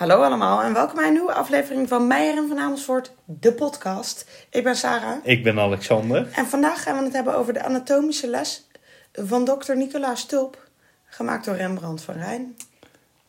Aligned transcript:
Hallo 0.00 0.22
allemaal 0.22 0.62
en 0.62 0.72
welkom 0.72 0.96
bij 0.96 1.06
een 1.06 1.12
nieuwe 1.12 1.32
aflevering 1.32 1.88
van 1.88 2.06
Meijer 2.06 2.36
en 2.36 2.48
van 2.48 2.58
Amersfoort, 2.58 3.12
de 3.24 3.52
podcast. 3.52 4.26
Ik 4.50 4.64
ben 4.64 4.76
Sarah 4.76 5.16
Ik 5.22 5.42
ben 5.42 5.58
Alexander. 5.58 6.28
en 6.32 6.46
vandaag 6.46 6.82
gaan 6.82 6.98
we 6.98 7.04
het 7.04 7.12
hebben 7.12 7.36
over 7.36 7.52
de 7.52 7.62
anatomische 7.62 8.28
les 8.28 8.66
van 9.12 9.44
dokter 9.44 9.76
Nicolaas 9.76 10.26
Tulp, 10.26 10.68
gemaakt 11.04 11.44
door 11.44 11.56
Rembrandt 11.56 12.02
van 12.02 12.14
Rijn. 12.14 12.56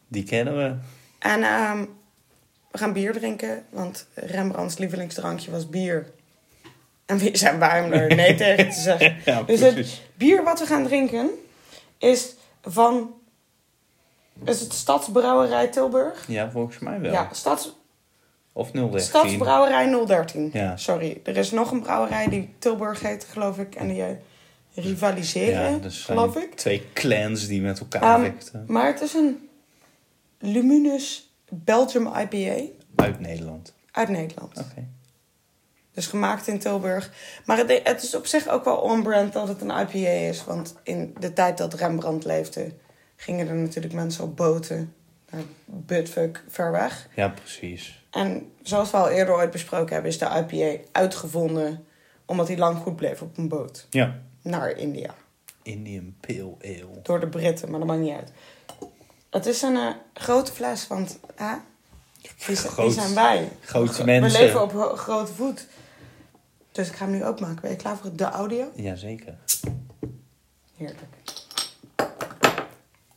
Die 0.08 0.24
kennen 0.24 0.58
we. 0.58 0.76
En 1.20 1.44
ehm, 1.44 1.86
we 2.72 2.78
gaan 2.78 2.94
bier 2.94 3.14
drinken, 3.14 3.66
want 3.70 4.08
Rembrandts 4.14 4.78
lievelingsdrankje 4.78 5.52
was 5.52 5.70
bier. 5.70 6.12
En 7.06 7.18
wie 7.18 7.38
zijn 7.38 7.60
wij 7.60 7.84
om 7.84 7.92
er 7.92 8.16
nee 8.16 8.36
tegen 8.36 8.70
te 8.70 8.80
zeggen? 8.80 9.18
Ja, 9.26 9.44
Dus 9.44 9.60
het 9.60 10.02
bier 10.16 10.44
wat 10.44 10.60
we 10.60 10.66
gaan 10.66 10.84
drinken 10.84 11.30
is 11.98 12.36
van... 12.62 13.14
Is 14.46 14.60
het 14.62 14.74
Stadsbrouwerij 14.74 15.68
Tilburg? 15.68 16.28
Ja, 16.28 16.52
volgens 16.52 16.80
mij 16.80 17.00
wel. 17.00 17.12
Ja, 17.12 17.30
Stads, 17.32 17.76
Of 18.54 18.72
013. 18.72 19.00
Stadsbrouwerij 19.00 20.06
013. 20.06 20.50
Ja. 20.54 20.78
Sorry, 20.78 21.22
er 21.24 21.38
is 21.38 21.52
nog 21.52 21.72
een 21.72 21.82
brouwerij 21.82 22.28
die 22.30 22.54
Tilburg 22.60 23.00
heet, 23.02 23.24
geloof 23.30 23.58
ik. 23.58 23.76
En 23.76 23.88
die 23.88 24.04
eh, 24.04 24.10
rivaliseren, 24.74 25.72
Ja, 25.72 25.78
dus 25.78 26.04
geloof 26.06 26.36
ik. 26.36 26.56
twee 26.56 26.88
clans 26.94 27.48
die 27.48 27.62
met 27.62 27.80
elkaar 27.80 28.02
Ehm, 28.02 28.22
vechten. 28.34 28.64
maar 28.68 28.86
het 28.86 29.02
is 29.02 29.14
een 29.14 29.50
Luminous 30.40 31.34
Belgium 31.50 32.08
IPA 32.08 32.64
Uit 32.96 33.20
Nederland. 33.20 33.74
uit 33.92 34.10
Nederland. 34.10 34.58
Oké. 34.60 34.88
Dus 35.94 36.08
gemaakt 36.08 36.48
in 36.48 36.60
Tilburg. 36.60 37.12
Maar 37.46 37.58
het, 37.58 37.82
het 37.84 38.04
is 38.04 38.16
op 38.16 38.26
zich 38.26 38.48
ook 38.48 38.66
wel 38.66 38.76
on-brand 38.78 39.34
dat 39.34 39.48
het 39.48 39.62
een 39.62 39.70
IPA 39.70 40.10
is. 40.10 40.44
Want 40.44 40.76
in 40.84 41.16
de 41.20 41.34
tijd 41.34 41.58
dat 41.58 41.74
Rembrandt 41.74 42.26
leefde, 42.26 42.72
gingen 43.22 43.48
er 43.48 43.56
natuurlijk 43.56 43.94
mensen 43.94 44.24
op 44.24 44.38
boten 44.38 44.94
naar 45.30 45.42
Budfuck 45.66 46.44
ver 46.48 46.72
weg. 46.72 47.08
Ja, 47.16 47.30
precies. 47.30 48.04
En 48.12 48.52
zoals 48.62 48.92
we 48.92 48.98
al 48.98 49.10
eerder 49.10 49.34
ooit 49.36 49.52
besproken 49.52 49.94
hebben, 49.94 50.12
is 50.12 50.18
de 50.18 50.46
IPA 50.50 50.84
uitgevonden 50.92 51.86
omdat 52.26 52.48
hij 52.48 52.58
lang 52.58 52.78
goed 52.78 52.96
bleef 52.96 53.22
op 53.22 53.38
een 53.38 53.48
boot 53.48 53.88
Ja. 53.90 54.20
naar 54.42 54.70
India. 54.78 55.16
Indian 55.64 56.16
Pale 56.20 56.56
Ale. 56.62 57.02
Door 57.04 57.20
de 57.20 57.28
Britten, 57.28 57.70
maar 57.70 57.80
dat 57.80 57.88
maakt 57.88 58.02
niet 58.02 58.16
uit. 58.16 58.32
Het 59.30 59.46
is 59.46 59.62
een 59.62 59.76
eh, 59.76 59.88
grote 60.14 60.52
fles, 60.52 60.88
want 60.88 61.20
hè, 61.36 61.54
Groot- 62.48 62.94
zijn 62.94 63.14
wij? 63.14 63.50
grote 63.62 63.98
We 63.98 64.04
mensen. 64.04 64.42
leven 64.42 64.62
op 64.62 64.72
grote 64.98 65.34
voet. 65.34 65.68
Dus 66.72 66.88
ik 66.90 66.96
ga 66.96 67.06
hem 67.06 67.14
nu 67.14 67.26
openmaken. 67.26 67.62
Ben 67.62 67.72
je 67.72 67.78
klaar 67.78 67.98
voor 67.98 68.16
de 68.16 68.24
audio? 68.24 68.72
Jazeker. 68.76 69.38
Heerlijk. 70.78 71.00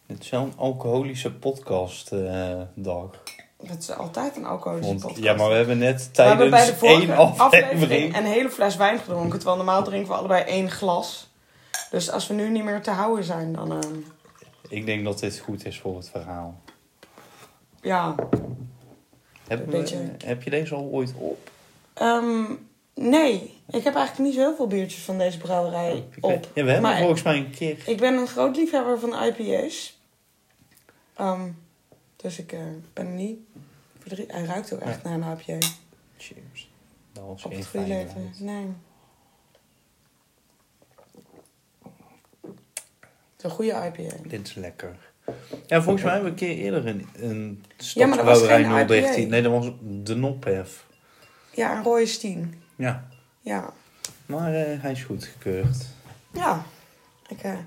Het 0.07 0.21
is 0.23 0.31
wel 0.31 0.43
een 0.43 0.53
alcoholische 0.57 1.33
podcast 1.35 2.13
eh, 2.13 2.61
dag. 2.75 3.11
Het 3.67 3.83
is 3.83 3.91
altijd 3.91 4.37
een 4.37 4.45
alcoholische 4.47 4.91
Want, 4.91 5.03
podcast. 5.03 5.23
ja, 5.23 5.35
maar 5.35 5.49
we 5.49 5.55
hebben 5.55 5.79
net 5.79 6.11
We 6.13 6.23
hebben 6.23 6.51
bij 6.51 6.59
tijdens 6.61 6.81
de 6.81 6.87
vorige 6.87 7.13
één 7.13 7.17
aflevering... 7.19 7.73
aflevering 7.73 8.17
een 8.17 8.25
hele 8.25 8.51
fles 8.51 8.77
wijn 8.77 8.99
gedronken. 8.99 9.37
Terwijl 9.39 9.57
normaal 9.57 9.83
drinken 9.85 10.09
we 10.09 10.17
allebei 10.19 10.43
één 10.45 10.71
glas. 10.71 11.31
Dus 11.91 12.11
als 12.11 12.27
we 12.27 12.35
nu 12.35 12.49
niet 12.51 12.65
meer 12.65 12.83
te 12.83 12.91
houden 12.91 13.25
zijn, 13.25 13.53
dan... 13.53 13.73
eh, 13.83 13.89
Ik 14.69 14.87
denk 14.87 15.05
dat 15.05 15.19
dit 15.19 15.39
goed 15.39 15.67
is 15.67 15.79
voor 15.81 15.97
het 15.97 16.09
verhaal. 16.11 16.61
ja. 17.83 18.15
Heb, 19.49 19.73
heb 20.25 20.43
je 20.43 20.51
deze 20.51 20.75
al 20.75 20.83
ooit 20.93 21.13
op? 21.19 21.51
Ehm, 21.95 22.45
nee, 22.95 23.61
ik 23.69 23.85
heb 23.85 23.95
eigenlijk 23.95 24.19
niet 24.19 24.35
zo 24.35 24.41
heel 24.41 24.57
veel 24.57 24.67
biertjes 24.67 25.03
van 25.03 25.19
deze 25.19 25.39
brouwerij 25.39 25.97
Ik 26.17 26.25
op. 26.25 26.31
weet- 26.31 26.45
Ja, 26.45 26.51
we 26.65 26.71
hebben 26.71 26.83
Maar 26.91 26.99
volgens 26.99 27.23
mij 27.23 27.37
een 27.37 27.51
keer... 27.51 27.79
Ik 27.87 27.97
ben 27.99 28.15
een 28.15 28.27
groot 28.27 28.57
liefhebber 28.57 28.99
van 29.01 29.23
IPA's. 29.25 29.99
Ehm, 31.15 31.49
dus 32.17 32.39
ik 32.39 32.53
eh, 32.53 32.61
ben 32.93 33.07
er 33.07 33.13
niet 33.13 33.39
verdrietig. 33.99 34.37
Hij 34.37 34.45
ruikt 34.45 34.73
ook 34.75 34.81
echt 34.81 35.03
naar 35.03 35.13
een 35.13 35.39
IPA. 35.39 35.67
Cheers. 36.17 36.71
Dat 37.13 37.25
was 37.25 37.45
Op 37.45 37.51
geen 37.51 37.61
het 37.61 37.69
goede 37.69 37.87
leven. 37.87 38.33
Nee. 38.39 38.67
Het 43.37 43.39
is 43.39 43.45
een 43.45 43.51
goede 43.51 43.93
IPA. 43.97 44.15
Dit 44.29 44.47
is 44.47 44.55
lekker. 44.55 44.97
Ja, 45.67 45.83
volgens 45.83 46.05
mij 46.05 46.13
hebben 46.13 46.35
we 46.35 46.41
een 46.41 46.47
keer 46.55 46.65
eerder 46.65 46.87
een, 46.87 47.09
een 47.15 47.65
Ja, 47.77 48.07
maar 48.07 48.17
dat 48.17 48.27
was 48.27 48.43
geen 48.43 48.87
013. 48.87 49.21
IPA. 49.23 49.29
Nee, 49.31 49.43
dat 49.43 49.53
was 49.53 49.71
de 49.81 50.15
Nophef. 50.15 50.87
Ja, 51.51 51.77
een 51.77 51.83
rode 51.83 52.07
Steen. 52.07 52.63
Ja, 52.77 53.09
Ja. 53.41 53.73
maar 54.27 54.55
eh, 54.55 54.83
hij 54.83 54.93
is 54.93 55.03
goedgekeurd. 55.03 55.77
Ja. 56.33 56.65
Ik, 57.29 57.43
eh, 57.43 57.59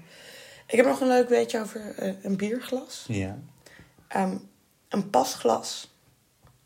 ik 0.67 0.75
heb 0.77 0.85
nog 0.85 1.01
een 1.01 1.07
leuk 1.07 1.29
weetje 1.29 1.59
over 1.59 1.95
eh, 1.97 2.13
een 2.21 2.37
bierglas. 2.37 3.05
Ja. 3.07 3.37
Ehm, 4.07 4.37
een 4.89 5.09
pasglas, 5.09 5.95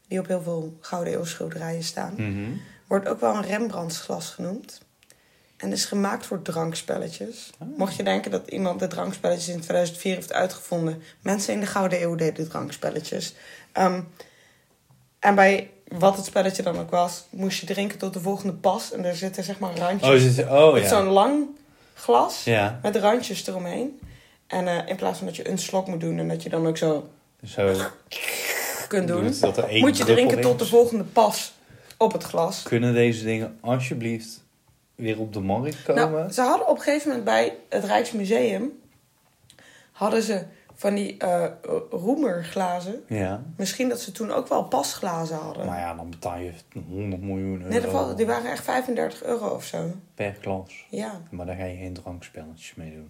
die 0.07 0.19
op 0.19 0.27
heel 0.27 0.41
veel 0.41 0.77
Gouden 0.81 1.13
Eeuw 1.13 1.23
schilderijen 1.25 1.83
staan, 1.83 2.13
Mhm. 2.17 2.51
wordt 2.87 3.07
ook 3.07 3.19
wel 3.19 3.35
een 3.35 3.41
Rembrandtsglas 3.45 4.29
genoemd. 4.29 4.81
En 5.57 5.71
is 5.71 5.85
gemaakt 5.85 6.25
voor 6.25 6.41
drankspelletjes. 6.41 7.49
Oh. 7.59 7.77
Mocht 7.77 7.95
je 7.95 8.03
denken 8.03 8.31
dat 8.31 8.47
iemand 8.47 8.79
de 8.79 8.87
drankspelletjes 8.87 9.47
in 9.55 9.61
2004 9.61 10.13
heeft 10.15 10.33
uitgevonden. 10.33 11.01
Mensen 11.21 11.53
in 11.53 11.59
de 11.59 11.65
Gouden 11.65 12.01
Eeuw 12.01 12.15
deden 12.15 12.49
drankspelletjes. 12.49 13.35
Ehm, 13.71 14.01
en 15.19 15.35
bij 15.35 15.71
wat 15.99 16.15
het 16.15 16.25
spelletje 16.25 16.63
dan 16.63 16.79
ook 16.79 16.89
was, 16.89 17.23
moest 17.29 17.59
je 17.59 17.65
drinken 17.65 17.97
tot 17.97 18.13
de 18.13 18.19
volgende 18.19 18.53
pas. 18.53 18.91
En 18.91 19.05
er 19.05 19.15
zitten 19.15 19.43
zeg 19.43 19.59
maar 19.59 19.77
randjes. 19.77 20.39
Oh, 20.39 20.65
oh 20.65 20.73
met 20.73 20.83
ja. 20.83 20.89
zo'n 20.89 21.07
lang 21.07 21.45
glas 21.93 22.43
Ja, 22.43 22.79
met 22.81 22.95
randjes 22.95 23.47
eromheen. 23.47 23.99
En 24.47 24.67
eh, 24.67 24.87
in 24.87 24.95
plaats 24.95 25.17
van 25.17 25.27
dat 25.27 25.35
je 25.35 25.49
een 25.49 25.57
slok 25.57 25.87
moet 25.87 25.99
doen 25.99 26.19
en 26.19 26.27
dat 26.27 26.43
je 26.43 26.49
dan 26.49 26.67
ook 26.67 26.77
zo 26.77 27.09
zo 27.43 27.75
kunt 28.87 29.07
doen, 29.07 29.23
moet 29.79 29.97
je 29.97 30.03
drinken 30.03 30.37
in 30.37 30.43
tot 30.43 30.59
de 30.59 30.65
volgende 30.65 31.03
pas 31.03 31.53
op 31.97 32.11
het 32.11 32.23
glas. 32.23 32.63
Kunnen 32.63 32.93
deze 32.93 33.23
dingen 33.23 33.57
alsjeblieft 33.61 34.43
weer 34.95 35.19
op 35.19 35.33
de 35.33 35.39
markt 35.39 35.83
komen? 35.83 36.11
Nou, 36.11 36.31
ze 36.31 36.41
hadden 36.41 36.67
op 36.67 36.77
een 36.77 36.83
gegeven 36.83 37.07
moment 37.07 37.25
bij 37.25 37.55
het 37.69 37.83
Rijksmuseum 37.83 38.79
hadden 39.91 40.23
ze 40.23 40.43
van 40.81 40.95
die 40.95 41.17
eh 41.17 41.45
roemerglazen. 41.89 43.03
Ja, 43.07 43.41
Misschien 43.57 43.89
dat 43.89 44.01
ze 44.01 44.11
toen 44.11 44.31
ook 44.31 44.47
wel 44.47 44.63
pasglazen 44.63 45.37
hadden. 45.37 45.65
maar 45.65 45.79
ja, 45.79 45.93
dan 45.93 46.09
betaal 46.09 46.37
je 46.37 46.51
100 46.89 47.21
miljoen 47.21 47.61
euro 47.61 47.67
nee, 47.67 47.81
dat 47.81 48.17
die 48.17 48.25
waren 48.25 48.51
echt 48.51 48.63
35 48.63 49.23
euro 49.23 49.47
of 49.47 49.63
zo. 49.63 49.77
per 50.15 50.35
glas. 50.41 50.85
Ja, 50.89 51.21
Maar 51.29 51.45
daar 51.45 51.55
ga 51.55 51.63
je 51.63 51.77
geen 51.77 51.93
drankspelletjes 51.93 52.75
mee 52.75 52.91
doen. 52.91 53.09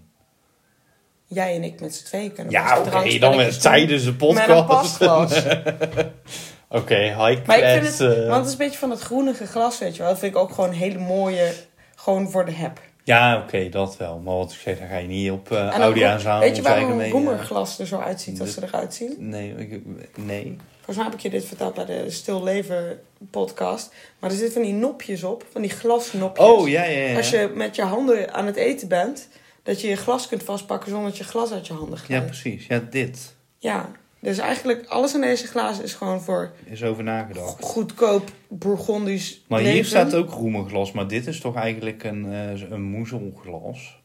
jij 1.26 1.56
en 1.56 1.64
ik 1.64 1.82
met 1.82 1.96
z'n 1.96 2.06
tweeën 2.06 2.34
kunnen 2.34 2.54
Ja, 2.54 2.80
oké, 2.80 3.20
dan 3.20 3.36
met, 3.36 3.62
tijdens 3.62 4.04
de 4.04 4.14
podcast. 4.14 4.48
Met 4.48 4.58
een 4.58 4.66
pasglas. 4.66 5.44
Oké, 6.80 6.96
high 6.96 7.46
Maar 7.46 7.58
ik 7.58 7.66
vind 7.66 7.82
class, 7.82 8.00
het, 8.00 8.18
eh, 8.18 8.28
want 8.28 8.36
het 8.38 8.46
is 8.46 8.52
een 8.52 8.58
beetje 8.58 8.80
van 8.80 8.90
het 8.90 9.00
groenige 9.00 9.46
glas, 9.46 9.80
weet 9.80 9.96
je 9.96 10.02
wel. 10.02 10.12
Dat 10.12 10.20
vind 10.20 10.36
ik 10.36 10.42
ook 10.42 10.52
gewoon 10.52 10.70
een 10.70 10.76
hele 10.76 11.00
mooie, 11.00 11.54
gewoon 11.96 12.30
voor 12.32 12.46
de 12.46 12.52
heb. 12.52 12.80
Ja, 13.04 13.38
oké, 13.38 13.70
dat 13.70 13.98
wel. 13.98 14.18
Maar 14.18 14.36
wat 14.36 14.52
ik 14.52 14.60
zeg, 14.60 14.80
daar 14.80 14.88
ga 14.88 14.98
je 14.98 15.08
niet 15.08 15.32
op 15.32 15.52
uh, 15.52 15.60
En 15.60 15.68
ook- 15.68 15.74
Audiaanzamel 15.82 16.40
Weet 16.40 16.56
je 16.56 16.62
waarom 16.62 17.00
een 17.00 17.10
roemerglas 17.10 17.80
er 17.80 17.88
zo 17.88 18.00
uitziet 18.00 18.42
als 18.42 18.54
ze 18.54 18.64
eruit 18.64 18.94
zien? 18.94 19.16
Nee, 19.18 19.54
ik, 19.58 19.82
nee. 20.18 20.58
Volgens 20.76 20.96
mij 20.96 21.06
heb 21.06 21.14
ik 21.14 21.20
je 21.20 21.30
dit 21.30 21.46
verteld 21.46 21.74
bij 21.74 21.86
de 21.86 22.10
Stil 22.10 22.44
Leven 22.44 23.00
podcast. 23.32 23.94
Maar 24.20 24.30
er 24.30 24.36
zitten 24.36 24.54
van 24.54 24.62
die 24.72 24.74
nopjes 24.74 25.24
op, 25.24 25.46
van 25.52 25.62
die 25.62 25.72
glasnopjes. 25.72 26.46
Oh, 26.48 26.68
ja, 26.70 26.84
ja, 26.84 27.00
ja. 27.08 27.18
Als 27.18 27.30
je 27.30 27.52
met 27.56 27.76
je 27.76 27.82
handen 27.82 28.34
aan 28.34 28.46
het 28.46 28.56
eten 28.56 28.88
bent, 28.88 29.28
dat 29.64 29.82
je 29.82 29.88
je 29.88 29.96
glas 29.96 30.28
kunt 30.28 30.44
vastpakken 30.44 30.90
zonder 30.90 31.10
dat 31.10 31.18
je 31.18 31.24
glas 31.24 31.52
uit 31.52 31.68
je 31.68 31.74
handen 31.74 31.98
Ja, 31.98 32.04
glijdt. 32.06 32.26
precies. 32.26 32.66
Ja, 32.66 32.82
dit 32.90 33.36
Ja, 33.58 33.90
dus 34.22 34.38
eigenlijk 34.38 34.86
alles 34.88 35.14
in 35.14 35.22
deze 35.22 35.48
glazen 35.48 35.84
is 35.84 35.94
gewoon 35.94 36.22
voor 36.22 36.52
is 36.64 36.84
over 36.84 37.04
nagedacht. 37.04 37.64
goedkoop 37.64 38.32
Bourgondisch 38.48 39.42
Maar 39.48 39.60
leven. 39.60 39.74
hier 39.74 39.86
staat 39.86 40.14
ook 40.14 40.30
roemerglas, 40.30 40.92
maar 40.92 41.08
dit 41.08 41.28
is 41.28 41.40
toch 41.40 41.56
eigenlijk 41.56 42.04
een, 42.04 42.32
eh 42.34 42.70
een 42.70 42.82
moezelglas? 42.82 44.00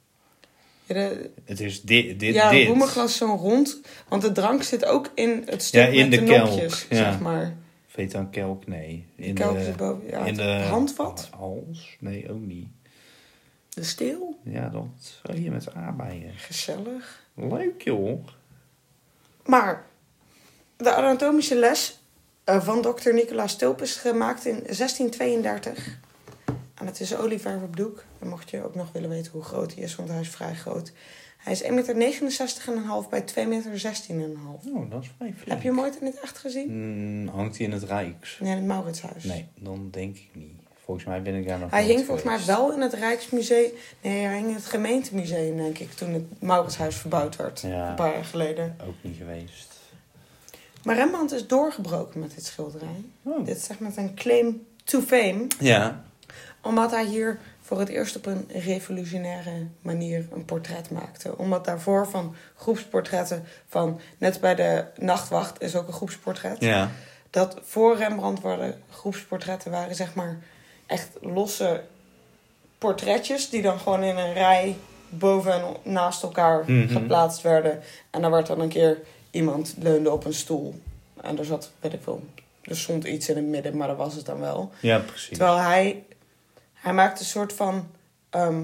Ja, 0.84 0.94
de- 0.94 1.31
Het 1.44 1.60
is 1.60 1.82
dit, 1.82 2.21
dit, 2.21 2.34
ja, 2.34 2.50
dit. 2.50 2.66
roemerglas 2.66 3.10
is 3.10 3.16
zo 3.16 3.27
rond. 3.27 3.81
Want 4.09 4.22
de 4.22 4.32
drank 4.32 4.62
zit 4.62 4.84
ook 4.84 5.10
in 5.15 5.43
het 5.47 5.62
stuk 5.62 5.82
Ja, 5.82 5.88
in 5.88 6.09
met 6.09 6.19
de 6.19 6.25
de, 6.27 6.33
kelk, 6.33 6.48
nopjes, 6.48 6.87
ja. 6.91 6.97
zeg 6.97 7.21
maar. 7.21 7.57
Weet 7.95 8.12
kelk? 8.30 8.66
Nee. 8.66 9.07
De 9.16 9.22
In 9.24 9.34
kelk 9.34 9.59
de, 9.59 9.72
boven. 9.77 10.09
Ja, 10.10 10.24
in 10.24 10.34
de 10.34 10.42
handvat. 10.69 11.28
hals? 11.36 11.97
Nee, 12.01 12.30
ook 12.33 12.41
niet. 12.41 12.66
De 13.69 13.84
steel. 13.84 14.39
Ja, 14.45 14.69
dat. 14.69 15.21
Oh, 15.30 15.36
hier 15.36 15.53
met 15.53 15.74
aardbeien. 15.74 16.33
Gezellig. 16.36 17.24
Leuk, 17.34 17.83
joh. 17.83 18.27
Maar 19.47 19.84
de 20.76 20.94
anatomische 20.94 21.54
les 21.54 22.00
eh, 22.44 22.62
van 22.64 22.82
dokter 22.82 23.14
Nicolaas 23.14 23.56
Tulp 23.56 23.82
is 23.82 23.96
gemaakt 23.96 24.44
in 24.44 24.62
1632. 24.62 25.98
En 26.74 26.86
het 26.86 27.00
is 27.00 27.16
olieverf 27.16 27.62
op 27.62 27.76
doek. 27.76 28.04
En 28.18 28.28
mocht 28.28 28.50
je 28.50 28.64
ook 28.64 28.74
nog 28.74 28.92
willen 28.92 29.08
weten 29.08 29.32
hoe 29.32 29.42
groot 29.42 29.74
hij 29.74 29.82
is, 29.82 29.94
want 29.96 30.08
hij 30.08 30.20
is 30.20 30.28
vrij 30.28 30.54
groot. 30.54 30.92
Hij 31.36 31.52
is 31.52 31.62
1,69 31.62 31.68
meter 31.68 31.96
bij 33.10 33.22
2,16 33.22 33.44
meter. 33.46 34.38
Oh, 34.74 34.90
dat 34.90 35.02
is 35.02 35.10
vrij 35.16 35.32
flink. 35.32 35.48
Heb 35.48 35.62
je 35.62 35.68
hem 35.68 35.80
ooit 35.80 35.96
in 36.00 36.06
het 36.06 36.20
echt 36.20 36.38
gezien? 36.38 36.68
Hmm, 36.68 37.28
hangt 37.28 37.56
hij 37.56 37.66
in 37.66 37.72
het 37.72 37.82
Rijks? 37.82 38.38
Nee, 38.40 38.50
in 38.50 38.56
het 38.56 38.66
Mauritshuis. 38.66 39.24
Nee, 39.24 39.48
dan 39.54 39.88
denk 39.90 40.16
ik 40.16 40.30
niet. 40.32 40.54
Volgens 40.84 41.06
mij 41.06 41.22
ben 41.22 41.34
ik 41.34 41.48
daar 41.48 41.58
nog 41.58 41.70
Hij 41.70 41.84
hing 41.84 42.04
volgens 42.04 42.26
mij 42.26 42.44
wel 42.46 42.72
in 42.72 42.80
het 42.80 42.92
Rijksmuseum. 42.92 43.70
Nee, 44.00 44.24
hij 44.24 44.36
hing 44.36 44.48
in 44.48 44.54
het 44.54 44.66
gemeentemuseum, 44.66 45.56
denk 45.56 45.78
ik, 45.78 45.92
toen 45.92 46.12
het 46.12 46.42
Mauritshuis 46.42 46.96
verbouwd 46.96 47.36
werd. 47.36 47.60
Ja. 47.60 47.88
Een 47.88 47.94
paar 47.94 48.12
jaar 48.12 48.24
geleden. 48.24 48.76
Ook 48.86 48.94
niet 49.00 49.16
geweest. 49.16 49.75
Maar 50.86 50.94
Rembrandt 50.97 51.33
is 51.33 51.47
doorgebroken 51.47 52.21
met 52.21 52.34
dit 52.34 52.44
schilderij. 52.44 53.04
Oh. 53.22 53.44
Dit 53.47 53.56
is 53.56 53.68
echt 53.68 53.80
met 53.80 53.97
een 53.97 54.15
claim 54.15 54.66
to 54.84 55.00
fame. 55.00 55.47
Ja. 55.59 56.04
Omdat 56.62 56.91
hij 56.91 57.04
hier 57.04 57.38
voor 57.60 57.78
het 57.78 57.88
eerst 57.88 58.16
op 58.16 58.27
een 58.27 58.48
revolutionaire 58.48 59.66
manier 59.80 60.28
een 60.33 60.44
portret 60.44 60.91
maakte. 60.91 61.38
Omdat 61.38 61.65
daarvoor 61.65 62.09
van 62.09 62.34
groepsportretten 62.56 63.44
van... 63.68 64.00
Net 64.18 64.41
bij 64.41 64.54
de 64.54 64.84
Nachtwacht 64.97 65.62
is 65.62 65.77
ook 65.77 65.86
een 65.86 65.92
groepsportret. 65.92 66.60
Ja. 66.60 66.91
Dat 67.30 67.56
voor 67.62 67.97
Rembrandt 67.97 68.41
waren 68.41 68.83
groepsportretten 68.91 69.71
waren 69.71 69.94
zeg 69.94 70.15
maar 70.15 70.38
echt 70.86 71.09
losse 71.21 71.83
portretjes... 72.78 73.50
die 73.50 73.62
dan 73.62 73.78
gewoon 73.78 74.03
in 74.03 74.16
een 74.16 74.33
rij 74.33 74.77
boven 75.09 75.53
en 75.53 75.62
naast 75.83 76.22
elkaar 76.22 76.65
Mhm. 76.66 76.88
geplaatst 76.92 77.42
werden. 77.42 77.83
En 78.10 78.22
dan 78.22 78.30
werd 78.30 78.47
dan 78.47 78.60
een 78.60 78.68
keer 78.68 78.98
iemand 79.36 79.74
leunde 79.78 80.10
op 80.10 80.24
een 80.24 80.34
stoel. 80.34 80.80
En 81.21 81.38
er 81.38 81.44
zat, 81.44 81.72
weet 81.80 81.92
ik 81.92 82.03
veel, 82.03 82.24
er 82.62 82.77
stond 82.77 83.04
iets 83.04 83.28
in 83.28 83.36
het 83.36 83.44
midden, 83.47 83.77
maar 83.77 83.88
dat 83.88 83.97
was 83.97 84.15
het 84.15 84.27
dan 84.27 84.41
wel. 84.41 84.72
Ja, 84.80 84.98
precies. 84.98 85.38
Terwijl 85.38 85.59
hij, 85.59 86.04
hij 86.72 86.92
maakt 86.92 87.21
een 87.21 87.27
soort 87.27 87.53
van. 87.53 87.91
ehm, 88.30 88.62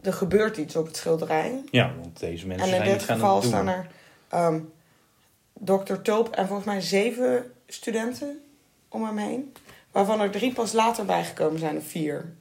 er 0.00 0.12
gebeurt 0.12 0.56
iets 0.56 0.76
op 0.76 0.86
het 0.86 0.96
schilderij. 0.96 1.62
Ja, 1.70 1.94
want 2.00 2.18
deze 2.20 2.46
mensen 2.46 2.72
en 2.72 2.84
in 2.84 2.92
dit 2.92 3.02
geval 3.02 3.42
staan 3.42 3.68
er 3.68 3.86
Dr. 5.64 5.94
Tulp 6.02 6.28
en 6.28 6.46
volgens 6.46 6.66
mij 6.66 6.80
zeven 6.80 7.52
studenten 7.66 8.40
om 8.88 9.04
hem 9.04 9.16
heen. 9.16 9.52
Waarvan 9.90 10.20
er 10.20 10.30
drie 10.30 10.52
pas 10.52 10.72
later 10.72 11.04
bijgekomen 11.04 11.58
zijn, 11.58 11.76
of 11.76 11.86
vier. 11.86 12.32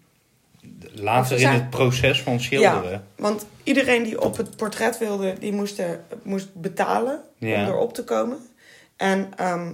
Later 0.94 1.40
in 1.40 1.48
het 1.48 1.70
proces 1.70 2.22
van 2.22 2.40
schilderen. 2.40 3.04
Want 3.16 3.46
iedereen 3.64 4.04
die 4.04 4.22
op 4.22 4.38
het 4.38 4.56
portret 4.56 4.98
wilde, 4.98 5.36
die 5.40 5.54
moest, 5.54 5.82
moest 6.24 6.54
betalen 6.54 7.22
Ja. 7.38 7.62
om 7.64 7.68
erop 7.68 7.94
te 7.94 8.04
komen. 8.04 8.38
En 8.96 9.32
ehm, 9.36 9.72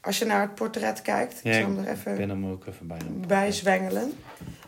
als 0.00 0.18
je 0.18 0.24
naar 0.24 0.40
het 0.40 0.54
portret 0.54 1.02
kijkt, 1.02 1.40
Ja, 1.42 1.50
ik 1.50 1.60
zal 1.62 1.70
hem 1.70 1.78
er 1.78 1.90
Ik 1.90 1.96
even 1.98 2.16
ben 2.16 2.28
hem 2.28 2.46
ook 2.46 2.66
even 2.66 2.86
bij 2.86 2.98
bij 3.26 3.52
zwengelen. 3.52 4.12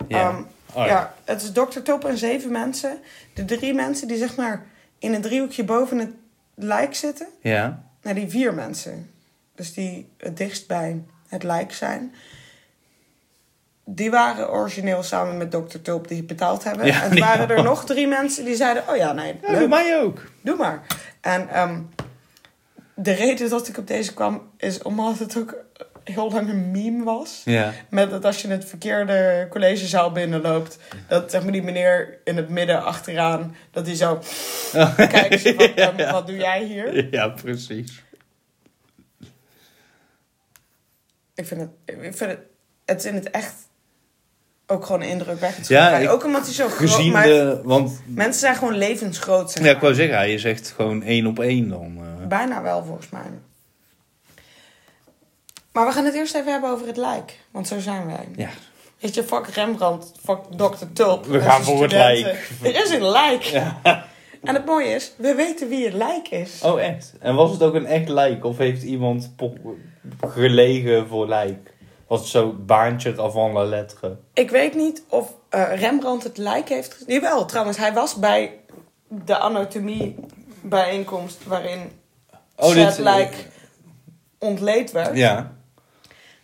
Ja. 0.09 0.29
Ehm, 0.31 0.43
Oh, 0.75 0.87
ja. 0.87 1.15
het 1.25 1.43
is 1.43 1.53
Dr. 1.53 1.79
Top 1.83 2.05
en 2.05 2.19
zeven 2.19 2.53
mensen. 2.53 2.99
De 3.35 3.45
drie 3.45 3.75
mensen 3.75 4.09
die 4.09 4.17
zeg 4.17 4.37
maar 4.37 4.67
in 4.99 5.15
een 5.15 5.21
driehoekje 5.21 5.65
boven 5.65 5.99
het 5.99 6.11
lijk 6.55 6.95
zitten. 6.95 7.27
ja. 7.41 7.83
Nou, 8.03 8.15
die 8.15 8.29
vier 8.29 8.55
mensen. 8.55 9.11
Dus 9.55 9.75
die 9.75 10.09
het 10.17 10.37
dichtst 10.37 10.67
bij 10.67 11.03
het 11.29 11.43
lijk 11.43 11.73
zijn. 11.73 12.15
Die 13.84 14.11
waren 14.11 14.50
origineel 14.50 15.02
samen 15.02 15.37
met 15.37 15.50
Dr. 15.50 15.79
Tulp 15.82 16.08
die 16.08 16.23
betaald 16.23 16.64
hebben. 16.64 16.87
Ja, 16.87 17.02
en 17.02 17.11
er 17.11 17.19
waren 17.19 17.49
er 17.50 17.62
nog 17.62 17.84
drie 17.84 18.06
mensen 18.06 18.44
die 18.44 18.56
zeiden... 18.56 18.88
Oh 18.88 18.96
ja, 18.96 19.12
nee, 19.12 19.38
Ja, 19.43 19.52
leuk, 19.52 19.69
mij 19.69 20.00
ook. 20.00 20.23
doe 20.40 20.56
maar. 20.56 20.82
En 21.20 21.49
ehm, 21.49 21.81
de 22.94 23.12
reden 23.12 23.50
dat 23.50 23.69
ik 23.69 23.79
op 23.79 23.87
deze 23.87 24.14
kwam... 24.14 24.50
is 24.56 24.82
omdat 24.82 25.19
het 25.19 25.38
ook 25.38 25.56
heel 26.05 26.31
lang 26.31 26.49
een 26.49 26.70
meme 26.70 27.05
was. 27.05 27.43
Ja. 27.44 27.73
Met 27.90 28.11
dat 28.11 28.25
als 28.25 28.43
je 28.43 28.49
het 28.49 28.64
verkeerde 28.64 29.46
collegezaal 29.50 30.12
binnenloopt... 30.12 30.78
dat 31.08 31.31
zeg 31.31 31.43
maar 31.43 31.52
die 31.52 31.62
meneer 31.62 32.19
in 32.25 32.37
het 32.37 32.49
midden 32.49 32.85
achteraan... 32.85 33.56
dat 33.70 33.87
hij 33.87 33.94
zo... 33.94 34.19
Kijkt 34.96 35.40
zo 35.40 35.52
van, 35.55 35.75
ehm, 35.75 36.12
wat 36.12 36.26
doe 36.26 36.37
jij 36.37 36.64
hier? 36.64 37.08
Ja, 37.11 37.28
precies. 37.28 38.02
Ik 41.35 41.46
vind 41.46 41.61
het, 41.61 41.70
ik 41.85 42.14
vind 42.17 42.31
het, 42.31 42.38
het 42.85 42.99
is 42.99 43.05
in 43.05 43.14
het 43.14 43.31
echt 43.31 43.55
ook 44.73 44.87
gewoon 44.87 45.03
indrukwekkend. 45.03 45.69
Ja, 45.69 45.97
ik- 45.97 46.11
ook 46.11 46.25
omdat 46.25 46.45
hij 46.45 46.53
zo 46.55 46.69
groot 46.69 46.91
Gezien 46.91 47.13
maar 47.13 47.27
de... 47.27 47.61
Want 47.65 48.01
Mensen 48.07 48.41
zijn 48.41 48.55
gewoon 48.55 48.75
levensgroot, 48.77 49.51
zeg 49.51 49.65
ja, 49.65 49.71
ik 49.71 49.81
wou 49.81 49.95
zeggen, 49.95 50.17
hij 50.17 50.33
is 50.35 50.45
echt 50.45 50.73
gewoon 50.77 51.03
één 51.03 51.27
op 51.27 51.39
één 51.41 51.69
dan. 51.69 51.97
eh. 52.21 52.27
Bijna 52.27 52.63
wel, 52.63 52.85
volgens 52.85 53.09
mij. 53.09 53.31
Maar 55.73 55.87
we 55.87 55.93
gaan 55.93 56.05
het 56.05 56.15
eerst 56.15 56.35
even 56.35 56.53
hebben 56.53 56.71
over 56.71 56.87
het 56.87 56.97
lijk. 56.97 57.39
Want 57.51 57.69
zo 57.69 57.79
zijn 57.81 58.07
wij. 58.07 58.29
Ja. 58.37 58.49
Weet 59.01 59.15
je, 59.15 59.23
fuck 59.25 59.47
Rembrandt, 59.47 60.13
fuck 60.25 60.39
Dr. 60.57 60.85
Tulp. 60.93 61.27
We 61.27 61.41
gaan 61.41 61.63
voor 61.63 61.83
het 61.83 61.93
lijk. 61.93 62.51
Er 62.63 62.83
is 62.85 62.91
een 62.91 63.09
lijk. 63.11 63.43
ja. 63.43 63.81
En 64.43 64.55
het 64.55 64.67
mooie 64.67 64.89
is, 64.95 65.13
we 65.17 65.35
weten 65.35 65.69
wie 65.69 65.85
het 65.85 65.95
lijk 65.95 66.29
is. 66.29 66.61
Oh, 66.63 66.81
echt? 66.81 67.13
En 67.21 67.35
was 67.35 67.51
het 67.51 67.63
ook 67.63 67.75
een 67.75 67.87
echt 67.87 68.09
lijk? 68.09 68.45
Of 68.45 68.59
heeft 68.59 68.83
iemand 68.83 69.31
gelegen 70.29 71.09
voor 71.09 71.29
lijk? 71.29 71.73
Was 72.12 72.31
zo 72.31 72.53
baantje 72.53 73.20
avant 73.20 73.55
la 73.55 73.64
lettre? 73.64 74.17
Ik 74.32 74.50
weet 74.50 74.75
niet 74.75 75.03
of 75.09 75.35
eh, 75.49 75.81
Rembrandt 75.81 76.25
het 76.25 76.38
lijk 76.38 76.69
heeft. 76.69 77.05
Jawel, 77.06 77.44
trouwens, 77.44 77.79
hij 77.79 77.93
was 77.93 78.14
bij 78.14 78.61
de 79.09 79.38
anatomie 79.38 80.17
bijeenkomst 80.61 81.44
waarin 81.44 81.93
Oh, 82.56 82.75
het 82.75 82.88
dit... 82.88 82.99
lijk 82.99 83.49
ontleed 84.38 84.91
werd. 84.91 85.17
Ja. 85.17 85.53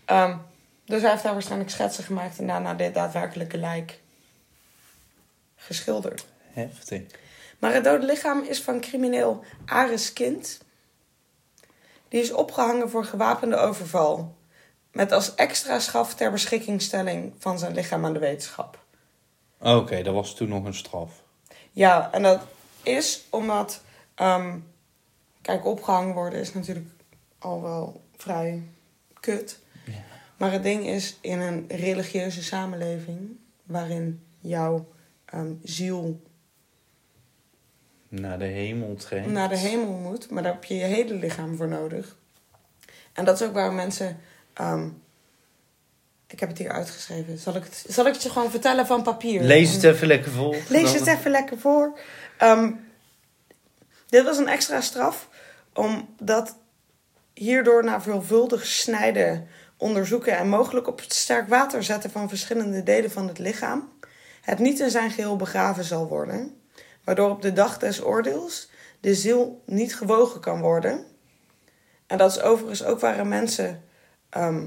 Ehm, 0.05 0.37
dus 0.85 1.01
hij 1.01 1.11
heeft 1.11 1.23
daar 1.23 1.33
waarschijnlijk 1.33 1.71
schetsen 1.71 2.05
gemaakt 2.05 2.39
en 2.39 2.47
daarna 2.47 2.75
dit 2.75 2.95
daadwerkelijke 2.95 3.59
lijk 3.59 4.01
geschilderd. 5.57 6.27
Heftig. 6.53 7.03
Maar 7.59 7.75
het 7.75 7.85
dode 7.85 8.07
lichaam 8.07 8.43
is 8.43 8.63
van 8.63 8.81
crimineel 8.81 9.45
Aris 9.67 10.13
Kind. 10.13 10.61
Die 12.09 12.21
is 12.21 12.33
opgehangen 12.33 12.91
voor 12.91 13.05
gewapende 13.05 13.57
overval. 13.57 14.37
Met 14.99 15.13
als 15.13 15.35
extra 15.35 15.79
schaf 15.79 16.15
ter 16.15 16.31
beschikkingstelling 16.31 17.33
van 17.39 17.59
zijn 17.59 17.75
lichaam 17.75 18.05
aan 18.05 18.13
de 18.13 18.19
wetenschap. 18.19 18.79
Oké, 19.61 20.03
dat 20.03 20.15
was 20.15 20.35
toen 20.35 20.49
nog 20.49 20.65
een 20.65 20.75
straf. 20.75 21.23
Ja, 21.71 22.13
en 22.13 22.23
dat 22.23 22.41
is 22.83 23.25
omdat... 23.31 23.83
ehm, 24.15 24.59
kijk, 25.43 25.67
opgehangen 25.67 26.15
worden 26.15 26.41
is 26.41 26.55
natuurlijk 26.55 26.89
al 27.39 27.63
wel 27.63 28.03
vrij 28.17 28.63
kut. 29.21 29.59
Maar 30.37 30.53
het 30.53 30.63
ding 30.63 30.87
is, 30.87 31.17
in 31.21 31.41
een 31.41 31.65
religieuze 31.69 32.43
samenleving... 32.43 33.37
waarin 33.63 34.23
jouw 34.41 34.89
ehm, 35.25 35.53
ziel 35.63 36.23
Naar 38.09 38.39
de 38.39 38.45
hemel 38.45 38.95
trekt. 38.95 39.27
naar 39.27 39.49
de 39.49 39.57
hemel 39.57 39.93
moet... 39.93 40.31
maar 40.31 40.43
daar 40.43 40.53
heb 40.53 40.65
je 40.65 40.75
je 40.75 40.85
hele 40.85 41.15
lichaam 41.15 41.57
voor 41.57 41.69
nodig. 41.69 42.17
En 43.13 43.25
dat 43.25 43.41
is 43.41 43.47
ook 43.47 43.55
waar 43.55 43.73
mensen... 43.73 44.21
ehm, 44.59 44.89
ik 46.27 46.41
heb 46.41 46.49
het 46.49 46.59
hier 46.59 46.73
uitgeschreven. 46.73 47.39
Zal 47.39 47.55
ik 47.55 47.65
het, 47.65 47.85
zal 47.89 48.07
ik 48.07 48.13
het 48.13 48.23
je 48.23 48.31
gewoon 48.31 48.51
vertellen 48.51 48.87
van 48.87 49.03
papier? 49.03 49.43
Lees 49.43 49.73
het 49.73 49.85
even 49.85 50.07
lekker 50.07 50.33
vol. 50.33 50.57
Lees 50.69 50.93
het 50.93 51.07
even 51.07 51.31
lekker 51.31 51.59
voor. 51.59 51.99
Ehm, 52.39 52.73
dit 54.09 54.25
was 54.25 54.39
een 54.39 54.49
extra 54.49 54.81
straf, 54.81 55.29
omdat 55.75 56.57
hierdoor 57.35 57.85
na 57.85 58.01
veelvuldig 58.01 58.67
snijden, 58.67 59.49
onderzoeken 59.77 60.37
en 60.37 60.49
mogelijk 60.49 60.87
op 60.87 61.01
het 61.01 61.13
sterk 61.13 61.49
water 61.49 61.83
zetten 61.83 62.11
van 62.11 62.29
verschillende 62.29 62.83
delen 62.83 63.11
van 63.11 63.29
het 63.29 63.39
lichaam, 63.39 63.93
het 64.41 64.59
niet 64.59 64.81
in 64.81 64.91
zijn 64.91 65.11
geheel 65.11 65.37
begraven 65.37 65.85
zal 65.85 66.09
worden, 66.09 66.61
waardoor 67.05 67.31
op 67.31 67.43
de 67.43 67.53
dag 67.53 67.79
des 67.79 68.03
oordeels 68.03 68.71
de 69.01 69.15
ziel 69.15 69.63
niet 69.67 69.97
gewogen 69.97 70.41
kan 70.41 70.61
worden. 70.61 71.05
En 72.07 72.19
dat 72.19 72.31
is 72.31 72.41
overigens 72.41 72.85
ook 72.85 73.01
waarin 73.01 73.29
mensen 73.29 73.83
ehm, 74.31 74.67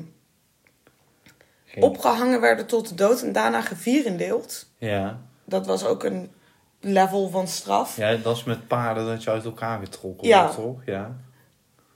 opgehangen 1.80 2.42
werden 2.42 2.68
tot 2.68 2.88
de 2.90 2.96
dood 2.96 3.22
en 3.22 3.32
daarna 3.32 3.62
gevierendeeld. 3.62 4.66
Ja. 4.78 5.20
Dat 5.46 5.66
was 5.66 5.86
ook 5.86 6.04
een 6.04 6.32
level 6.80 7.30
van 7.30 7.48
straf. 7.48 7.98
ja, 7.98 8.16
dat 8.16 8.36
is 8.38 8.44
met 8.44 8.68
paarden 8.68 9.06
dat 9.06 9.24
je 9.24 9.30
uit 9.30 9.46
elkaar 9.46 9.80
getrokken 9.80 10.28
Ja. 10.28 10.42
wordt, 10.42 10.56
toch? 10.56 10.86
Ja. 10.86 11.16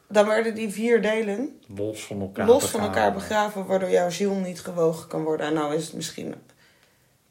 Dan 0.08 0.28
werden 0.28 0.56
die 0.56 0.70
vier 0.70 1.02
delen 1.02 1.60
Los 1.76 2.06
van 2.06 2.22
elkaar 2.22 2.46
los 2.46 2.66
van 2.70 2.80
elkaar 2.80 3.14
begraven. 3.14 3.14
begraven, 3.14 3.66
waardoor 3.66 3.90
jouw 3.90 4.10
ziel 4.10 4.34
niet 4.34 4.60
gewogen 4.62 5.08
kan 5.08 5.24
worden. 5.24 5.46
En 5.48 5.54
nou 5.54 5.76
is 5.76 5.86
het 5.86 5.94
misschien. 5.94 6.36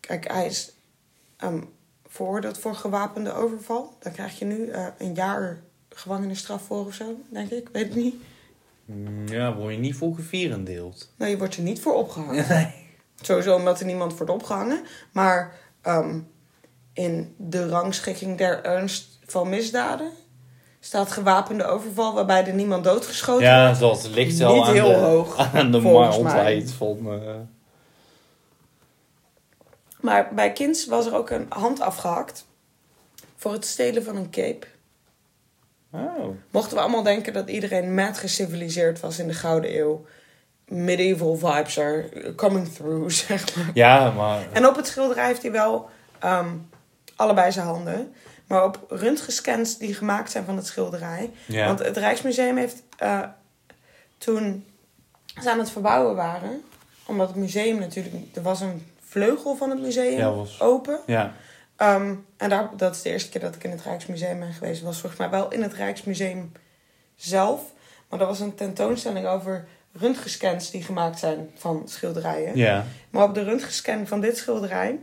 Kijk, 0.00 0.29
hij 0.33 0.47
is 0.47 0.73
ehm, 1.37 1.62
veroordeeld 2.07 2.59
voor 2.59 2.75
gewapende 2.75 3.33
overval. 3.33 3.97
Daar 3.99 4.12
krijg 4.12 4.38
je 4.38 4.45
nu 4.45 4.69
eh, 4.69 4.87
een 4.99 5.14
jaar 5.14 5.62
gevangenisstraf 5.88 6.62
voor 6.62 6.87
of 6.87 6.95
zo, 6.95 7.17
denk 7.29 7.50
ik. 7.50 7.69
Weet 7.73 7.95
niet. 7.95 8.14
Mm, 8.85 9.29
Ja, 9.29 9.55
word 9.55 9.75
je 9.75 9.81
niet 9.81 9.97
voor 9.97 10.14
gevierendeeld. 10.14 11.12
Nou, 11.17 11.31
je 11.31 11.38
wordt 11.38 11.57
er 11.57 11.62
niet 11.62 11.81
voor 11.81 11.95
opgehangen. 11.95 12.73
Sowieso 13.21 13.55
omdat 13.57 13.81
er 13.81 13.87
niemand 13.87 14.17
wordt 14.17 14.33
opgehangen. 14.33 14.85
Maar 15.12 15.55
ehm, 15.83 16.19
in 16.93 17.35
de 17.38 17.69
rangschikking 17.69 18.38
der 18.38 18.64
ernst 18.64 19.19
van 19.26 19.49
misdaden 19.49 20.11
staat 20.81 21.12
gewapende 21.12 21.64
overval 21.64 22.14
waarbij 22.14 22.47
er 22.47 22.55
niemand 22.55 22.85
doodgeschoten 22.85 23.47
Ja, 23.47 23.64
wordt. 23.79 23.81
dat 24.05 24.09
ligt 24.14 24.37
wel 24.38 24.55
Niet 24.55 24.64
aan 24.64 24.73
heel 24.73 24.88
de, 24.88 24.95
hoog, 24.95 25.37
aan 25.55 25.71
de 25.73 25.81
mildheid 25.81 26.73
van... 26.73 26.99
eh, 27.12 27.35
Maar 30.00 30.35
bij 30.35 30.53
Kins 30.53 30.87
was 30.87 31.07
er 31.07 31.14
ook 31.14 31.31
een 31.31 31.47
hand 31.49 31.81
afgehakt 31.81 32.47
voor 33.37 33.53
het 33.53 33.64
stelen 33.67 34.05
van 34.05 34.17
een 34.17 34.31
cape. 34.31 34.67
Oh. 35.95 36.37
Mochten 36.51 36.77
we 36.77 36.83
allemaal 36.83 37.03
denken 37.03 37.33
dat 37.33 37.49
iedereen 37.49 37.95
mad 37.95 38.19
geciviliseerd 38.19 39.01
was 39.01 39.19
in 39.19 39.27
de 39.27 39.35
Gouden 39.35 39.77
Eeuw. 39.79 40.05
Medieval 40.69 41.37
vibes 41.37 41.79
are 41.79 42.33
coming 42.37 42.69
through, 42.69 43.11
zeg 43.27 43.57
maar. 43.57 43.71
Ja, 43.75 44.11
maar... 44.11 44.47
En 44.53 44.67
op 44.67 44.77
het 44.77 44.87
schilderij 44.87 45.27
heeft 45.27 45.43
hij 45.43 45.53
wel 45.53 45.89
ehm, 46.19 46.49
allebei 47.17 47.53
zijn 47.53 47.67
handen. 47.67 48.13
maar 48.47 48.65
op 48.65 48.85
röntgenscans 48.89 49.79
die 49.79 49.95
gemaakt 49.95 50.31
zijn 50.31 50.45
van 50.45 50.57
het 50.57 50.67
schilderij. 50.67 51.31
Ja. 51.47 51.67
Want 51.67 51.79
het 51.79 51.97
Rijksmuseum 51.97 52.57
heeft 52.57 52.83
eh, 52.99 53.21
toen 54.19 54.65
ze 55.43 55.51
aan 55.51 55.59
het 55.59 55.71
verbouwen 55.71 56.15
waren, 56.17 56.63
omdat 57.07 57.27
het 57.29 57.37
museum 57.37 57.79
natuurlijk, 57.79 58.15
er 58.35 58.43
was 58.43 58.61
een 58.61 58.87
vleugel 59.05 59.57
van 59.57 59.71
het 59.71 59.81
museum 59.81 60.19
Ja, 60.19 60.33
was- 60.35 60.61
open. 60.61 60.99
ja. 61.07 61.33
Ehm, 61.76 62.14
en 62.37 62.49
daar, 62.49 62.71
dat 62.76 62.95
is 62.95 63.02
de 63.02 63.11
eerste 63.11 63.31
keer 63.31 63.40
dat 63.40 63.54
ik 63.54 63.64
in 63.64 63.71
het 63.71 63.83
Rijksmuseum 63.83 64.38
ben 64.38 64.52
geweest. 64.52 64.83
was 64.83 65.00
volgens 65.00 65.21
mij 65.21 65.31
wel 65.31 65.52
in 65.52 65.62
het 65.62 65.73
Rijksmuseum 65.73 66.52
zelf. 67.16 67.73
Maar 68.09 68.21
er 68.21 68.26
was 68.26 68.40
een 68.40 68.54
tentoonstelling 68.54 69.26
over 69.26 69.66
röntgenscans 69.93 70.71
die 70.71 70.83
gemaakt 70.83 71.19
zijn 71.19 71.50
van 71.54 71.83
schilderijen. 71.88 72.57
Ja. 72.57 72.85
Maar 73.11 73.25
op 73.25 73.35
de 73.35 73.43
röntgenscan 73.43 74.07
van 74.07 74.21
dit 74.21 74.37
schilderij... 74.37 74.99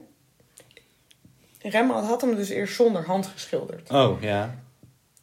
Rembrandt 1.61 2.07
had 2.07 2.21
hem 2.21 2.35
dus 2.35 2.49
eerst 2.49 2.75
zonder 2.75 3.05
hand 3.05 3.27
geschilderd. 3.27 3.89
Oh, 3.89 4.21
ja. 4.21 4.55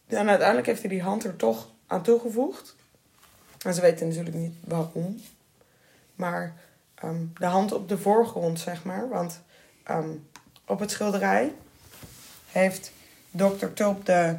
En 0.07 0.29
uiteindelijk 0.29 0.67
heeft 0.67 0.81
hij 0.81 0.91
die 0.91 1.03
hand 1.03 1.25
er 1.25 1.37
toch 1.37 1.69
aan 1.87 2.03
toegevoegd. 2.03 2.77
En 3.65 3.75
ze 3.75 3.81
weten 3.81 4.09
natuurlijk 4.09 4.37
niet 4.37 4.55
waarom. 4.65 5.21
Maar 6.15 6.55
ehm, 6.95 7.25
de 7.39 7.47
hand 7.47 7.73
op 7.73 7.89
de 7.89 7.99
voorgrond, 7.99 8.61
zeg 8.61 8.85
maar. 8.85 9.09
Want 9.09 9.43
ehm, 9.83 10.11
op 10.69 10.79
het 10.81 10.91
schilderij 10.91 11.53
heeft 12.51 12.93
dokter 13.31 13.73
Tulp 13.73 14.07
de 14.07 14.37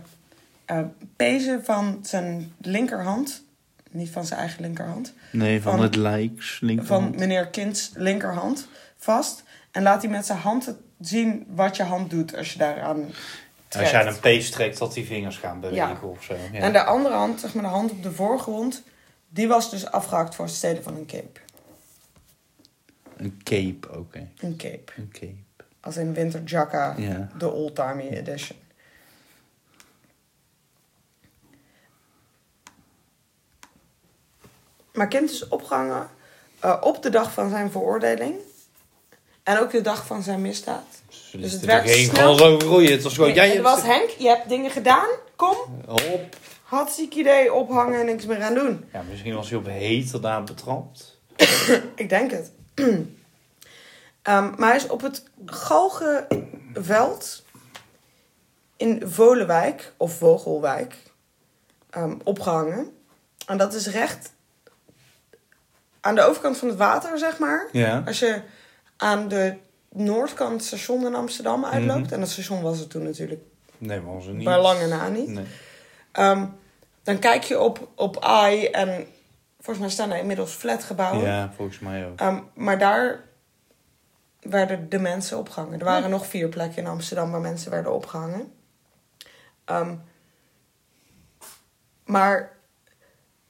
eh, 0.65 0.81
pezen 1.15 1.65
van 1.65 1.99
zijn 2.03 2.53
linkerhand... 2.61 3.43
Niet 3.91 4.09
van 4.09 4.25
zijn 4.25 4.39
eigen 4.39 4.61
linkerhand. 4.61 5.13
Nee, 5.31 5.61
van, 5.61 5.71
Van- 5.71 5.81
het 5.81 5.95
lijks. 5.95 6.57
Van 6.57 6.67
linkerhand. 6.67 7.15
meneer 7.17 7.47
Kinds 7.47 7.91
linkerhand 7.95 8.67
vast. 8.97 9.43
En 9.71 9.81
laat 9.83 10.01
hij 10.01 10.11
met 10.11 10.25
zijn 10.25 10.37
hand 10.39 10.65
het 10.65 10.75
zien 10.99 11.45
wat 11.47 11.75
je 11.75 11.83
hand 11.83 12.09
doet 12.09 12.35
als 12.35 12.51
je 12.53 12.57
daaraan 12.59 13.05
trekt. 13.67 13.91
Als 13.93 14.03
jij 14.03 14.07
een 14.07 14.19
pees 14.19 14.51
trekt, 14.51 14.77
dat 14.77 14.93
die 14.93 15.05
vingers 15.05 15.37
gaan 15.37 15.59
bewegen 15.59 15.87
Ja. 15.87 15.99
of 16.01 16.23
zo. 16.23 16.35
Ja. 16.51 16.59
En 16.59 16.71
de 16.73 16.83
andere 16.83 17.15
hand, 17.15 17.39
zeg 17.39 17.53
maar 17.53 17.63
de 17.63 17.69
hand 17.69 17.91
op 17.91 18.03
de 18.03 18.11
voorgrond, 18.11 18.83
die 19.29 19.47
was 19.47 19.69
dus 19.69 19.85
afgehakt 19.91 20.35
voor 20.35 20.45
het 20.45 20.53
stelen 20.53 20.83
van 20.83 20.95
een 20.95 21.05
cape. 21.05 21.39
Een 23.17 23.41
cape 23.43 23.89
ook, 23.89 24.13
hè. 24.13 24.27
Een 24.47 24.57
cape. 24.57 24.91
Een 24.97 25.09
cape. 25.11 25.35
Als 25.89 25.97
in 25.97 26.13
Winter 26.13 26.43
Jacka, 26.43 26.93
Ja. 26.97 27.29
de 27.37 27.51
oldtimey 27.51 28.09
edition. 28.09 28.57
Maar 34.93 35.07
Kent 35.07 35.29
is 35.31 35.47
opgehangen 35.47 36.09
eh, 36.59 36.77
op 36.81 37.03
de 37.03 37.09
dag 37.09 37.31
van 37.33 37.49
zijn 37.49 37.71
veroordeling. 37.71 38.35
En 39.43 39.59
ook 39.59 39.71
de 39.71 39.81
dag 39.81 40.05
van 40.05 40.23
zijn 40.23 40.41
misdaad. 40.41 41.01
Dus, 41.31 41.51
het 41.51 41.65
werkt 41.65 41.89
geen 41.91 42.05
snel. 42.09 42.35
gewoon 42.35 42.61
roeien. 42.61 42.91
Het 42.91 43.03
was 43.03 43.13
gewoon, 43.13 43.27
Nee, 43.29 43.37
jij 43.37 43.49
hebt... 43.49 43.61
was 43.61 43.81
Henk, 43.81 44.09
je 44.09 44.27
hebt 44.27 44.49
dingen 44.49 44.71
gedaan. 44.71 45.07
Kom, 45.35 45.55
Hop. 45.85 46.35
hartstikke 46.63 47.19
idee, 47.19 47.53
ophangen 47.53 47.99
en 47.99 48.05
niks 48.05 48.25
meer 48.25 48.41
aan 48.41 48.53
doen. 48.53 48.85
Ja, 48.93 49.01
misschien 49.09 49.35
was 49.35 49.49
hij 49.49 49.57
op 49.57 49.65
heterdaad 49.65 50.45
betrapt. 50.45 51.19
Ik 51.95 52.09
denk 52.09 52.31
het. 52.31 52.51
Ehm, 54.21 54.49
maar 54.57 54.67
hij 54.67 54.77
is 54.77 54.87
op 54.87 55.01
het 55.01 55.23
Galgenveld 55.45 57.43
in 58.77 59.01
Volenwijk 59.05 59.93
of 59.97 60.13
Vogelwijk 60.13 60.95
ehm, 61.89 62.15
opgehangen. 62.23 62.91
En 63.45 63.57
dat 63.57 63.73
is 63.73 63.87
recht 63.87 64.33
aan 66.01 66.15
de 66.15 66.21
overkant 66.21 66.57
van 66.57 66.67
het 66.67 66.77
water, 66.77 67.17
zeg 67.17 67.39
maar. 67.39 67.67
Ja. 67.71 68.03
Als 68.05 68.19
je 68.19 68.41
aan 68.97 69.27
de 69.27 69.55
noordkant 69.89 70.51
het 70.51 70.63
station 70.63 71.05
in 71.05 71.15
Amsterdam 71.15 71.65
uitloopt. 71.65 72.03
Mhm. 72.03 72.13
En 72.13 72.19
dat 72.19 72.29
station 72.29 72.61
was 72.61 72.79
het 72.79 72.89
toen 72.89 73.03
natuurlijk 73.03 73.41
Nee, 73.77 73.99
maar 74.01 74.13
was 74.13 74.25
er 74.27 74.33
niet. 74.33 74.43
bij 74.43 74.61
lange 74.61 74.87
na 74.87 75.07
niet. 75.09 75.27
Nee. 75.27 75.45
Ehm, 76.11 76.45
dan 77.03 77.19
kijk 77.19 77.43
je 77.43 77.59
op, 77.59 77.87
op 77.95 78.23
AI 78.23 78.65
en 78.65 79.07
volgens 79.55 79.79
mij 79.79 79.89
staan 79.89 80.11
er 80.11 80.17
inmiddels 80.19 80.51
flatgebouwen. 80.51 81.25
Ja, 81.25 81.51
volgens 81.55 81.79
mij 81.79 82.05
ook. 82.07 82.19
Maar 82.53 82.77
daar 82.79 83.23
werden 84.41 84.89
de 84.89 84.99
mensen 84.99 85.37
opgehangen. 85.37 85.79
Er 85.79 85.85
waren 85.85 86.09
nog 86.09 86.25
vier 86.27 86.47
plekken 86.49 86.77
in 86.83 86.87
Amsterdam 86.89 87.31
waar 87.31 87.41
mensen 87.41 87.71
werden 87.71 87.93
opgehangen. 87.93 88.51
Ehm, 89.65 89.95
maar 92.05 92.57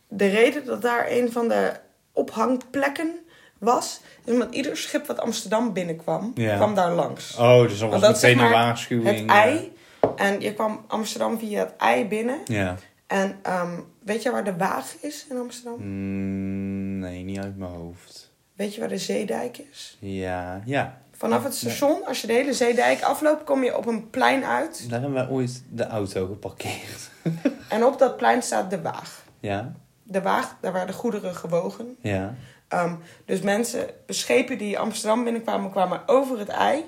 de 0.07 0.27
reden 0.27 0.65
dat 0.65 0.81
daar 0.81 1.05
een 1.11 1.31
van 1.31 1.47
de 1.47 1.73
ophangplekken 2.11 3.19
was, 3.57 4.01
is 4.25 4.33
omdat 4.33 4.53
ieder 4.55 4.77
schip 4.77 5.05
wat 5.05 5.19
Amsterdam 5.19 5.73
binnenkwam, 5.73 6.31
Ja. 6.35 6.55
kwam 6.55 6.75
daar 6.75 6.91
langs. 6.93 7.35
Oh, 7.37 7.61
dus 7.61 7.79
dan 7.79 7.89
was 7.89 8.01
dat 8.01 8.11
meteen 8.13 8.37
zeg 8.37 8.45
een 8.45 8.51
waarschuwing. 8.51 9.19
Het 9.19 9.29
ei. 9.29 9.73
En 10.15 10.41
je 10.41 10.53
kwam 10.53 10.83
Amsterdam 10.87 11.39
via 11.39 11.59
het 11.59 11.75
ei 11.77 12.07
binnen. 12.07 12.39
Ja. 12.45 12.75
En 13.07 13.39
ehm, 13.41 13.79
weet 14.03 14.23
je 14.23 14.31
waar 14.31 14.43
de 14.43 14.55
Waag 14.57 14.95
is 15.01 15.25
in 15.29 15.37
Amsterdam? 15.37 15.75
Mm, 15.79 16.99
nee, 16.99 17.23
niet 17.23 17.39
uit 17.39 17.57
mijn 17.57 17.71
hoofd. 17.71 18.28
Weet 18.59 18.73
je 18.73 18.79
waar 18.79 18.89
de 18.89 18.97
Zeedijk 18.97 19.57
is? 19.71 19.97
Ja, 19.99 20.61
ja. 20.65 21.01
Vanaf 21.11 21.43
het 21.43 21.55
station, 21.55 22.05
als 22.05 22.21
je 22.21 22.27
de 22.27 22.33
hele 22.33 22.53
Zeedijk 22.53 23.01
afloopt, 23.01 23.43
kom 23.43 23.63
je 23.63 23.77
op 23.77 23.85
een 23.85 24.09
plein 24.09 24.43
uit. 24.45 24.89
Daar 24.89 25.01
hebben 25.01 25.17
wij 25.19 25.29
ooit 25.29 25.63
de 25.69 25.87
auto 25.87 26.25
geparkeerd. 26.25 27.09
En 27.69 27.85
op 27.85 27.99
dat 27.99 28.17
plein 28.17 28.41
staat 28.41 28.69
de 28.69 28.81
Waag. 28.81 29.23
Ja, 29.39 29.73
De 30.03 30.21
Waag, 30.21 30.55
daar 30.61 30.73
werden 30.73 30.95
goederen 30.95 31.35
gewogen. 31.35 31.97
ja. 32.01 32.35
Ehm, 32.67 32.95
dus 33.25 33.41
mensen, 33.41 33.89
schepen 34.07 34.57
die 34.57 34.79
Amsterdam 34.79 35.23
binnenkwamen, 35.23 35.71
kwamen 35.71 36.01
over 36.05 36.39
het 36.39 36.49
ei. 36.49 36.83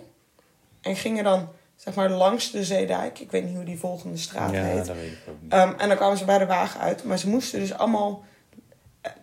En 0.82 0.96
gingen 0.96 1.24
dan, 1.24 1.50
zeg 1.76 1.96
maar, 1.96 2.10
langs 2.10 2.52
de 2.52 2.64
Zeedijk. 2.64 3.20
Ik 3.20 3.32
weet 3.32 3.46
niet 3.46 3.56
hoe 3.56 3.66
die 3.66 3.80
volgende 3.80 4.18
straat 4.18 4.52
ja, 4.52 4.64
heet. 4.64 4.86
dat 4.86 4.96
weet 4.96 5.12
ik 5.12 5.20
ook 5.30 5.42
niet. 5.42 5.52
Ehm, 5.52 5.74
en 5.78 5.88
dan 5.88 5.98
kwamen 5.98 6.18
ze 6.18 6.26
bij 6.26 6.38
de 6.38 6.46
Waag 6.46 6.78
uit. 6.78 7.04
Maar 7.04 7.18
ze 7.18 7.30
moesten 7.30 7.60
dus 7.60 7.74
allemaal 7.74 8.24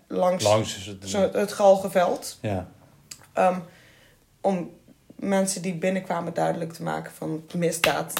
langs, 0.06 0.44
Langs 0.44 0.87
het. 0.87 1.08
zo, 1.08 1.30
het 1.32 1.52
Galgenveld. 1.52 2.38
Ja. 2.42 2.68
Ehm, 3.32 3.58
om 4.40 4.70
mensen 5.16 5.62
die 5.62 5.75
binnenkwamen 5.75 6.35
duidelijk 6.35 6.73
te 6.73 6.82
maken 6.82 7.12
van 7.12 7.44
misdaad. 7.54 8.12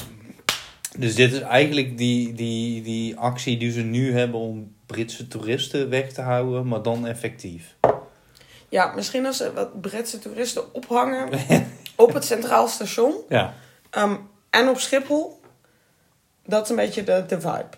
Dus 0.97 1.15
dit 1.15 1.31
is 1.33 1.39
eigenlijk 1.39 1.97
die, 1.97 2.33
die, 2.33 2.81
die 2.81 3.17
actie 3.17 3.57
die 3.57 3.71
ze 3.71 3.81
nu 3.81 4.13
hebben 4.17 4.39
om 4.39 4.73
Britse 4.85 5.27
toeristen 5.27 5.89
weg 5.89 6.11
te 6.13 6.21
houden, 6.21 6.67
maar 6.67 6.81
dan 6.81 7.07
effectief. 7.07 7.75
Ja, 8.69 8.93
misschien 8.95 9.25
als 9.25 9.37
ze 9.37 9.53
wat 9.53 9.81
Britse 9.81 10.19
toeristen 10.19 10.73
ophangen 10.73 11.29
op 11.95 12.13
het 12.13 12.25
Centraal 12.25 12.67
Station 12.67 13.13
Ja, 13.29 13.53
ehm, 13.89 14.15
en 14.49 14.69
op 14.69 14.79
Schiphol. 14.79 15.39
Dat 16.45 16.63
is 16.63 16.69
een 16.69 16.75
beetje 16.75 17.03
de, 17.03 17.23
de 17.27 17.41
vibe. 17.41 17.69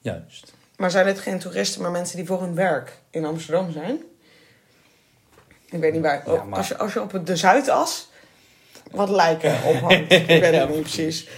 juist. 0.00 0.53
Maar 0.76 0.90
zijn 0.90 1.06
dit 1.06 1.18
geen 1.18 1.38
toeristen, 1.38 1.82
maar 1.82 1.90
mensen 1.90 2.16
die 2.16 2.26
voor 2.26 2.40
hun 2.40 2.54
werk 2.54 2.92
in 3.10 3.24
Amsterdam 3.24 3.72
zijn? 3.72 4.02
Ik 5.70 5.80
weet 5.80 5.92
niet 5.92 6.02
waar. 6.02 6.22
Ja, 6.26 6.44
maar- 6.44 6.58
als, 6.58 6.68
je, 6.68 6.76
als 6.78 6.92
je 6.92 7.00
op 7.02 7.12
het- 7.12 7.26
de 7.26 7.36
Zuidas 7.36 8.10
wat 8.90 9.08
lijken 9.08 9.52
ophangt. 9.64 10.12
ik 10.12 10.26
weet 10.26 10.44
Ja, 10.44 10.50
het 10.60 10.68
niet 10.68 10.80
precies. 10.80 11.28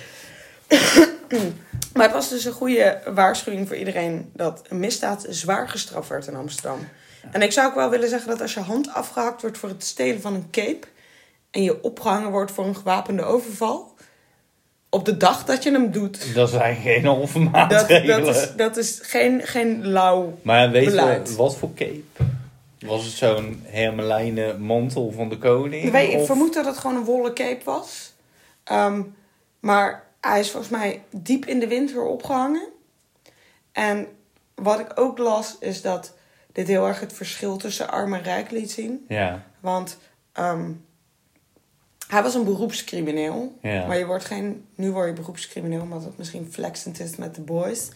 maar 1.95 2.02
het 2.05 2.12
was 2.12 2.28
dus 2.28 2.45
een 2.45 2.52
goede 2.52 3.00
waarschuwing 3.14 3.69
voor 3.69 3.76
iedereen 3.76 4.31
dat 4.35 4.62
een 4.69 4.78
misdaad 4.78 5.26
zwaar 5.28 5.69
gestraft 5.69 6.09
werd 6.09 6.26
in 6.26 6.35
Amsterdam. 6.37 6.88
En 7.33 7.43
ik 7.43 7.52
zou 7.52 7.69
ook 7.69 7.75
wel 7.75 7.90
willen 7.90 8.09
zeggen 8.09 8.28
dat 8.28 8.40
als 8.40 8.55
je 8.55 8.61
hand 8.61 8.88
afgehakt 8.95 9.40
wordt 9.43 9.59
voor 9.59 9.69
het 9.69 9.85
stelen 9.85 10.21
van 10.21 10.35
een 10.35 10.50
cape 10.50 10.87
en 11.50 11.62
je 11.62 11.83
opgehangen 11.83 12.31
wordt 12.31 12.52
voor 12.52 12.64
een 12.64 12.76
gewapende 12.76 13.23
overval, 13.25 13.95
op 14.88 15.05
de 15.05 15.16
dag 15.16 15.45
dat 15.45 15.62
je 15.62 15.71
hem 15.73 15.90
doet, 15.90 16.35
Dat 16.35 16.50
zijn 16.50 16.76
geen 16.76 17.05
halve 17.14 17.50
dat, 17.50 17.88
dat, 17.88 18.26
is, 18.37 18.52
dat 18.57 18.76
is 18.76 18.99
geen, 19.02 19.43
geen 19.43 19.87
lauw 19.87 20.38
Maar 20.43 20.71
weet 20.71 20.85
beleid. 20.85 21.28
je 21.28 21.37
wat 21.37 21.57
voor 21.57 21.75
cape? 21.75 22.02
Was 22.78 23.05
het 23.05 23.12
zo'n 23.14 23.62
hermelijnen 23.64 24.61
mantel 24.61 25.12
van 25.16 25.28
de 25.28 25.38
koning? 25.38 25.85
Ik, 25.85 25.93
weet, 25.93 26.12
ik 26.12 26.19
Of- 26.19 26.26
vermoed 26.26 26.55
dat 26.55 26.64
het 26.66 26.76
gewoon 26.78 26.97
een 26.97 27.05
wollen 27.05 27.35
cape 27.35 27.64
was. 27.64 28.12
Ehm, 28.64 29.02
maar 29.61 30.05
hij 30.21 30.40
is 30.40 30.50
volgens 30.50 30.73
mij 30.73 31.02
diep 31.11 31.45
in 31.47 31.59
de 31.61 31.66
winter 31.69 32.02
opgehangen. 32.02 32.69
En 33.73 34.07
wat 34.55 34.78
ik 34.81 34.93
ook 34.95 35.19
las, 35.19 35.57
is 35.61 35.83
dat 35.83 36.14
dit 36.52 36.66
heel 36.69 36.87
erg 36.87 37.00
het 37.00 37.12
verschil 37.12 37.57
tussen 37.57 37.90
arm 37.90 38.14
en 38.14 38.23
rijk 38.23 38.50
liet 38.50 38.71
zien. 38.71 39.05
Ja, 39.09 39.43
Want 39.61 39.99
ehm, 40.33 40.71
hij 42.08 42.22
was 42.22 42.34
een 42.34 42.44
beroepscrimineel. 42.44 43.58
Ja. 43.62 43.86
Maar 43.86 43.98
je 43.98 44.06
wordt 44.06 44.25
geen, 44.25 44.64
nu 44.75 44.90
word 44.90 45.06
je 45.08 45.12
beroepscrimineel 45.22 45.80
omdat 45.80 46.04
het 46.04 46.18
misschien 46.18 46.48
flexend 46.52 47.00
is 47.00 47.16
met 47.16 47.34
de 47.34 47.40
boys. 47.40 47.88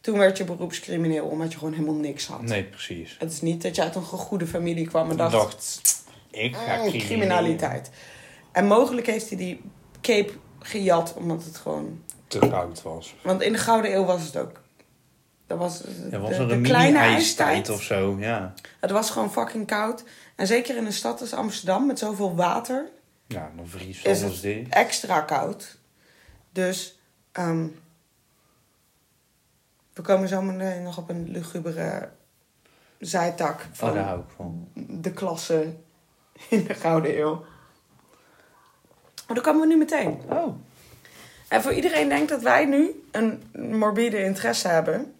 Toen 0.00 0.18
werd 0.18 0.36
je 0.36 0.44
beroepscrimineel 0.44 1.24
omdat 1.26 1.52
je 1.52 1.58
gewoon 1.58 1.72
helemaal 1.74 1.94
niks 1.94 2.26
had. 2.26 2.42
nee, 2.42 2.64
precies. 2.64 3.16
Het 3.18 3.32
is 3.32 3.40
niet 3.40 3.62
dat 3.62 3.76
je 3.76 3.82
uit 3.82 3.94
een 3.94 4.02
goede 4.02 4.46
familie 4.46 4.86
kwam 4.86 5.10
en 5.10 5.16
dacht... 5.16 5.32
dacht, 5.32 5.82
ik 6.30 6.56
ga 6.56 6.76
Mm, 6.82 6.90
criminaliteit. 6.90 7.90
En 8.52 8.66
mogelijk 8.66 9.06
heeft 9.06 9.28
hij 9.28 9.38
die 9.38 9.60
cape 10.00 10.32
gejat 10.58 11.14
omdat 11.16 11.44
het 11.44 11.56
gewoon... 11.56 12.02
Te 12.26 12.38
koud 12.38 12.82
was. 12.82 13.14
Want 13.22 13.42
in 13.42 13.52
de 13.52 13.58
Gouden 13.58 13.94
Eeuw 13.94 14.04
was 14.04 14.22
het 14.22 14.36
ook. 14.36 14.60
Dat 15.46 15.58
was 15.58 15.82
Ja, 16.10 16.18
was 16.18 16.36
de- 16.36 16.60
kleine 16.62 16.98
ijstijd. 16.98 17.68
of 17.70 17.82
zo? 17.82 18.16
Ja. 18.18 18.54
Het 18.80 18.90
was 18.90 19.10
gewoon 19.10 19.32
fucking 19.32 19.66
koud. 19.66 20.04
En 20.36 20.46
zeker 20.46 20.76
in 20.76 20.86
een 20.86 20.92
stad 20.92 21.20
als 21.20 21.32
Amsterdam 21.32 21.86
met 21.86 21.98
zoveel 21.98 22.34
water 22.34 22.88
Ja, 23.26 23.50
dan 23.56 23.68
vriest 23.68 24.06
is 24.06 24.22
het 24.22 24.40
dicht. 24.42 24.72
extra 24.74 25.20
koud. 25.20 25.78
Dus 26.52 26.98
ehm, 27.32 27.66
We 29.94 30.02
komen 30.02 30.28
zo 30.28 30.42
meteen 30.42 30.82
nog 30.82 30.98
op 30.98 31.08
een 31.08 31.30
lugubere 31.30 32.10
zijtak 32.98 33.66
van 33.72 33.88
Oh, 33.88 33.94
daar 33.94 34.04
hou 34.04 34.20
ik 34.20 34.26
van. 34.36 34.68
de 34.74 35.12
klasse 35.12 35.74
in 36.48 36.64
de 36.64 36.74
Gouden 36.74 37.18
Eeuw. 37.18 37.44
Maar 39.26 39.34
daar 39.36 39.44
komen 39.44 39.60
we 39.60 39.66
nu 39.66 39.76
meteen. 39.76 40.20
Oh. 40.28 40.54
En 41.48 41.62
voor 41.62 41.72
iedereen 41.72 42.08
denkt 42.08 42.28
dat 42.28 42.42
wij 42.42 42.64
nu 42.64 43.04
een 43.10 43.42
morbide 43.52 44.18
interesse 44.24 44.68
hebben. 44.68 45.14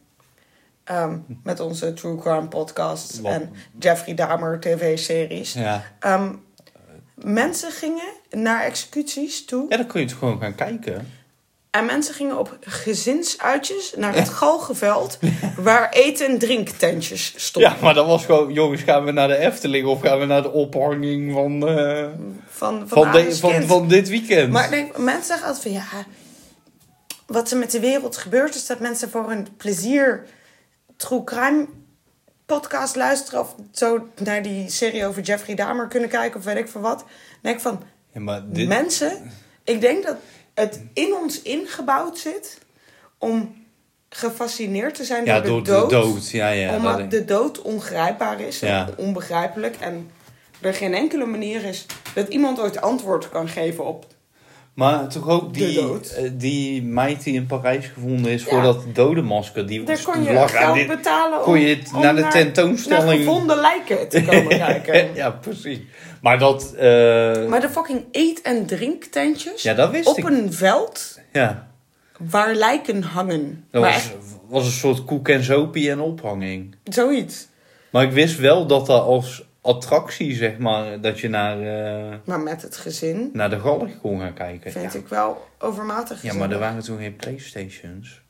ehm, 0.84 1.18
met 1.42 1.60
onze 1.60 1.92
True 1.94 2.18
Crime 2.18 2.48
podcasts 2.48 3.20
Wat- 3.20 3.32
en 3.32 3.52
Jeffrey 3.78 4.14
Dahmer 4.14 4.60
tv-series. 4.60 5.52
Ja. 5.52 5.82
Ehm, 5.98 6.34
mensen 7.14 7.70
gingen 7.70 8.08
naar 8.30 8.62
executies 8.62 9.44
toe. 9.44 9.66
ja, 9.68 9.76
dan 9.76 9.86
kun 9.86 10.00
je 10.00 10.06
het 10.06 10.16
gewoon 10.16 10.40
gaan 10.40 10.54
kijken. 10.54 11.12
En 11.70 11.86
mensen 11.86 12.14
gingen 12.14 12.38
op 12.38 12.56
gezinsuitjes 12.60 13.94
naar 13.96 14.14
het 14.14 14.28
Galgenveld. 14.28 15.18
waar 15.56 15.90
eten- 15.90 16.26
en 16.26 16.38
drinktentjes 16.38 17.34
stonden. 17.36 17.70
Ja, 17.70 17.76
maar 17.82 17.94
dat 17.94 18.06
was 18.06 18.24
gewoon... 18.24 18.52
Jongens, 18.52 18.82
gaan 18.82 19.04
we 19.04 19.10
naar 19.10 19.28
de 19.28 19.36
Efteling 19.36 19.86
of 19.86 20.00
gaan 20.00 20.18
we 20.18 20.24
naar 20.24 20.42
de 20.42 20.52
ophanging 20.52 21.32
van, 21.32 21.68
eh, 21.68 22.06
Van, 22.46 22.88
van, 22.88 23.02
van, 23.02 23.12
de, 23.52 23.66
van, 23.66 23.88
dit 23.88 24.08
weekend? 24.08 24.52
Maar 24.52 24.70
denk, 24.70 24.98
mensen 24.98 25.24
zeggen 25.24 25.46
altijd 25.46 25.62
van 25.62 25.72
ja, 25.72 26.06
wat 27.26 27.50
er 27.50 27.56
met 27.56 27.70
de 27.70 27.80
wereld 27.80 28.16
gebeurt 28.16 28.54
is 28.54 28.66
dat 28.66 28.80
mensen 28.80 29.10
voor 29.10 29.28
hun 29.28 29.48
plezier 29.56 30.24
true 30.96 31.24
crime 31.24 31.66
podcast 32.60 32.96
luisteren 32.96 33.40
of 33.40 33.54
zo 33.72 34.08
naar 34.22 34.42
die 34.42 34.70
serie 34.70 35.06
over 35.06 35.22
Jeffrey 35.22 35.54
Dahmer 35.54 35.88
kunnen 35.88 36.08
kijken 36.08 36.38
of 36.38 36.44
weet 36.44 36.56
ik 36.56 36.68
van 36.68 36.80
wat. 36.80 37.04
Denk 37.40 37.56
ik 37.56 37.62
van 37.62 37.82
Ja, 38.12 38.20
maar 38.20 38.42
dit... 38.46 38.68
mensen, 38.68 39.30
ik 39.64 39.80
denk 39.80 40.04
dat 40.04 40.16
het 40.54 40.80
in 40.92 41.14
ons 41.22 41.42
ingebouwd 41.42 42.18
zit 42.18 42.58
om 43.18 43.54
gefascineerd 44.08 44.94
te 44.94 45.04
zijn 45.04 45.24
Ja, 45.24 45.40
door 45.40 45.50
door 45.50 45.64
de 45.64 45.70
de 45.70 45.76
dood. 45.76 45.90
dood. 45.90 46.30
Ja, 46.30 46.48
ja. 46.48 46.66
dat 46.70 46.76
omdat 46.76 47.10
de 47.10 47.24
dood 47.24 47.62
ongrijpbaar 47.62 48.40
is 48.40 48.62
en 48.62 48.68
Ja. 48.68 48.88
onbegrijpelijk. 48.96 49.76
En 49.80 50.10
er 50.60 50.74
geen 50.74 50.94
enkele 50.94 51.24
manier 51.26 51.64
is 51.64 51.86
dat 52.14 52.28
iemand 52.28 52.60
ooit 52.60 52.80
antwoord 52.80 53.28
kan 53.28 53.48
geven 53.48 53.84
op 53.86 54.06
Maar 54.74 55.08
toch 55.08 55.28
ook 55.28 55.54
die, 55.54 55.80
eh, 55.80 56.30
die 56.32 56.82
meid 56.82 57.22
die 57.24 57.34
in 57.34 57.46
Parijs 57.46 57.86
gevonden 57.86 58.32
is 58.32 58.42
Ja. 58.44 58.48
voor 58.50 58.62
dat 58.62 58.84
dodenmasker. 58.94 59.66
Die 59.66 59.82
Daar 59.84 60.02
kon 60.02 60.22
je 60.24 60.32
lag 60.32 60.54
aan 60.54 60.74
dit- 60.74 60.86
betalen 60.86 61.38
om, 61.38 61.44
kon 61.44 61.60
je 61.60 61.74
het 61.76 61.90
om 61.94 62.00
naar 62.00 62.14
de 62.16 62.26
tentoonstelling- 62.28 63.04
naar 63.06 63.16
gevonden 63.16 63.60
lijken 63.60 64.08
te 64.08 64.22
komen 64.24 64.48
kijken. 64.66 65.14
ja, 65.14 65.30
precies. 65.30 65.78
Maar 66.22 66.38
dat... 66.38 66.74
eh, 66.74 66.82
Maar 67.48 67.60
de 67.60 67.68
fucking 67.70 68.04
eet- 68.12 68.42
en 68.42 68.66
drinktentjes 68.66 69.62
ja, 69.62 69.74
dat 69.74 69.90
wist 69.90 70.08
op 70.08 70.18
ik. 70.18 70.24
een 70.24 70.52
veld 70.52 71.20
Ja, 71.32 71.68
waar 72.18 72.54
lijken 72.54 73.02
hangen. 73.02 73.64
dat 73.70 73.82
maar 73.82 73.92
was, 73.92 74.00
echt 74.00 74.14
was 74.48 74.64
een 74.66 74.72
soort 74.72 75.04
koek 75.04 75.28
en 75.28 75.42
zopie 75.42 75.90
en 75.90 76.00
ophanging. 76.00 76.74
zoiets. 76.84 77.46
Maar 77.90 78.02
ik 78.04 78.12
wist 78.12 78.38
wel 78.38 78.66
dat 78.66 78.86
dat 78.86 79.02
als 79.02 79.44
attractie, 79.64 80.34
zeg 80.34 80.58
maar, 80.58 81.00
dat 81.00 81.20
je 81.20 81.28
naar, 81.28 81.60
eh, 81.60 82.14
Maar 82.24 82.40
met 82.40 82.62
het 82.62 82.76
gezin 82.76 83.30
naar 83.32 83.50
de 83.50 83.58
galg 83.60 84.00
kon 84.00 84.20
gaan 84.20 84.34
kijken. 84.34 84.72
vind 84.72 84.92
ja. 84.92 84.98
ik 84.98 85.08
wel 85.08 85.46
overmatig 85.58 86.22
ja, 86.22 86.34
maar 86.34 86.50
er 86.50 86.58
waren 86.58 86.82
toen 86.82 86.98
geen 86.98 87.16
Playstations. 87.16 88.22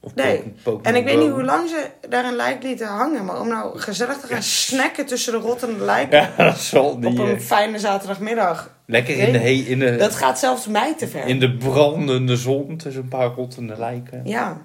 Of 0.00 0.14
Nee. 0.14 0.54
En 0.82 0.94
ik 0.96 1.04
weet 1.04 1.18
niet 1.18 1.30
hoe 1.30 1.44
lang 1.44 1.68
ze 1.68 1.86
daar 2.08 2.24
een 2.24 2.36
lijk 2.36 2.62
lieten 2.62 2.86
hangen. 2.86 3.24
Maar 3.24 3.40
om 3.40 3.48
nou 3.48 3.78
gezellig 3.78 4.16
te 4.16 4.26
gaan 4.26 4.42
snacken 4.42 5.06
tussen 5.06 5.32
de 5.32 5.38
rottende 5.38 5.84
lijken 5.84 6.20
Ja, 6.36 6.44
dat 6.44 6.58
zal 6.58 6.98
niet. 6.98 7.18
op 7.18 7.26
een 7.26 7.34
eh, 7.34 7.40
fijne 7.40 7.78
zaterdagmiddag. 7.78 8.74
Lekker 8.86 9.18
in 9.18 9.32
de, 9.32 9.38
he 9.38 9.48
in, 9.48 9.78
de, 9.78 9.96
Dat 9.96 10.14
gaat 10.14 10.38
zelfs 10.38 10.66
mij 10.66 10.94
te 10.96 11.08
ver. 11.08 11.26
in 11.26 11.40
de 11.40 11.56
brandende 11.56 12.36
zon 12.36 12.76
tussen 12.76 13.02
een 13.02 13.08
paar 13.08 13.28
rottende 13.28 13.78
lijken. 13.78 14.20
Ja. 14.24 14.60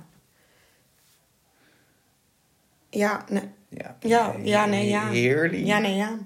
Ja, 2.98 3.26
nee. 3.30 3.50
Ja, 3.70 3.96
Ja, 4.00 4.36
ja, 4.44 4.66
nee, 4.66 4.88
ja. 4.88 5.08
Heerlijk. 5.10 5.66
Ja, 5.66 5.80
nee, 5.80 5.96
ja. 5.96 6.18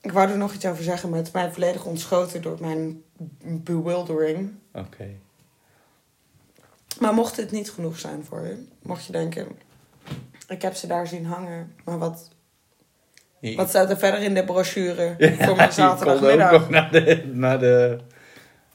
Ik 0.00 0.12
wou 0.12 0.30
er 0.30 0.36
nog 0.36 0.54
iets 0.54 0.66
over 0.66 0.84
zeggen, 0.84 1.08
maar 1.08 1.18
het 1.18 1.26
is 1.26 1.32
mij 1.32 1.50
volledig 1.52 1.84
ontschoten 1.84 2.42
door 2.42 2.56
mijn 2.60 3.02
bewildering. 3.42 4.52
Oké. 4.72 5.06
Maar 7.00 7.14
mocht 7.14 7.36
het 7.36 7.50
niet 7.50 7.70
genoeg 7.70 7.98
zijn 7.98 8.24
voor 8.24 8.46
je, 8.46 8.64
mocht 8.82 9.04
je 9.06 9.12
denken, 9.12 9.46
ik 10.48 10.62
heb 10.62 10.74
ze 10.74 10.86
daar 10.86 11.06
zien 11.06 11.26
hangen, 11.26 11.74
maar 11.84 11.98
wat, 11.98 12.28
wat 13.56 13.68
staat 13.68 13.90
er 13.90 13.98
verder 13.98 14.20
in 14.20 14.34
de 14.34 14.44
brochure 14.44 15.14
Ja, 15.18 15.34
voor 15.34 15.36
mijn 15.36 15.36
Je 15.36 15.44
kon 15.46 15.56
ook 15.56 15.72
zaterdagmiddag? 15.72 16.50
nog 16.52 16.68
naar 16.68 16.90
de... 16.92 17.30
Naar 17.32 17.58
de 17.58 17.98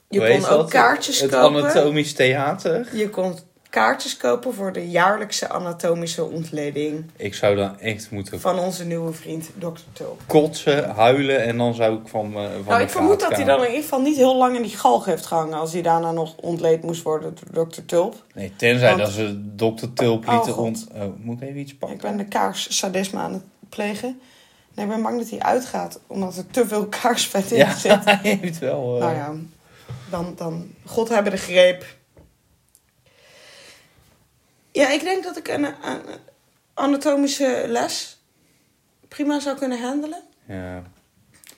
Je 0.09 0.19
kon 0.19 0.49
ook 0.49 0.59
dat? 0.59 0.69
kaartjes 0.69 1.19
Het 1.19 1.31
kopen. 1.31 1.63
Anatomisch 1.63 2.13
Theater. 2.13 2.95
Je 2.95 3.09
kon 3.09 3.37
kaartjes 3.73 4.17
kopen 4.17 4.53
voor 4.53 4.71
de 4.73 4.89
jaarlijkse 4.89 5.49
anatomische 5.49 6.23
ontleding 6.23 7.05
Ik 7.15 7.33
zou 7.33 7.55
dan 7.55 7.79
echt 7.79 8.11
moeten 8.11 8.39
van 8.41 8.59
onze 8.59 8.85
nieuwe 8.85 9.13
vriend 9.13 9.49
Dr. 9.57 9.67
Tulp. 9.93 10.21
kotsen, 10.27 10.89
huilen 10.89 11.43
en 11.43 11.57
dan 11.57 11.73
zou 11.73 11.95
ik 11.95 12.07
van, 12.07 12.25
eh, 12.35 12.43
van 12.53 12.63
Nou, 12.67 12.81
ik 12.81 12.89
vermoed 12.89 13.19
dat 13.19 13.35
hij 13.35 13.43
dan 13.43 13.59
in 13.59 13.67
ieder 13.67 13.81
geval 13.81 14.01
niet 14.01 14.15
heel 14.15 14.37
lang 14.37 14.55
in 14.55 14.61
die 14.61 14.77
galg 14.77 15.05
heeft 15.05 15.25
gehangen 15.25 15.57
als 15.59 15.73
hij 15.73 15.81
daarna 15.81 16.11
nog 16.11 16.35
ontleed 16.37 16.83
moest 16.83 17.01
worden 17.01 17.35
door 17.51 17.67
Dr. 17.69 17.81
Tulp. 17.85 18.23
Nee, 18.33 18.53
tenzij 18.55 18.87
Want- 18.89 18.99
dat 19.01 19.11
ze 19.11 19.55
dokter 19.55 19.93
Tulp 19.93 20.27
Oh, 20.27 20.33
lieten 20.33 20.57
ont... 20.57 20.87
Oh, 20.95 21.01
moet 21.17 21.41
ik 21.41 21.47
even 21.47 21.59
iets 21.59 21.75
pakken? 21.75 21.97
Ik 21.97 22.03
ben 22.03 22.17
de 22.17 22.25
kaars 22.25 22.77
sadisme 22.77 23.19
aan 23.19 23.33
het 23.33 23.43
plegen. 23.69 24.19
Nee, 24.73 24.85
ik 24.85 24.91
ben 24.91 25.01
bang 25.01 25.17
dat 25.19 25.29
hij 25.29 25.39
uitgaat 25.39 25.99
omdat 26.07 26.37
er 26.37 26.47
te 26.51 26.67
veel 26.67 26.85
kaarsvet 26.85 27.51
in 27.51 27.57
Ja, 27.57 27.73
zit. 27.75 28.05
hij 28.05 28.19
heeft 28.41 28.59
wel... 28.59 28.95
eh, 28.95 29.01
Nou 29.01 29.15
ja, 29.15 29.33
dan, 30.09 30.33
dan 30.37 30.67
God 30.85 31.09
hebben 31.09 31.31
de 31.31 31.37
greep. 31.37 31.85
Ja, 34.73 34.89
ik 34.91 35.01
denk 35.01 35.23
dat 35.23 35.37
ik 35.37 35.47
een, 35.47 35.63
een 35.63 36.01
anatomische 36.73 37.63
les 37.67 38.17
prima 39.07 39.39
zou 39.39 39.57
kunnen 39.57 39.81
handelen. 39.81 40.21
ja. 40.47 40.83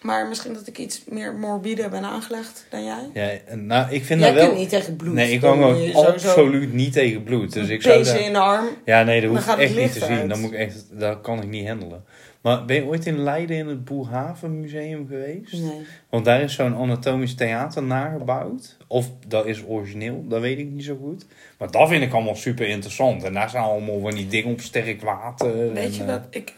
Maar 0.01 0.27
misschien 0.27 0.53
dat 0.53 0.67
ik 0.67 0.77
iets 0.77 1.01
meer 1.05 1.33
morbide 1.33 1.89
ben 1.89 2.03
aangelegd 2.03 2.65
dan 2.69 2.83
jij. 2.83 3.09
Ja, 3.13 3.55
nou, 3.55 3.93
ik 3.93 4.05
vind 4.05 4.19
Jij 4.19 4.29
dat 4.29 4.37
wel... 4.37 4.47
kunt 4.47 4.59
niet 4.59 4.69
tegen 4.69 4.95
bloed. 4.95 5.13
Nee, 5.13 5.31
ik 5.31 5.41
kan 5.41 5.57
sowieso 5.57 6.03
absoluut 6.03 6.73
niet 6.73 6.93
tegen 6.93 7.23
bloed. 7.23 7.53
Dus 7.53 7.67
ik 7.69 7.81
zou 7.81 8.03
daar... 8.03 8.19
in 8.19 8.33
de 8.33 8.39
arm. 8.39 8.67
Ja, 8.85 9.03
nee, 9.03 9.21
dat 9.21 9.29
hoef 9.29 9.43
gaat 9.43 9.57
ik 9.59 9.63
echt 9.63 9.75
niet 9.75 9.93
te 9.93 10.05
zien. 10.05 10.27
Dan 10.27 10.39
moet 10.39 10.51
ik 10.51 10.57
echt, 10.57 10.85
dat 10.91 11.21
kan 11.21 11.41
ik 11.41 11.47
niet 11.47 11.67
handelen. 11.67 12.05
Maar 12.45 12.65
ben 12.65 12.75
je 12.75 12.85
ooit 12.85 13.05
in 13.05 13.19
Leiden 13.19 13.57
in 13.57 13.67
het 13.67 13.85
Boerhaven 13.85 14.59
Museum 14.59 15.07
geweest? 15.07 15.53
Nee. 15.53 15.85
Want 16.09 16.25
daar 16.25 16.41
is 16.41 16.53
zo'n 16.53 16.75
anatomisch 16.75 17.35
theater 17.35 17.83
nagebouwd. 17.83 18.77
Of 18.87 19.09
dat 19.27 19.45
is 19.45 19.63
origineel, 19.67 20.27
dat 20.27 20.41
weet 20.41 20.57
ik 20.57 20.69
niet 20.69 20.83
zo 20.83 20.97
goed. 21.01 21.25
Maar 21.57 21.71
dat 21.71 21.87
vind 21.87 22.03
ik 22.03 22.13
allemaal 22.13 22.35
super 22.35 22.67
interessant. 22.67 23.23
En 23.23 23.33
daar 23.33 23.49
staan 23.49 23.63
allemaal 23.63 23.99
van 23.99 24.11
die 24.11 24.27
dingen 24.27 24.51
op 24.51 24.61
sterk 24.61 25.01
water. 25.01 25.73
Weet 25.73 25.85
en, 25.85 25.93
je 25.93 26.01
eh, 26.01 26.07
dat 26.07 26.21
ik... 26.29 26.53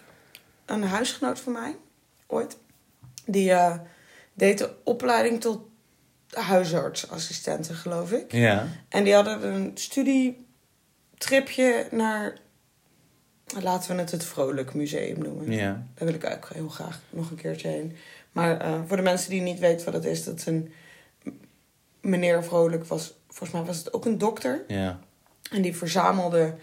Een 0.66 0.84
huisgenoot 0.84 1.40
van 1.40 1.54
mij, 1.54 1.76
ooit, 2.26 2.58
die 3.26 3.52
eh, 3.52 3.76
deed 4.34 4.58
de 4.58 4.70
opleiding 4.84 5.42
tot 5.42 5.62
huisartsassistenten, 6.30 7.76
geloof 7.76 8.12
ik. 8.12 8.32
Ja, 8.32 8.68
En 8.90 9.04
die 9.04 9.14
hadden 9.14 9.54
een 9.54 9.72
studietripje 9.74 11.88
naar, 11.92 12.38
laten 13.62 13.96
we 13.96 14.02
het 14.02 14.12
het 14.12 14.24
Vrolijk 14.26 14.74
Museum 14.74 15.20
noemen. 15.24 15.52
ja. 15.52 15.84
Daar 15.94 16.08
wil 16.08 16.14
ik 16.16 16.26
ook 16.26 16.50
heel 16.54 16.70
graag 16.70 17.00
nog 17.10 17.30
een 17.30 17.36
keertje 17.38 17.68
heen. 17.68 17.96
Maar 18.32 18.60
eh, 18.60 18.80
voor 18.88 18.98
de 18.98 19.04
mensen 19.04 19.30
die 19.30 19.42
niet 19.42 19.60
weten 19.60 19.86
wat 19.86 19.94
het 19.94 20.06
is, 20.06 20.24
dat 20.24 20.38
is 20.38 20.46
een 20.46 20.72
meneer 22.02 22.44
Vrolijk 22.44 22.86
was, 22.86 23.14
volgens 23.28 23.52
mij 23.52 23.64
was 23.64 23.78
het 23.78 23.94
ook 23.94 24.06
een 24.06 24.18
dokter. 24.18 24.64
ja. 24.68 25.00
En 25.52 25.62
die 25.62 25.76
verzamelde 25.78 26.54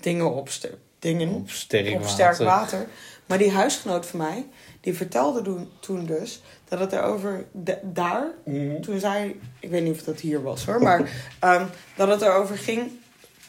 dingen 0.00 0.34
op, 0.34 0.48
ster- 0.48 0.78
dingen 0.98 1.28
Op 1.34 1.50
sterk 1.50 1.86
op 1.86 1.92
water. 2.00 2.10
sterk 2.10 2.38
water. 2.38 2.86
Maar 3.26 3.38
die 3.38 3.50
huisgenoot 3.50 4.06
van 4.06 4.18
mij, 4.18 4.46
die 4.80 4.94
vertelde 4.94 5.42
toen, 5.42 5.68
toen 5.80 6.06
dus 6.06 6.42
dat 6.68 6.78
het 6.80 6.92
erover 6.92 7.44
daar, 7.82 8.26
Mhm. 8.44 8.80
toen 8.80 9.00
zij, 9.00 9.36
ik 9.60 9.70
weet 9.70 9.82
niet 9.82 9.92
of 9.92 10.02
dat 10.02 10.20
hier 10.20 10.42
was 10.42 10.64
hoor, 10.66 10.82
maar 10.82 11.10
ehm, 11.38 11.66
dat 11.96 12.08
het 12.08 12.22
erover 12.22 12.58
ging 12.58 12.90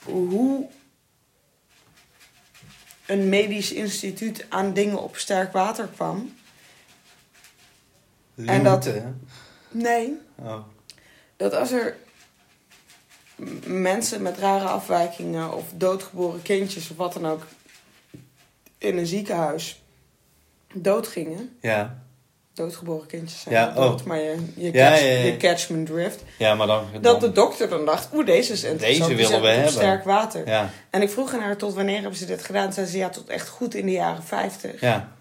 hoe 0.04 0.66
een 3.12 3.30
medisch 3.30 3.72
instituut 3.72 4.46
aan 4.50 4.74
dingen 4.74 5.02
op 5.02 5.16
sterk 5.16 5.52
water 5.54 5.88
kwam. 5.88 6.36
En 8.46 8.64
dat-. 8.64 8.90
Nee, 9.72 10.18
Oh. 10.36 10.64
dat 11.36 11.54
als 11.54 11.72
er 11.72 11.98
mensen 13.66 14.22
met 14.22 14.38
rare 14.38 14.68
afwijkingen 14.68 15.54
of 15.54 15.72
doodgeboren 15.76 16.42
kindjes 16.42 16.90
of 16.90 16.98
wat 16.98 17.14
dan 17.14 17.26
ook 17.26 17.44
in 18.78 18.98
een 18.98 19.08
ziekenhuis 19.08 19.82
doodgingen. 20.74 21.58
Ja. 21.62 22.04
Doodgeboren 22.62 23.08
kindjes 23.08 23.42
zijn 23.42 23.56
Ja, 23.56 23.74
dood, 23.74 24.02
oh. 24.02 24.06
maar 24.06 24.20
je, 24.20 24.36
je, 24.56 24.72
Ja, 24.72 24.90
catch, 24.90 25.02
ja, 25.02 25.08
ja. 25.08 25.24
je 25.26 25.38
catch 25.38 25.70
mijn 25.70 25.86
drift. 25.86 26.24
ja, 26.38 26.56
maar 26.56 26.68
dan... 26.68 26.86
Dat 27.02 27.20
de 27.20 27.32
dokter 27.32 27.70
dan 27.70 27.86
dacht, 27.86 28.14
oeh, 28.14 28.26
deze 28.26 28.54
is 28.54 28.64
interessant. 28.64 29.10
Deze 29.10 29.22
willen 29.22 29.42
we 29.42 29.48
hebben. 29.48 29.72
sterk 29.72 30.04
water. 30.04 30.48
Ja, 30.48 30.70
En 30.90 31.02
ik 31.02 31.10
vroeg 31.10 31.34
aan 31.34 31.40
haar, 31.40 31.58
tot 31.58 31.74
wanneer 31.74 32.00
hebben 32.02 32.20
ze 32.20 32.26
dit 32.26 32.44
gedaan? 32.44 32.74
Zei 32.74 32.86
ze, 32.88 32.98
ja, 32.98 33.10
tot 33.10 33.30
echt 33.30 33.48
goed 33.48 33.76
in 33.76 33.86
de 33.86 33.92
jaren 33.92 34.24
50. 34.24 34.82
ja, 34.82 35.12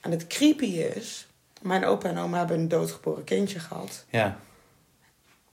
En 0.00 0.10
het 0.10 0.26
creepy 0.26 0.66
is, 0.96 1.26
mijn 1.62 1.84
opa 1.84 2.08
en 2.08 2.18
oma 2.18 2.38
hebben 2.38 2.58
een 2.58 2.68
doodgeboren 2.68 3.24
kindje 3.24 3.58
gehad. 3.58 4.04
ja. 4.10 4.38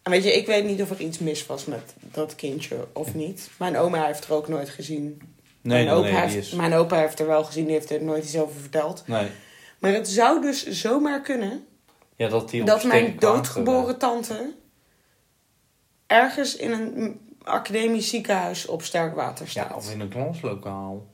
En 0.04 0.12
weet 0.12 0.24
je, 0.24 0.34
ik 0.34 0.46
weet 0.46 0.66
niet 0.66 0.82
of 0.82 0.90
er 0.90 1.00
iets 1.00 1.20
mis 1.20 1.46
was 1.46 1.66
met 1.66 1.94
dat 2.00 2.36
kindje 2.36 2.88
of 2.94 3.14
niet. 3.14 3.50
Mijn 3.58 3.78
oma 3.78 4.06
heeft 4.06 4.26
er 4.26 4.34
ook 4.34 4.48
nooit 4.48 4.70
gezien. 4.70 5.22
Nee, 5.62 5.86
mijn, 5.86 5.96
opa 5.96 6.08
nee, 6.08 6.20
heeft, 6.20 6.36
is... 6.36 6.52
mijn 6.52 6.74
opa 6.74 6.98
heeft 6.98 7.20
er 7.20 7.28
wel 7.28 7.44
gezien, 7.44 7.66
die 7.66 7.74
heeft 7.74 7.92
er 7.92 8.04
nooit 8.04 8.24
iets 8.24 8.38
over 8.38 8.60
verteld. 8.60 9.04
Nee. 9.06 9.28
Maar 9.82 9.92
het 9.92 10.10
zou 10.10 10.42
dus 10.42 10.68
zomaar 10.68 11.22
kunnen 11.22 11.66
Ja, 12.16 12.28
dat 12.30 12.50
die 12.50 12.64
dat 12.64 12.84
mijn 12.84 13.16
doodgeboren 13.20 13.98
tante 13.98 14.54
ergens 16.08 16.56
in 16.56 16.72
een 16.72 17.20
academisch 17.44 18.10
ziekenhuis 18.10 18.66
op 18.66 18.84
sterk 18.84 19.16
water 19.16 19.46
Ja, 19.46 19.52
staat. 19.52 19.74
of 19.76 19.92
in 19.92 20.00
een 20.00 20.10
klaslokaal. 20.10 21.06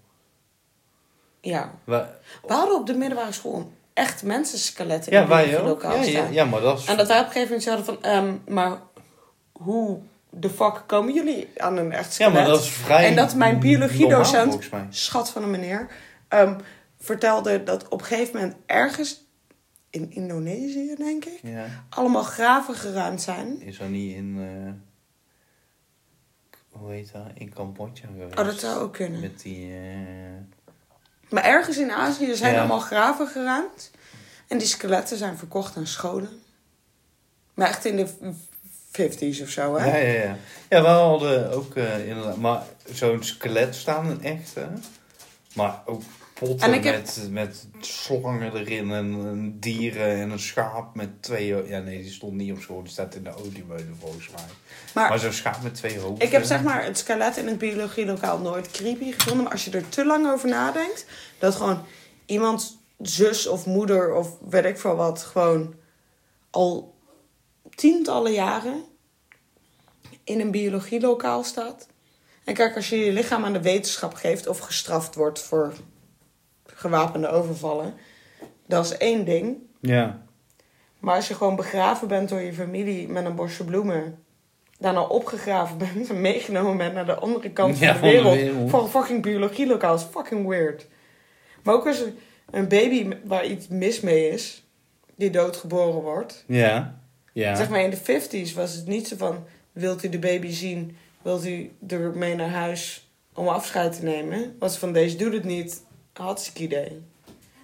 Ja. 1.42 1.72
We 1.86 2.06
hadden 2.48 2.76
op 2.76 2.86
de 2.88 2.94
middelbare 2.94 3.32
school 3.32 3.56
een 3.56 3.72
echt 3.94 4.24
mensenskelet 4.24 5.08
in 5.08 5.14
Ja, 5.14 5.20
het 5.20 5.30
wij 5.30 5.60
ook. 5.60 5.66
lokaal 5.66 5.96
Ja, 5.96 6.02
ja, 6.02 6.08
staan. 6.10 6.34
ja, 6.34 6.46
maar 6.46 6.62
dat 6.62 6.80
is... 6.80 6.86
En 6.86 6.98
dat 6.98 7.08
wij 7.08 7.20
op 7.20 7.26
een 7.26 7.32
gegeven 7.32 7.48
moment 7.58 7.64
zeiden 7.64 7.86
van, 7.86 8.04
ehm, 8.04 8.36
maar 8.56 8.78
hoe 9.52 10.00
de 10.30 10.50
fuck 10.50 10.84
komen 10.86 11.14
jullie 11.14 11.48
aan 11.58 11.78
een 11.78 11.92
echt 11.92 12.06
ja, 12.06 12.12
skelet? 12.12 12.34
maar 12.34 12.46
dat 12.46 12.60
is 12.62 12.70
vrij 12.70 13.06
En 13.08 13.16
dat 13.16 13.36
mijn 13.36 13.60
biologiedocent-. 13.60 14.70
Schat 14.90 15.30
van 15.30 15.44
een 15.44 15.52
meneer, 15.52 15.88
ehm, 16.28 16.54
vertelde 17.00 17.64
dat 17.64 17.88
op 17.88 18.00
een 18.00 18.06
gegeven 18.06 18.36
moment 18.40 18.56
ergens 18.66 19.26
in 19.90 20.12
Indonesië, 20.12 20.96
denk 20.98 21.26
ik, 21.26 21.40
Ja. 21.44 21.66
allemaal 21.90 22.24
graven 22.24 22.76
geruimd 22.76 23.22
zijn. 23.22 23.62
Is 23.62 23.78
dat 23.78 23.90
niet 23.90 24.16
in... 24.16 24.38
eh, 24.40 24.74
hoe 26.80 26.92
heet 26.92 27.12
dat? 27.12 27.24
In 27.34 27.54
Cambodja 27.54 28.08
geweest. 28.08 28.40
Oh, 28.40 28.46
dat 28.46 28.60
zou 28.60 28.80
ook 28.82 28.94
kunnen. 28.94 29.20
Met 29.22 29.40
die... 29.42 29.74
eh, 29.74 29.80
Maar 31.30 31.44
ergens 31.44 31.78
in 31.78 31.92
Azië 31.92 32.36
zijn 32.36 32.54
Ja. 32.54 32.60
allemaal 32.60 32.80
graven 32.80 33.28
geruimd. 33.28 33.92
En 34.48 34.58
die 34.58 34.68
skeletten 34.68 35.18
zijn 35.18 35.38
verkocht 35.38 35.78
aan 35.78 35.88
scholen. 35.88 36.30
Maar 37.54 37.68
echt 37.68 37.86
in 37.86 37.96
de 37.96 38.08
50s 38.92 39.42
of 39.42 39.50
zo, 39.50 39.76
hè? 39.78 39.86
Ja, 39.86 39.96
ja, 40.12 40.24
ja. 40.24 40.38
Ja, 40.70 40.82
we 40.82 40.88
hadden 40.88 41.52
ook 41.52 41.76
eh, 41.76 42.08
inderdaad... 42.08 42.38
Maar 42.38 42.64
zo'n 42.92 43.24
skelet 43.24 43.76
staan 43.76 44.06
een 44.06 44.24
echte. 44.24 44.68
Maar 45.56 45.82
ook 45.86 46.02
potten 46.40 46.68
En 46.68 46.74
ik 46.74 46.84
heb- 46.84 46.96
met, 46.96 47.28
met 47.32 47.68
slangen 47.80 48.56
erin 48.56 48.92
en, 48.92 49.28
en 49.28 49.58
dieren 49.60 50.16
en 50.22 50.30
een 50.30 50.40
schaap 50.40 50.96
met 50.96 51.24
twee... 51.24 51.68
Ja, 51.68 51.80
nee, 51.80 52.02
die 52.02 52.12
stond 52.12 52.34
niet 52.34 52.52
op 52.52 52.62
school. 52.62 52.82
Die 52.82 52.92
staat 52.92 53.16
in 53.16 53.24
de 53.24 53.36
oliemeulen 53.46 53.96
volgens 54.00 54.30
mij. 54.30 54.44
Maar, 54.94 55.10
Maar 55.10 55.20
zo'n 55.20 55.34
schaap 55.34 55.64
met 55.64 55.76
twee 55.76 56.00
hoofden. 56.00 56.26
ik 56.26 56.32
heb 56.32 56.44
zeg 56.44 56.64
maar 56.64 56.84
het 56.84 56.98
skelet 56.98 57.38
in 57.38 57.48
het 57.48 57.58
biologielokaal 57.58 58.40
nooit 58.40 58.72
creepy 58.72 59.12
gevonden. 59.12 59.44
Maar 59.44 59.52
als 59.52 59.66
je 59.66 59.72
er 59.72 59.90
te 59.90 60.06
lang 60.06 60.28
over 60.32 60.50
nadenkt, 60.50 61.06
dat 61.40 61.56
gewoon 61.56 61.84
iemands 62.26 62.78
zus 63.02 63.48
of 63.48 63.66
moeder 63.66 64.14
of 64.14 64.30
weet 64.50 64.66
ik 64.66 64.78
veel 64.80 64.96
wat, 64.96 65.22
gewoon 65.24 65.76
al 66.50 66.96
tientallen 67.76 68.32
jaren 68.32 68.84
in 70.24 70.40
een 70.40 70.52
biologielokaal 70.52 71.44
staat. 71.44 71.88
En 72.44 72.54
kijk, 72.54 72.76
als 72.76 72.90
je 72.90 72.98
je 72.98 73.12
lichaam 73.12 73.46
aan 73.46 73.54
de 73.54 73.62
wetenschap 73.62 74.14
geeft 74.14 74.48
of 74.48 74.60
gestraft 74.60 75.16
wordt 75.16 75.40
voor 75.42 75.74
gewapende 76.78 77.28
overvallen, 77.28 77.94
dat 78.66 78.86
is 78.86 78.98
één 78.98 79.26
ding. 79.26 79.58
Ja. 79.80 80.22
Maar 81.00 81.16
als 81.16 81.28
je 81.28 81.34
gewoon 81.34 81.56
begraven 81.56 82.08
bent 82.08 82.30
door 82.30 82.42
je 82.42 82.54
familie 82.54 83.08
met 83.08 83.26
een 83.26 83.36
bosje 83.36 83.64
bloemen, 83.66 84.24
daarna 84.80 85.02
opgegraven 85.02 85.78
bent 85.94 86.10
en 86.10 86.22
meegenomen 86.22 86.78
bent 86.78 86.94
naar 86.94 87.06
de 87.06 87.16
andere 87.16 87.50
kant 87.52 87.80
Ja, 87.80 87.96
van 87.96 87.96
de 87.96 88.00
van 88.00 88.08
de 88.10 88.14
wereld, 88.32 88.36
wereld. 88.36 88.70
voor 88.70 88.82
een 88.82 88.90
fucking 88.90 89.22
biologielokaal, 89.22 89.96
is 89.96 90.02
fucking 90.12 90.48
weird. 90.48 90.88
Maar 91.64 91.74
ook 91.76 91.88
als 91.88 92.00
een- 92.00 92.18
een 92.52 92.68
baby 92.68 93.16
waar 93.26 93.46
iets 93.46 93.68
mis 93.68 94.00
mee 94.02 94.30
is, 94.30 94.64
die 95.16 95.30
doodgeboren 95.30 96.02
wordt. 96.02 96.44
Ja. 96.48 97.00
Ja. 97.34 97.56
Zeg 97.56 97.70
maar 97.70 97.82
in 97.82 97.90
de 97.90 97.98
50s 97.98 98.54
was 98.54 98.74
het 98.74 98.88
niet 98.88 99.08
zo 99.08 99.16
van, 99.18 99.44
wilt 99.72 100.04
u 100.04 100.10
de 100.10 100.20
baby 100.20 100.52
zien, 100.52 100.98
wilt 101.22 101.46
u 101.46 101.72
er 101.88 102.18
mee 102.18 102.36
naar 102.36 102.50
huis 102.50 103.10
om 103.34 103.48
afscheid 103.48 103.96
te 103.98 104.04
nemen? 104.04 104.56
Was 104.60 104.78
van, 104.78 104.94
deze 104.94 105.16
doet 105.18 105.34
het 105.34 105.44
niet, 105.44 105.84
hartstikke 106.18 106.64
idee. 106.64 107.02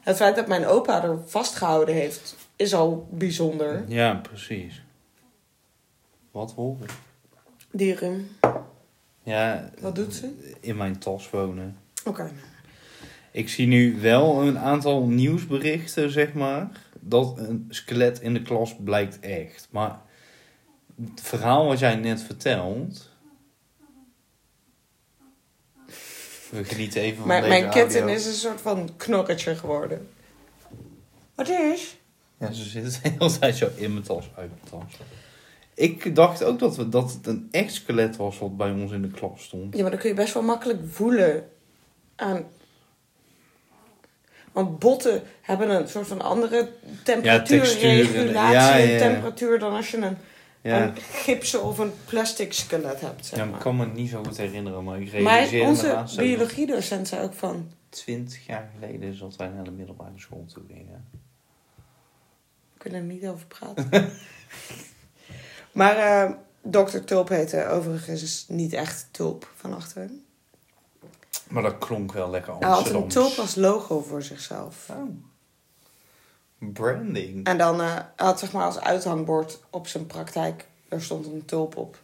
Het 0.01 0.15
feit 0.15 0.35
dat 0.35 0.47
mijn 0.47 0.65
opa 0.65 1.03
er 1.03 1.19
vastgehouden 1.25 1.95
heeft, 1.95 2.35
is 2.55 2.73
al 2.73 3.07
bijzonder. 3.11 3.83
Ja, 3.87 4.13
precies. 4.15 4.83
Wat 6.31 6.51
hoor 6.53 6.77
ik? 6.83 6.91
Dieren. 7.71 8.27
Ja, 9.23 9.69
Wat 9.79 9.95
doet 9.95 10.13
ze? 10.15 10.55
in 10.59 10.77
mijn 10.77 10.99
tas 10.99 11.29
wonen. 11.29 11.77
Oké. 12.05 12.31
Ik 13.31 13.49
zie 13.49 13.67
nu 13.67 13.99
wel 14.01 14.41
een 14.41 14.59
aantal 14.59 15.05
nieuwsberichten, 15.05 16.11
zeg 16.11 16.33
maar. 16.33 16.69
Dat 16.99 17.37
een 17.37 17.65
skelet 17.69 18.19
in 18.21 18.33
de 18.33 18.41
klas 18.41 18.75
blijkt 18.83 19.19
echt. 19.19 19.67
Maar 19.71 19.99
het 21.05 21.21
verhaal 21.21 21.65
wat 21.65 21.79
jij 21.79 21.95
net 21.95 22.21
vertelt. 22.21 23.09
We 26.53 26.63
genieten 26.63 27.01
even 27.01 27.17
van 27.17 27.27
Mijn, 27.27 27.41
deze 27.41 27.53
mijn 27.59 27.69
kitten 27.69 27.99
audio. 27.99 28.15
is 28.15 28.25
een 28.25 28.33
soort 28.33 28.61
van 28.61 28.89
knorretje 28.97 29.55
geworden. 29.55 30.09
Wat 31.35 31.49
is? 31.49 31.97
Ja, 32.37 32.51
ze 32.51 32.63
zit 32.63 33.01
de 33.03 33.09
hele 33.09 33.37
tijd 33.39 33.55
zo 33.55 33.69
in 33.75 33.93
mijn 33.93 34.05
tas, 34.05 34.29
uit 34.35 34.49
mijn 34.49 34.83
tas. 34.83 34.97
Ik 35.73 36.15
dacht 36.15 36.43
ook 36.43 36.59
dat, 36.59 36.75
we, 36.75 36.89
dat 36.89 37.11
het 37.11 37.27
een 37.27 37.47
echt 37.51 37.73
skelet 37.73 38.15
was 38.15 38.39
wat 38.39 38.57
bij 38.57 38.71
ons 38.71 38.91
in 38.91 39.01
de 39.01 39.11
klas 39.11 39.43
stond. 39.43 39.75
Ja, 39.75 39.81
maar 39.81 39.91
dan 39.91 39.99
kun 39.99 40.09
je 40.09 40.15
best 40.15 40.33
wel 40.33 40.43
makkelijk 40.43 40.79
voelen 40.91 41.49
aan... 42.15 42.43
Want 44.51 44.79
botten 44.79 45.21
hebben 45.41 45.69
een 45.69 45.87
soort 45.87 46.07
van 46.07 46.21
andere 46.21 46.69
temperatuurregulatie 47.03 48.53
Ja, 48.53 48.75
ja, 48.75 48.75
ja. 48.75 48.97
temperatuur 48.97 49.59
dan 49.59 49.75
als 49.75 49.91
je 49.91 49.97
een, 49.97 50.17
Ja, 50.63 50.84
een 50.84 50.95
gipsen 50.95 51.63
of 51.63 51.78
een 51.78 51.91
plastic 52.06 52.54
skelet 52.54 53.02
hebt. 53.02 53.26
Zeg 53.26 53.39
ja 53.39 53.45
maar. 53.45 53.56
ik 53.56 53.60
kan 53.60 53.78
me 53.78 53.86
niet 53.86 54.10
zo 54.10 54.23
goed 54.23 54.38
herinneren, 54.38 54.84
maar 54.84 55.02
ik 55.02 55.21
maar 55.21 55.34
realiseer 55.34 55.62
me 55.62 55.67
onze 55.67 55.91
ook 55.91 55.97
nog 55.97 56.15
biologiedocent 56.15 57.08
zei 57.08 57.23
ook 57.23 57.34
van... 57.34 57.71
20 57.89 58.45
jaar 58.45 58.71
geleden 58.73 59.10
is 59.10 59.19
dat 59.19 59.36
wij 59.36 59.47
naar 59.47 59.63
de 59.63 59.71
middelbare 59.71 60.12
school 60.15 60.45
toe 60.54 60.63
gingen. 60.67 61.06
We 62.73 62.78
kunnen 62.78 62.99
er 62.99 63.06
niet 63.06 63.28
over 63.28 63.45
praten. 63.45 64.12
maar 65.71 65.97
eh 65.97 66.32
Dr. 66.62 66.97
Tulp 66.97 67.30
heette 67.30 67.67
overigens 67.67 68.45
niet 68.47 68.73
echt 68.73 69.08
Tulp 69.12 69.52
van 69.56 69.73
achteren. 69.73 70.26
Maar 71.49 71.63
dat 71.63 71.78
klonk 71.78 72.12
wel 72.13 72.30
lekker 72.30 72.58
Hij 72.60 72.69
had 72.69 72.89
een 72.89 73.08
tulp 73.08 73.38
als 73.38 73.56
logo 73.56 74.02
voor 74.02 74.23
zichzelf. 74.23 74.89
Oh. 74.89 75.33
Branding. 76.71 77.45
En 77.45 77.58
dan 77.58 77.82
eh, 77.82 77.95
had 78.15 78.39
zeg 78.39 78.52
maar 78.52 78.65
als 78.65 78.80
uithangbord 78.80 79.60
op 79.69 79.88
zijn 79.88 80.06
praktijk, 80.08 80.65
er 80.89 81.02
stond 81.02 81.26
een 81.26 81.43
tulp 81.45 81.78
op. 81.78 81.97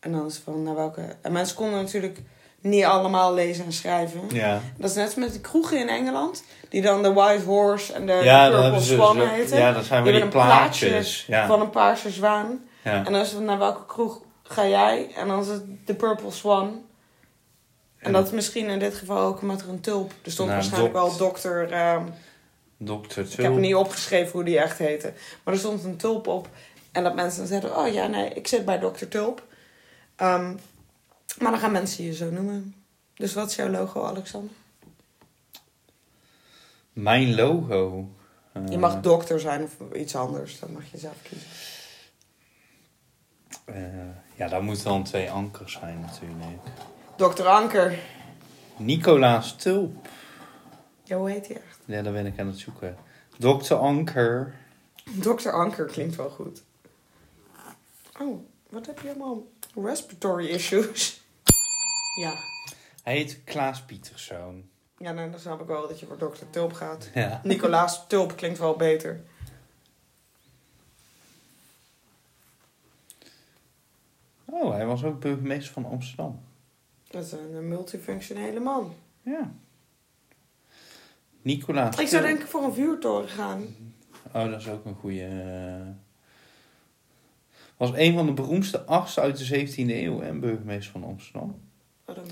En 0.00 0.12
dan 0.12 0.26
is 0.26 0.40
van, 0.44 0.62
naar 0.62 0.74
welke... 0.74 1.02
En 1.20 1.32
mensen 1.32 1.56
konden 1.56 1.80
natuurlijk 1.82 2.18
niet 2.60 2.84
allemaal 2.84 3.34
lezen 3.34 3.64
en 3.64 3.72
schrijven. 3.72 4.20
Ja. 4.32 4.60
Dat 4.76 4.90
is 4.90 4.96
net 4.96 5.16
met 5.16 5.32
de 5.32 5.40
kroegen 5.40 5.78
in 5.80 5.88
Engeland, 5.88 6.44
die 6.68 6.82
dan 6.82 7.02
de 7.02 7.12
White 7.12 7.44
Horse 7.44 7.92
en 7.92 8.06
de, 8.06 8.12
Ja, 8.12 8.50
Purple 8.50 8.80
Swan 8.80 9.20
heten. 9.20 9.58
Ja, 9.58 9.72
dat 9.72 9.84
zijn 9.84 10.02
Die 10.02 10.12
weer 10.12 10.20
die 10.20 10.30
plaatje 10.30 10.86
plaatjes. 10.86 11.24
Ja. 11.26 11.46
Van 11.46 11.60
een 11.60 11.70
paarse 11.70 12.10
zwaan. 12.10 12.60
ja. 12.84 13.04
En 13.04 13.12
dan 13.12 13.20
is 13.20 13.32
het 13.32 13.40
naar 13.42 13.58
welke 13.58 13.86
kroeg 13.86 14.20
ga 14.42 14.66
jij? 14.66 15.08
En 15.16 15.28
dan 15.28 15.40
is 15.40 15.46
het 15.48 15.62
de 15.86 15.94
Purple 15.94 16.30
Swan. 16.30 16.66
En 17.98 18.06
En- 18.06 18.12
dat 18.12 18.26
is 18.26 18.32
misschien 18.32 18.68
in 18.68 18.78
dit 18.78 18.94
geval 18.94 19.18
ook 19.26 19.40
omdat 19.40 19.60
er 19.60 19.68
een 19.68 19.80
tulp. 19.80 20.12
Er 20.24 20.30
stond 20.30 20.48
Nou, 20.48 20.60
waarschijnlijk 20.60 20.94
wel 20.94 21.16
dokter... 21.16 21.72
ehm, 21.72 22.02
Dr. 22.78 23.20
ik 23.20 23.32
heb 23.36 23.54
niet 23.54 23.74
opgeschreven 23.74 24.32
hoe 24.32 24.44
die 24.44 24.58
echt 24.58 24.78
heette. 24.78 25.12
Maar 25.44 25.54
er 25.54 25.60
stond 25.60 25.84
een 25.84 25.96
tulp 25.96 26.26
op. 26.26 26.48
En 26.92 27.02
dat 27.02 27.14
mensen 27.14 27.38
dan 27.38 27.46
zeiden... 27.48 27.76
Oh 27.76 27.92
ja, 27.92 28.06
nee, 28.06 28.28
ik 28.30 28.46
zit 28.46 28.64
bij 28.64 28.78
dokter 28.78 29.08
Tulp. 29.08 29.46
Ehm, 30.16 30.54
maar 31.38 31.50
dan 31.50 31.58
gaan 31.60 31.72
mensen 31.72 32.04
je 32.04 32.14
zo 32.14 32.30
noemen. 32.30 32.74
Dus 33.14 33.34
wat 33.34 33.50
is 33.50 33.56
jouw 33.56 33.68
logo, 33.68 34.04
Alexander? 34.04 34.50
Mijn 36.92 37.34
logo. 37.34 38.08
Eh, 38.52 38.62
Je 38.68 38.78
mag 38.78 39.00
dokter 39.00 39.40
zijn 39.40 39.62
of 39.62 39.94
iets 39.96 40.16
anders. 40.16 40.58
Dat 40.58 40.70
mag 40.70 40.82
je 40.90 40.98
zelf 40.98 41.16
kiezen. 41.22 41.48
eh, 43.64 43.84
ja, 44.34 44.48
daar 44.48 44.62
moeten 44.62 44.84
dan 44.84 45.04
twee 45.04 45.30
ankers 45.30 45.72
zijn 45.72 46.00
natuurlijk. 46.00 46.60
Dokter 47.16 47.46
Anker. 47.46 47.98
Nicolaas 48.76 49.56
Tulp. 49.56 50.08
Ja, 51.04 51.16
hoe 51.16 51.30
heet 51.30 51.48
hij? 51.48 51.60
Ja, 51.88 52.02
daar 52.02 52.12
ben 52.12 52.26
ik 52.26 52.38
aan 52.38 52.46
het 52.46 52.58
zoeken. 52.58 52.96
Dr. 53.38 53.74
Anker. 53.74 54.54
Dokter 55.10 55.52
Anker 55.52 55.84
klinkt 55.86 56.16
wel 56.16 56.30
goed. 56.30 56.62
Oh, 58.20 58.44
wat 58.70 58.86
heb 58.86 59.00
je 59.00 59.08
allemaal? 59.08 59.46
Respiratory 59.74 60.46
issues. 60.46 61.22
Ja. 62.20 62.32
Hij 63.02 63.14
heet 63.14 63.40
Klaas 63.44 63.82
Pieterszoon. 63.82 64.68
Ja, 64.98 65.12
nou, 65.12 65.30
dan 65.30 65.40
snap 65.40 65.60
ik 65.60 65.66
wel 65.66 65.88
dat 65.88 66.00
je 66.00 66.06
voor 66.06 66.18
dokter 66.18 66.50
Tulp 66.50 66.72
gaat. 66.72 67.10
Ja. 67.14 67.40
Nicolaas 67.44 68.06
Tulp 68.06 68.36
klinkt 68.36 68.58
wel 68.58 68.76
beter. 68.76 69.20
Oh, 74.44 74.72
hij 74.72 74.86
was 74.86 75.04
ook 75.04 75.20
burgemeester 75.20 75.72
van 75.72 75.84
Amsterdam. 75.84 76.40
Dat 77.10 77.24
is 77.24 77.32
een, 77.32 77.54
een 77.54 77.68
multifunctionele 77.68 78.60
man. 78.60 78.94
Ja. 79.22 79.52
Nicolaas 81.56 81.96
Ik 81.98 82.08
zou 82.08 82.22
denk 82.22 82.40
ik 82.40 82.46
voor 82.46 82.62
een 82.62 82.72
vuurtoren 82.74 83.28
gaan. 83.28 83.64
Oh, 84.32 84.50
dat 84.50 84.60
is 84.60 84.68
ook 84.68 84.84
een 84.84 84.94
goede. 85.00 85.28
Was 87.76 87.90
een 87.94 88.14
van 88.14 88.26
de 88.26 88.32
beroemdste 88.32 88.80
artsen 88.84 89.22
uit 89.22 89.38
de 89.48 89.66
17e 89.66 89.74
eeuw 89.76 90.20
en 90.20 90.40
burgemeester 90.40 90.92
van 90.92 91.04
Amsterdam. 91.04 91.60
Waarom? 92.04 92.24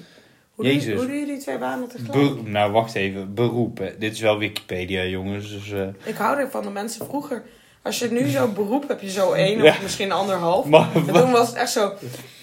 Hoe, 0.51 0.65
Jezus. 0.65 0.95
hoe 0.97 1.07
doen 1.07 1.19
jullie 1.19 1.39
twee 1.39 1.59
banen 1.59 1.89
tegelijk? 1.89 2.13
Be- 2.43 2.51
nou, 2.51 2.73
wacht 2.73 2.95
even. 2.95 3.35
Beroep. 3.35 3.79
Hè. 3.79 3.99
Dit 3.99 4.13
is 4.13 4.21
wel 4.21 4.39
Wikipedia, 4.39 5.05
jongens. 5.05 5.51
Dus, 5.51 5.73
eh, 5.73 5.89
Ik 6.05 6.15
hou 6.17 6.39
er 6.39 6.51
van 6.51 6.63
de 6.63 6.71
mensen 6.71 7.07
vroeger. 7.07 7.43
Als 7.83 7.99
je 7.99 8.11
nu 8.11 8.29
zo 8.29 8.49
beroep 8.49 8.89
heb 8.89 9.01
je 9.01 9.11
zo 9.11 9.33
één 9.33 9.63
Ja. 9.63 9.71
of 9.71 9.83
misschien 9.83 10.13
anderhalf. 10.13 10.67
maar 10.67 10.95
En 10.95 11.07
toen 11.07 11.31
was 11.31 11.49
het 11.49 11.57
echt 11.57 11.71
zo... 11.73 11.93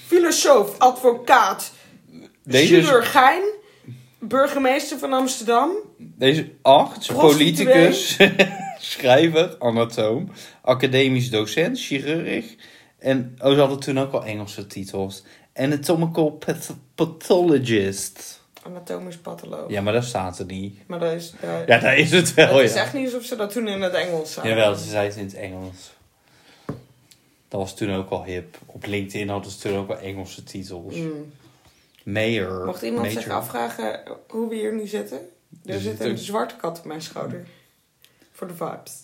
Filosoof, 0.06 0.80
advocaat, 0.80 1.72
is- 2.46 2.68
chirurgijn, 2.68 3.44
burgemeester 4.28 5.00
van 5.00 5.14
Amsterdam. 5.14 5.72
deze 5.98 6.44
Prostituee. 6.62 7.20
politicus, 7.20 8.18
schrijver, 8.94 9.56
anatoom, 9.60 10.32
academisch 10.62 11.30
docent, 11.30 11.80
chirurg. 11.80 12.46
En 13.00 13.36
oh, 13.42 13.52
ze 13.52 13.60
hadden 13.60 13.80
toen 13.80 14.00
ook 14.00 14.12
al 14.12 14.26
Engelse 14.26 14.68
titels. 14.68 15.24
Anatomical 15.54 16.30
path- 16.32 16.76
pathologist. 16.96 18.42
Anatomisch 18.64 19.18
patholoog. 19.18 19.70
Ja, 19.70 19.82
maar 19.82 19.94
dat 19.94 20.04
staat 20.04 20.40
er 20.40 20.46
niet. 20.46 20.78
Maar 20.88 21.00
dat 21.00 21.12
is... 21.12 21.34
Ja, 21.68 21.80
daar 21.80 21.98
is 21.98 22.12
het 22.12 22.34
wel, 22.34 22.56
het 22.56 22.70
is 22.70 22.74
ja. 22.74 22.82
echt 22.82 22.94
niet 22.94 23.06
alsof 23.06 23.24
ze 23.24 23.36
dat 23.36 23.52
toen 23.52 23.68
in 23.68 23.82
het 23.82 23.94
Engels 23.94 24.34
zagen. 24.34 24.50
Jawel, 24.50 24.76
ze 24.76 24.90
zei 24.90 25.08
het 25.08 25.16
in 25.16 25.24
het 25.24 25.34
Engels. 25.34 25.92
Dat 27.48 27.62
was 27.62 27.76
toen 27.76 27.92
ook 27.92 28.10
al 28.10 28.24
hip. 28.24 28.58
Op 28.66 28.86
LinkedIn 28.86 29.30
hadden 29.30 29.52
ze 29.52 29.58
toen 29.58 29.78
ook 29.78 29.90
al 29.90 29.98
Engelse 29.98 30.44
titels. 30.44 30.96
Mm. 30.96 31.32
Mayor. 32.04 32.66
Mocht 32.66 32.82
iemand 32.82 33.06
Major. 33.06 33.22
zich 33.22 33.32
afvragen 33.32 34.04
hoe 34.28 34.50
we 34.50 34.56
hier 34.56 34.74
nu 34.74 34.88
zitten? 34.88 35.18
Er 35.66 35.74
Er 35.74 35.80
zit 35.80 36.00
een 36.00 36.18
zwarte 36.18 36.56
kat 36.56 36.78
op 36.80 36.86
mijn 36.86 37.02
schouder. 37.02 37.46
Voor 38.32 38.48
de 38.48 38.54
vibes. 38.56 39.02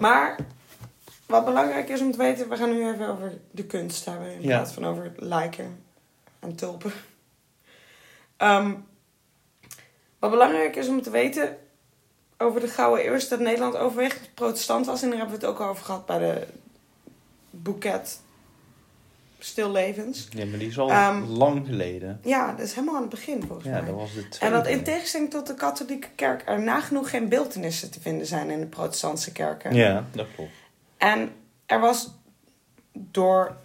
Maar 0.00 0.36
wat 1.26 1.44
belangrijk 1.44 1.88
is 1.88 2.00
om 2.00 2.12
te 2.12 2.18
weten, 2.18 2.48
we 2.48 2.56
gaan 2.56 2.70
nu 2.70 2.88
even 2.92 3.08
over 3.08 3.38
de 3.50 3.64
kunst 3.64 4.04
hebben 4.04 4.32
in 4.32 4.42
Ja. 4.42 4.46
plaats 4.56 4.72
van 4.72 4.86
over 4.86 5.12
lijken 5.16 5.84
en 6.38 6.54
tulpen. 6.54 6.92
Ehm, 8.36 8.74
wat 10.18 10.30
belangrijk 10.30 10.76
is 10.76 10.88
om 10.88 11.02
te 11.02 11.10
weten 11.10 11.58
over 12.38 12.60
de 12.60 12.68
Gouden 12.68 13.06
Eeuw 13.06 13.14
is 13.14 13.28
dat 13.28 13.40
Nederland 13.40 13.76
overwegend 13.76 14.34
protestant 14.34 14.86
was. 14.86 15.02
En 15.02 15.08
daar 15.08 15.18
hebben 15.18 15.38
we 15.38 15.46
het 15.46 15.54
ook 15.54 15.60
al 15.60 15.68
over 15.68 15.84
gehad 15.84 16.06
bij 16.06 16.18
de 16.18 16.46
boeket 17.50 18.20
Stillevens. 19.44 20.28
Ja, 20.30 20.44
maar 20.46 20.58
die 20.58 20.68
is 20.68 20.78
al 20.78 20.90
Ehm, 20.90 21.22
lang 21.24 21.66
geleden. 21.66 22.20
Ja, 22.24 22.50
dat 22.52 22.66
is 22.66 22.72
helemaal 22.74 22.94
aan 22.94 23.00
het 23.00 23.10
begin 23.10 23.42
volgens 23.46 23.66
Ja, 23.66 23.72
mij. 23.72 23.84
dat 23.84 23.94
was 23.94 24.14
de 24.14 24.24
En 24.40 24.50
dat 24.52 24.66
in 24.66 24.82
tegenstelling 24.82 25.30
tot 25.30 25.46
de 25.46 25.54
katholieke 25.54 26.08
kerk 26.14 26.42
er 26.48 26.60
nagenoeg 26.62 27.10
geen 27.10 27.28
beeldenissen 27.28 27.90
te 27.90 28.00
vinden 28.00 28.26
zijn 28.26 28.50
in 28.50 28.60
de 28.60 28.66
protestantse 28.66 29.32
kerken. 29.32 29.74
Ja, 29.74 30.04
dat 30.12 30.26
klopt. 30.34 30.50
En 30.96 31.32
er 31.66 31.80
was 31.80 32.10
door 32.92 33.56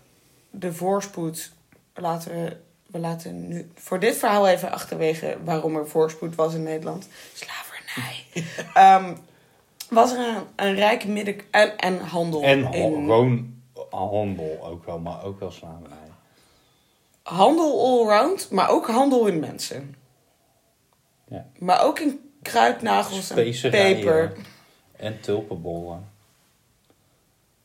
de 0.50 0.74
voorspoed, 0.74 1.52
laten 1.94 2.32
we, 2.32 2.58
we 2.88 3.00
laten 3.00 3.48
nu 3.48 3.70
voor 3.76 4.00
dit 4.00 4.18
verhaal 4.18 4.48
even 4.48 4.72
achterwege 4.72 5.38
waarom 5.44 5.76
er 5.76 5.88
voorspoed 5.88 6.36
was 6.36 6.54
in 6.54 6.64
Nederland. 6.64 7.08
Slavernij. 7.34 8.24
Ehm, 8.74 9.14
was 9.90 10.12
er 10.12 10.28
een, 10.28 10.44
een 10.56 10.76
rijk 10.76 11.06
midden- 11.06 11.42
en, 11.52 11.78
en 11.78 12.00
handel. 12.00 12.42
En 12.44 12.60
in, 12.74 12.94
gewoon 12.94 13.56
handel 13.98 14.58
ook 14.64 14.86
wel, 14.86 15.00
maar 15.00 15.24
ook 15.24 15.40
wel 15.40 15.52
slavernij. 15.52 15.98
handel 17.22 17.86
allround, 17.86 18.52
maar 18.52 18.70
ook 18.70 18.88
handel 18.88 19.28
in 19.28 19.40
mensen. 19.40 19.96
Ja. 21.28 21.46
Maar 21.60 21.84
ook 21.84 22.00
in 22.00 22.32
kruidnagels 22.42 23.30
en 23.30 23.70
peper. 23.72 24.34
En 24.96 25.20
tulpenbollen. 25.22 26.16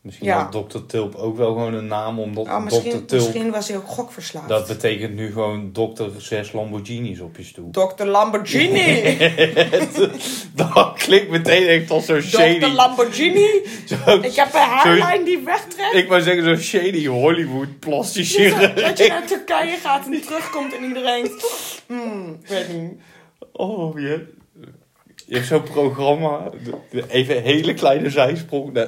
Misschien 0.02 0.26
Ja. 0.26 0.48
had 0.52 0.70
Dr. 0.70 0.78
Tulp 0.86 1.14
ook 1.14 1.36
wel 1.36 1.52
gewoon 1.52 1.74
een 1.74 1.86
naam, 1.86 2.18
omdat 2.18 2.46
Oh, 2.46 2.56
Dr. 2.56 2.62
misschien, 2.62 3.06
Tulp... 3.06 3.10
misschien 3.22 3.50
was 3.50 3.68
hij 3.68 3.76
ook 3.76 3.86
gokverslaafd. 3.86 4.48
Dat 4.48 4.66
betekent 4.66 5.14
nu 5.14 5.32
gewoon 5.32 5.72
Dr. 5.72 6.02
6 6.18 6.52
Lamborghinis 6.52 7.20
op 7.20 7.36
je 7.36 7.44
stoel. 7.44 7.70
Dr. 7.70 8.04
Lamborghini. 8.04 9.16
dat 10.54 10.92
klinkt 10.96 11.30
meteen 11.30 11.66
echt 11.66 11.90
als 11.90 12.04
zo'n 12.06 12.20
shady... 12.20 12.66
Lamborghini. 12.74 13.48
zo- 14.06 14.18
Ik 14.22 14.34
heb 14.34 14.54
een 14.54 14.60
haarlijn 14.60 15.24
die 15.24 15.38
wegtrekt. 15.38 15.94
ik 15.94 16.08
wou 16.08 16.20
zeggen 16.22 16.44
zo'n 16.44 16.56
shady 16.64 17.06
Hollywood 17.06 17.78
plastische 17.78 18.72
Dat 18.74 18.98
je- 18.98 19.08
naar 19.08 19.26
Turkije 19.32 19.76
gaat 19.76 20.06
en 20.06 20.20
terugkomt 20.20 20.74
en 20.76 20.84
iedereen... 20.84 21.30
Hmm, 21.86 22.38
ik 22.42 22.48
weet 22.48 22.68
niet. 22.80 22.92
Oh, 23.52 23.98
je, 24.00 24.26
je 25.26 25.34
hebt 25.34 25.46
zo'n 25.46 25.62
programma. 25.62 26.50
Even 27.08 27.36
een 27.36 27.42
hele 27.42 27.74
kleine 27.74 28.10
zijsprong. 28.10 28.86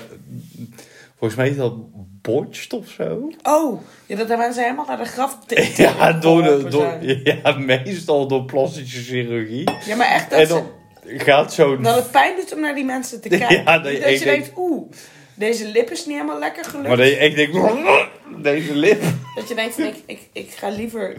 Volgens 1.25 1.35
mij 1.35 1.49
is 1.49 1.57
dat 1.57 1.75
botched 2.23 2.73
of 2.73 2.89
zo. 2.89 3.31
Oh, 3.43 3.81
ja, 4.07 4.17
dat 4.17 4.29
hebben 4.29 4.55
ze 4.55 4.61
helemaal 4.61 4.87
naar 4.87 4.97
de 4.99 5.05
graf... 5.05 5.39
Ja, 5.77 6.13
door 6.13 6.43
de, 6.43 6.67
door, 6.69 6.97
ja, 7.25 7.53
meestal 7.59 8.27
door 8.29 8.45
plastische 8.45 9.03
chirurgie. 9.03 9.71
Ja, 9.87 9.97
maar 9.97 10.07
echt 10.07 10.31
dat, 10.31 10.39
En 10.41 10.47
ze- 10.47 10.53
dan 10.53 11.21
gaat 11.21 11.53
zo'n... 11.55 11.83
dat 11.83 11.95
het 11.95 12.11
pijn 12.11 12.37
doet 12.37 12.55
om 12.55 12.61
naar 12.61 12.75
die 12.75 12.85
mensen 12.85 13.21
te 13.21 13.29
kijken. 13.39 13.57
Ja, 13.57 13.65
dat 13.79 13.83
dat 13.85 13.93
je 13.93 14.01
denkt- 14.01 14.25
denkt, 14.25 14.53
oeh, 14.57 14.91
deze 15.35 15.69
lip 15.69 15.91
is 15.91 16.07
niet 16.07 16.15
helemaal 16.17 16.39
lekker 16.39 16.65
gelukt. 16.65 16.89
Maar 16.89 16.97
dat 16.97 17.07
je 17.09 17.17
echt 17.17 17.37
denkt... 17.37 17.57
Deze 18.43 18.75
lip. 18.77 19.03
Dat 19.35 19.49
je 19.49 19.55
denkt 19.55 19.75
van, 19.75 19.85
ik, 19.85 19.97
ik, 20.07 20.21
ik 20.33 20.51
ga 20.51 20.69
liever 20.69 21.17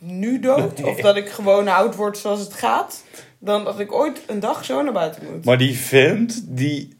nu 0.00 0.40
dood. 0.40 0.82
Of 0.82 1.00
dat 1.00 1.16
ik 1.16 1.28
gewoon 1.28 1.68
oud 1.68 1.94
word 1.96 2.18
zoals 2.18 2.40
het 2.40 2.54
gaat. 2.54 3.04
Dan 3.38 3.64
dat 3.64 3.80
ik 3.80 3.92
ooit 3.92 4.20
een 4.26 4.40
dag 4.40 4.64
zo 4.64 4.82
naar 4.82 4.92
buiten 4.92 5.22
moet. 5.32 5.44
Maar 5.44 5.58
die 5.58 5.76
vent 5.78 6.42
die... 6.46 6.96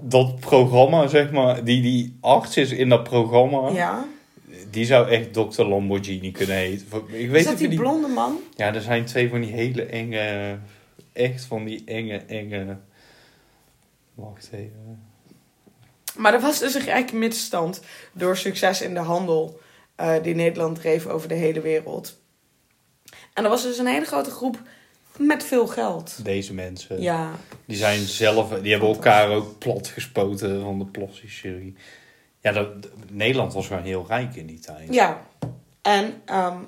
Dat 0.00 0.40
programma, 0.40 1.06
zeg 1.06 1.30
maar... 1.30 1.64
Die, 1.64 1.82
die 1.82 2.16
arts 2.20 2.56
is 2.56 2.70
in 2.70 2.88
dat 2.88 3.02
programma... 3.02 3.68
Ja. 3.68 4.06
Die 4.70 4.84
zou 4.84 5.08
echt 5.08 5.32
Dr. 5.32 5.62
Lamborghini 5.62 6.30
kunnen 6.30 6.56
heten. 6.56 6.86
Ik 7.06 7.30
weet 7.30 7.40
Is 7.40 7.46
dat 7.46 7.58
die 7.58 7.74
blonde 7.74 8.08
man? 8.08 8.40
Ja, 8.56 8.74
er 8.74 8.80
zijn 8.80 9.04
twee 9.04 9.28
van 9.28 9.40
die 9.40 9.52
hele 9.52 9.84
enge... 9.84 10.58
Echt 11.12 11.44
van 11.44 11.64
die 11.64 11.82
enge, 11.84 12.16
enge... 12.26 12.76
Wacht 14.14 14.48
even. 14.52 15.02
Maar 16.16 16.34
er 16.34 16.40
was 16.40 16.58
dus 16.58 16.74
een 16.74 16.84
rijke 16.84 17.16
middenstand 17.16 17.80
door 18.12 18.36
succes 18.36 18.82
in 18.82 18.94
de 18.94 19.00
handel 19.00 19.60
eh, 19.96 20.22
die 20.22 20.34
Nederland 20.34 20.76
dreef 20.76 21.06
over 21.06 21.28
de 21.28 21.34
hele 21.34 21.60
wereld. 21.60 22.18
En 23.32 23.44
er 23.44 23.50
was 23.50 23.62
dus 23.62 23.78
een 23.78 23.86
hele 23.86 24.04
grote 24.04 24.30
groep 24.30 24.62
met 25.18 25.44
veel 25.44 25.66
geld. 25.66 26.24
Deze 26.24 26.54
mensen. 26.54 27.00
Ja, 27.00 27.30
Die 27.64 27.76
zijn 27.76 28.00
zelf... 28.00 28.48
Die 28.60 28.70
hebben 28.70 28.88
elkaar 28.88 29.28
ook 29.30 29.58
plat 29.58 29.88
gespoten 29.88 30.60
van 30.60 30.78
de 30.92 31.06
chirurgie. 31.26 31.74
Ja, 32.40 32.52
dat, 32.52 32.68
Nederland 33.10 33.52
was 33.52 33.66
gewoon 33.66 33.82
heel 33.82 34.04
rijk 34.08 34.36
in 34.36 34.46
die 34.46 34.58
tijd. 34.58 34.94
ja. 34.94 35.26
En 35.82 36.22
ehm, 36.24 36.58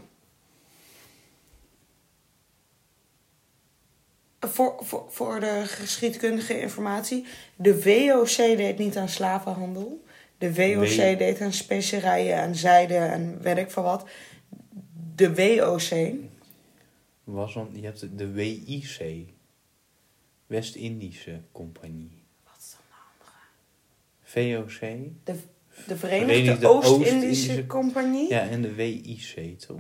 voor, 4.40 4.74
voor, 4.80 5.04
voor 5.08 5.40
de 5.40 5.62
geschiedkundige 5.64 6.60
informatie, 6.60 7.24
de 7.56 7.82
WOC 7.82 8.36
deed 8.36 8.78
niet 8.78 8.96
aan 8.96 9.08
slavenhandel. 9.08 10.04
De 10.38 10.54
WOC 10.54 10.96
Nee. 10.96 11.16
deed 11.16 11.40
aan 11.40 11.52
specerijen 11.52 12.34
en 12.36 12.54
zijde 12.54 12.94
en 12.96 13.38
weet 13.42 13.56
ik 13.56 13.70
veel 13.70 13.82
wat. 13.82 14.04
De 15.14 15.34
WOC, 15.34 16.14
Was 17.26 17.54
dan, 17.54 17.68
je 17.72 17.84
hebt 17.84 18.18
de 18.18 18.30
WIC. 18.30 19.26
West-Indische 20.46 21.40
Compagnie. 21.52 22.24
wat 22.44 22.54
is 22.58 22.70
dan 22.70 22.80
de 22.88 24.44
andere? 24.44 24.64
VOC. 24.64 24.80
De, 25.24 25.34
de 25.86 25.96
Verenigde, 25.96 26.32
Verenigde 26.34 26.68
Oost-Indische 26.68 27.66
Compagnie. 27.66 28.28
Ja, 28.28 28.40
en 28.40 28.62
de 28.62 28.74
WIC, 28.74 29.58
toch? 29.58 29.78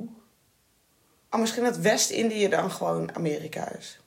Oh, 1.30 1.40
misschien 1.40 1.64
dat 1.64 1.76
West-Indië 1.76 2.48
dan 2.48 2.70
gewoon 2.70 3.14
Amerika 3.14 3.72
is. 3.72 4.00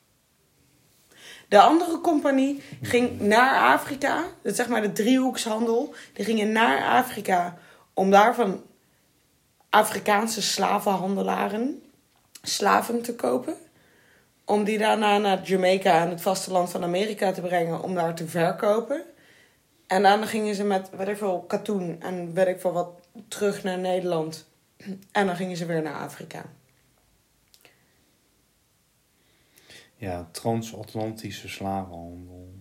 De 1.47 1.62
andere 1.62 2.02
compagnie 2.02 2.62
ging 2.82 3.19
naar 3.19 3.73
Afrika. 3.73 4.25
Dat 4.41 4.56
zeg 4.56 4.67
maar 4.67 4.82
de 4.82 4.91
driehoekshandel. 4.91 5.93
Die 6.13 6.25
gingen 6.25 6.52
naar 6.52 6.84
Afrika 6.84 7.58
om 7.93 8.12
daarvan 8.12 8.63
Afrikaanse 9.69 10.41
slavenhandelaren 10.41 11.82
slaven 12.41 13.02
te 13.02 13.15
kopen. 13.15 13.56
Om 14.45 14.63
die 14.63 14.78
daarna 14.78 15.17
naar 15.17 15.41
Jamaica 15.43 16.02
en 16.02 16.10
het 16.10 16.21
vasteland 16.21 16.69
van 16.69 16.84
Amerika 16.84 17.32
te 17.32 17.41
brengen 17.41 17.82
om 17.84 17.95
daar 17.95 18.15
te 18.15 18.28
verkopen. 18.28 19.04
En 19.88 20.04
daarna 20.04 20.25
gingen 20.25 20.56
ze 20.56 20.63
met, 20.63 20.89
weet 20.89 21.08
ik 21.08 21.17
veel, 21.17 21.43
katoen 21.47 22.02
en 22.02 22.34
weet 22.34 22.47
ik 22.47 22.60
veel 22.60 22.71
wat 22.71 22.89
terug 23.28 23.63
naar 23.63 23.78
Nederland. 23.78 24.47
En 25.12 25.25
dan 25.25 25.36
gingen 25.36 25.58
ze 25.58 25.65
weer 25.65 25.82
naar 25.82 25.99
Afrika. 25.99 26.45
Ja, 29.95 30.28
transatlantische 30.32 31.49
slavenhandel. 31.49 32.54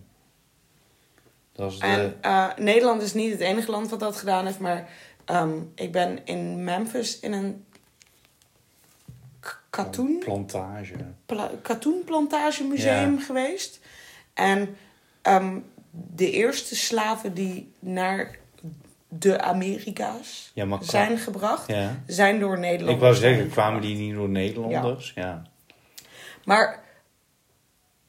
Dat 1.51 1.71
is 1.71 1.79
de... 1.79 1.85
En 1.85 2.17
eh, 2.21 2.47
Nederland 2.57 3.01
is 3.01 3.13
niet 3.13 3.31
het 3.31 3.39
enige 3.39 3.71
land 3.71 3.89
wat 3.89 3.99
dat 3.99 4.17
gedaan 4.17 4.45
heeft, 4.45 4.59
maar 4.59 4.89
ehm, 5.25 5.57
ik 5.75 5.91
ben 5.91 6.25
in 6.25 6.63
Memphis 6.63 7.19
in 7.19 7.33
een 7.33 7.65
katoen, 9.69 10.17
Plantage. 10.19 10.93
pla- 11.25 11.51
katoenplantagemuseum 11.61 13.19
geweest. 13.19 13.79
En 14.33 14.77
ehm, 15.21 15.57
de 15.91 16.31
eerste 16.31 16.75
slaven 16.75 17.33
die 17.33 17.71
naar 17.79 18.37
de 19.07 19.41
Amerika's 19.41 20.51
Ja, 20.53 20.65
maar 20.65 20.77
kwa- 20.79 20.87
zijn 20.87 21.17
gebracht, 21.17 21.67
Ja. 21.67 22.03
zijn 22.07 22.39
door 22.39 22.59
Nederlanders. 22.59 22.95
Ik 22.95 22.99
wou 23.01 23.15
zeggen, 23.15 23.49
kwamen 23.49 23.81
die 23.81 23.95
niet 23.95 24.13
door 24.13 24.29
Nederlanders? 24.29 25.11
Ja. 25.15 25.41
Maar 26.45 26.83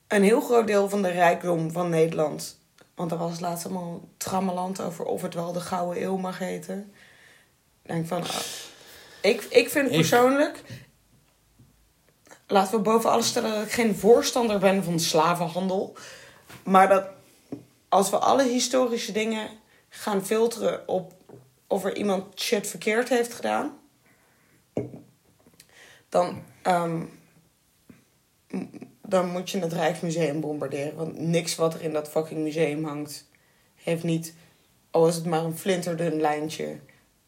een 0.08 0.22
heel 0.22 0.40
groot 0.40 0.66
deel 0.66 0.88
van 0.88 1.02
de 1.02 1.10
rijkdom 1.10 1.70
van 1.72 1.90
Nederland. 1.90 2.58
Want 2.94 3.12
er 3.12 3.18
was 3.18 3.40
laatst 3.40 3.64
allemaal 3.64 4.08
trammeland 4.16 4.80
over 4.80 5.04
of 5.04 5.22
het 5.22 5.34
wel 5.34 5.52
de 5.52 5.60
Gouden 5.60 6.02
Eeuw 6.02 6.16
mag 6.16 6.38
heten. 6.38 6.92
Ik 7.82 7.90
denk 7.90 8.06
van. 8.06 8.22
ah, 8.22 8.36
ik, 9.22 9.42
ik 9.42 9.68
vind 9.70 9.88
Ik- 9.90 9.96
persoonlijk. 9.96 10.62
Laten 12.50 12.76
we 12.76 12.80
boven 12.80 13.10
alles 13.10 13.26
stellen 13.26 13.54
dat 13.54 13.64
ik 13.64 13.72
geen 13.72 13.96
voorstander 13.96 14.58
ben 14.58 14.84
van 14.84 15.00
slavenhandel. 15.00 15.96
Maar 16.62 16.88
dat 16.88 17.04
als 17.88 18.10
we 18.10 18.18
alle 18.18 18.42
historische 18.42 19.12
dingen 19.12 19.48
gaan 19.88 20.26
filteren 20.26 20.88
op 20.88 21.12
of 21.66 21.84
er 21.84 21.96
iemand 21.96 22.40
shit 22.40 22.66
verkeerd 22.66 23.08
heeft 23.08 23.34
gedaan. 23.34 23.78
Dan, 26.08 26.42
ehm, 26.62 27.02
dan 29.02 29.28
moet 29.28 29.50
je 29.50 29.58
het 29.58 29.72
Rijksmuseum 29.72 30.40
bombarderen. 30.40 30.96
Want 30.96 31.18
niks 31.18 31.54
wat 31.54 31.74
er 31.74 31.82
in 31.82 31.92
dat 31.92 32.08
fucking 32.08 32.40
museum 32.40 32.84
hangt, 32.84 33.28
heeft 33.74 34.02
niet, 34.02 34.34
al 34.90 35.08
is 35.08 35.14
het 35.14 35.26
maar 35.26 35.44
een 35.44 35.58
flinterdun 35.58 36.20
lijntje 36.20 36.78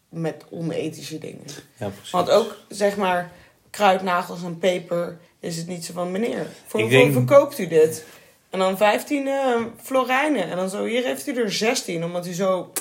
met 0.08 0.44
onethische 0.50 1.18
dingen. 1.18 1.46
ja, 1.76 1.88
precies. 1.88 2.10
Want 2.10 2.30
ook, 2.30 2.56
zeg 2.68 2.96
maar, 2.96 3.32
kruidnagels 3.72 4.42
en 4.42 4.58
peper 4.58 5.18
is 5.40 5.56
het 5.56 5.66
niet 5.66 5.84
zo 5.84 5.92
van, 5.92 6.10
meneer, 6.10 6.46
voor 6.66 6.80
hoeveel 6.80 7.00
denk- 7.00 7.12
verkoopt 7.12 7.58
u 7.58 7.68
dit? 7.68 8.04
En 8.50 8.58
dan 8.58 8.76
15 8.76 9.26
eh, 9.26 9.60
florijnen. 9.82 10.50
En 10.50 10.56
dan 10.56 10.70
zo, 10.70 10.84
hier 10.84 11.04
heeft 11.04 11.26
u 11.26 11.36
er 11.36 11.52
16, 11.52 12.04
omdat 12.04 12.26
u 12.26 12.32
zo... 12.32 12.72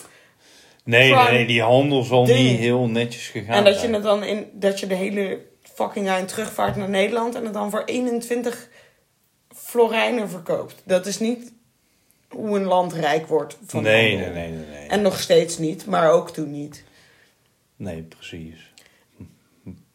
Nee, 0.84 1.14
nee, 1.14 1.46
die 1.46 1.62
handel 1.62 2.04
zal 2.04 2.26
ding. 2.26 2.50
niet 2.50 2.60
heel 2.60 2.88
netjes 2.88 3.28
gegaan 3.28 3.56
en 3.56 3.64
dat 3.64 3.82
je 3.82 3.88
het 3.88 4.04
dan 4.04 4.24
in, 4.24 4.50
dat 4.54 4.80
je 4.80 4.88
de 4.88 4.96
hele 4.96 5.40
fucking 5.62 6.08
eind 6.08 6.28
terugvaart 6.28 6.76
naar 6.76 6.90
Nederland 6.90 7.36
en 7.36 7.44
het 7.44 7.54
dan 7.54 7.70
voor 7.70 7.84
21 7.86 8.70
florijnen 9.56 10.30
verkoopt. 10.30 10.82
Dat 10.84 11.06
is 11.06 11.20
niet 11.20 11.52
hoe 12.30 12.60
een 12.60 12.66
land 12.66 12.94
rijk 12.94 13.28
wordt 13.28 13.58
van 13.66 13.84
Nee, 13.84 14.18
nee, 14.18 14.30
nee, 14.30 14.50
nee, 14.50 14.66
nee. 14.66 14.88
En 14.88 15.02
nog 15.02 15.20
steeds 15.20 15.58
niet, 15.58 15.86
maar 15.86 16.12
ook 16.12 16.30
toen 16.30 16.52
niet. 16.52 16.84
Nee, 17.76 18.02
precies. 18.02 18.71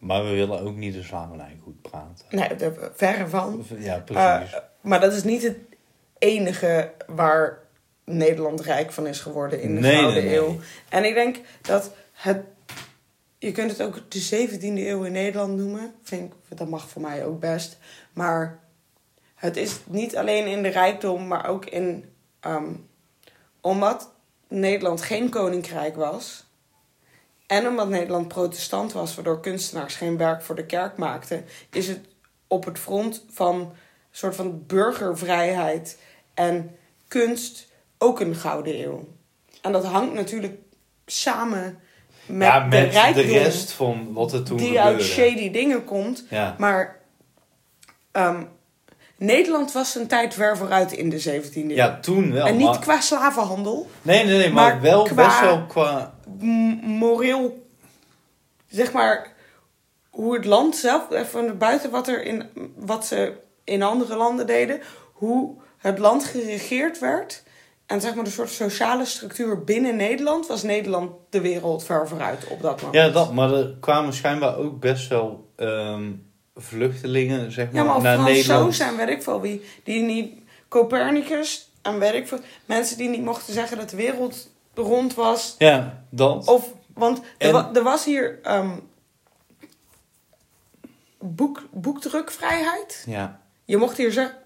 Maar 0.06 0.24
we 0.24 0.30
willen 0.30 0.60
ook 0.60 0.76
niet 0.76 0.94
de 0.94 1.02
slavernij 1.02 1.58
goed 1.62 1.82
praten. 1.82 2.26
Nee, 2.30 2.56
daar- 2.56 2.90
verre 2.94 3.28
van. 3.28 3.64
Ja, 3.78 3.98
precies. 3.98 4.52
Uh, 4.54 4.58
maar 4.80 5.00
dat 5.00 5.12
is 5.12 5.24
niet 5.24 5.42
het 5.42 5.56
enige 6.18 6.92
waar 7.06 7.58
Nederland 8.04 8.60
rijk 8.60 8.92
van 8.92 9.06
is 9.06 9.20
geworden 9.20 9.60
in 9.60 9.74
de 9.74 9.80
Nee, 9.80 9.96
Gouden 9.96 10.14
nee, 10.14 10.24
nee. 10.24 10.36
Eeuw. 10.38 10.58
En 10.88 11.04
ik 11.04 11.14
denk 11.14 11.36
dat 11.60 11.90
het... 12.12 12.42
Je 13.38 13.52
kunt 13.52 13.70
het 13.70 13.82
ook 13.82 14.10
de 14.10 14.48
17e 14.48 14.60
eeuw 14.60 15.02
in 15.04 15.12
Nederland 15.12 15.56
noemen. 15.56 15.94
Vind 16.02 16.32
ik, 16.48 16.58
dat 16.58 16.68
mag 16.68 16.88
voor 16.88 17.02
mij 17.02 17.24
ook 17.24 17.40
best. 17.40 17.78
Maar 18.12 18.58
het 19.34 19.56
is 19.56 19.78
niet 19.86 20.16
alleen 20.16 20.46
in 20.46 20.62
de 20.62 20.68
rijkdom, 20.68 21.26
maar 21.26 21.48
ook 21.48 21.64
in... 21.64 22.04
ehm, 22.40 22.72
omdat 23.60 24.12
Nederland 24.48 25.02
geen 25.02 25.28
koninkrijk 25.28 25.96
was... 25.96 26.45
En 27.46 27.66
omdat 27.66 27.88
Nederland 27.88 28.28
protestant 28.28 28.92
was, 28.92 29.14
waardoor 29.14 29.40
kunstenaars 29.40 29.94
geen 29.94 30.16
werk 30.16 30.42
voor 30.42 30.54
de 30.54 30.66
kerk 30.66 30.96
maakten, 30.96 31.44
is 31.70 31.88
het 31.88 32.00
op 32.46 32.64
het 32.64 32.78
front 32.78 33.24
van 33.30 33.60
een 33.60 33.72
soort 34.10 34.36
van 34.36 34.66
burgervrijheid 34.66 35.98
en 36.34 36.76
kunst 37.08 37.68
ook 37.98 38.20
een 38.20 38.34
gouden 38.34 38.80
eeuw. 38.80 39.08
En 39.62 39.72
dat 39.72 39.84
hangt 39.84 40.14
natuurlijk 40.14 40.58
samen 41.06 41.80
met, 42.26 42.48
ja, 42.48 42.64
met 42.64 42.92
de 43.14 43.20
rest 43.20 43.70
van 43.72 44.12
wat 44.12 44.32
er 44.32 44.42
toen 44.42 44.56
die 44.56 44.66
gebeurde. 44.66 44.90
uit 44.90 45.02
shady 45.02 45.50
dingen 45.50 45.84
komt. 45.84 46.24
Ja. 46.30 46.54
Maar 46.58 47.00
ehm, 48.12 48.42
Nederland 49.18 49.72
was 49.72 49.94
een 49.94 50.06
tijd 50.06 50.34
ver 50.34 50.56
vooruit 50.56 50.92
in 50.92 51.08
de 51.10 51.22
17e 51.22 51.54
eeuw. 51.54 51.68
ja, 51.68 51.98
toen 52.00 52.32
wel. 52.32 52.46
en 52.46 52.56
niet 52.56 52.66
maar... 52.66 52.78
qua 52.78 53.00
slavenhandel, 53.00 53.90
Nee, 54.02 54.24
nee, 54.24 54.38
nee, 54.38 54.50
maar, 54.52 54.72
maar 54.72 54.80
wel 54.82 55.02
qua- 55.02 55.26
best 55.26 55.40
wel 55.40 55.66
qua... 55.66 56.14
moreel, 56.82 57.66
zeg 58.68 58.92
maar, 58.92 59.32
hoe 60.10 60.34
het 60.34 60.44
land 60.44 60.76
zelf, 60.76 61.10
even 61.10 61.58
buiten 61.58 61.90
wat, 61.90 62.08
er 62.08 62.24
in, 62.24 62.44
wat 62.76 63.06
ze 63.06 63.32
in 63.64 63.82
andere 63.82 64.16
landen 64.16 64.46
deden, 64.46 64.80
hoe 65.12 65.54
het 65.78 65.98
land 65.98 66.24
geregeerd 66.24 66.98
werd. 66.98 67.42
En 67.86 68.00
zeg 68.00 68.14
maar 68.14 68.24
de 68.24 68.30
soort 68.30 68.50
sociale 68.50 69.04
structuur 69.04 69.64
binnen 69.64 69.96
Nederland 69.96 70.46
was 70.46 70.62
Nederland 70.62 71.10
de 71.30 71.40
wereld 71.40 71.84
ver 71.84 72.08
vooruit 72.08 72.46
op 72.48 72.62
dat 72.62 72.82
moment. 72.82 72.94
Ja, 73.04 73.08
dat, 73.12 73.32
maar 73.32 73.52
er 73.52 73.76
kwamen 73.80 74.12
schijnbaar 74.12 74.56
ook 74.56 74.80
best 74.80 75.08
wel 75.08 75.50
ehm, 75.56 76.12
vluchtelingen, 76.56 77.52
zeg 77.52 77.72
maar, 77.72 77.84
Ja, 77.84 77.92
maar 77.92 78.02
naar 78.02 78.18
Nederland. 78.22 78.74
zijn, 78.74 78.96
weet 78.96 79.08
ik 79.08 79.22
veel 79.22 79.40
wie. 79.40 79.62
Die 79.84 80.02
niet, 80.02 80.32
Copernicus 80.68 81.70
en 81.82 82.14
ik 82.14 82.28
veel. 82.28 82.38
Mensen 82.64 82.96
die 82.96 83.08
niet 83.08 83.22
mochten 83.24 83.54
zeggen 83.54 83.76
dat 83.76 83.90
de 83.90 83.96
wereld 83.96 84.48
rond 84.74 85.14
was. 85.14 85.54
Ja, 85.58 86.02
dat. 86.10 86.46
Of, 86.46 86.72
want 86.94 87.20
er, 87.38 87.52
wa- 87.52 87.70
er 87.74 87.82
was 87.82 88.04
hier 88.04 88.38
ehm, 88.42 88.70
boek, 91.18 91.62
boekdrukvrijheid. 91.72 93.04
Ja. 93.06 93.40
Je 93.64 93.76
mocht 93.76 93.96
hier 93.96 94.12
zeggen... 94.12 94.36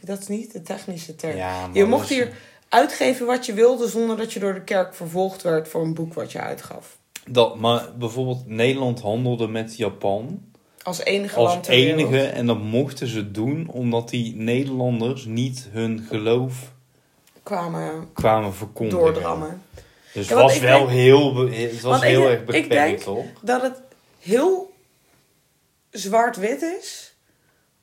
Dat 0.00 0.20
is 0.20 0.26
niet 0.28 0.52
de 0.52 0.62
technische 0.62 1.16
term. 1.16 1.36
Ja, 1.36 1.68
je 1.72 1.84
mocht 1.84 2.08
hier 2.08 2.36
uitgeven 2.68 3.26
wat 3.26 3.46
je 3.46 3.52
wilde... 3.52 3.88
zonder 3.88 4.16
dat 4.16 4.32
je 4.32 4.40
door 4.40 4.54
de 4.54 4.62
kerk 4.64 4.94
vervolgd 4.94 5.42
werd 5.42 5.68
voor 5.68 5.82
een 5.82 5.94
boek 5.94 6.14
wat 6.14 6.32
je 6.32 6.40
uitgaf. 6.40 6.98
Dat, 7.28 7.56
maar 7.56 7.88
bijvoorbeeld 7.98 8.46
Nederland 8.46 9.00
handelde 9.00 9.48
met 9.48 9.76
Japan 9.76 10.42
Als 10.84 11.04
enige 11.04 11.36
als 11.36 11.50
land 11.52 11.64
ter 11.64 11.74
wereld. 11.74 12.00
enige. 12.00 12.26
En 12.26 12.46
dat 12.46 12.60
mochten 12.62 13.06
ze 13.06 13.30
doen 13.30 13.68
omdat 13.68 14.08
die 14.08 14.36
Nederlanders 14.36 15.24
niet 15.24 15.68
hun 15.70 16.04
geloof 16.08 16.72
kwamen 17.42 18.12
kwamen 18.12 18.54
verkondigen. 18.54 19.00
doordrammen. 19.04 19.62
Dus 20.12 20.28
Ja, 20.28 20.34
was 20.34 20.54
ik 20.56 20.62
wel 20.62 20.78
denk- 20.78 20.90
heel, 20.90 21.36
het 21.48 21.80
was 21.80 22.02
ik 22.02 22.08
heel 22.08 22.20
denk- 22.20 22.30
erg 22.32 22.40
ik 22.40 22.46
beperkt, 22.46 22.68
denk- 22.70 22.98
toch? 22.98 23.24
dat 23.42 23.62
het 23.62 23.80
heel 24.18 24.72
zwart-wit 25.90 26.62
is. 26.62 27.14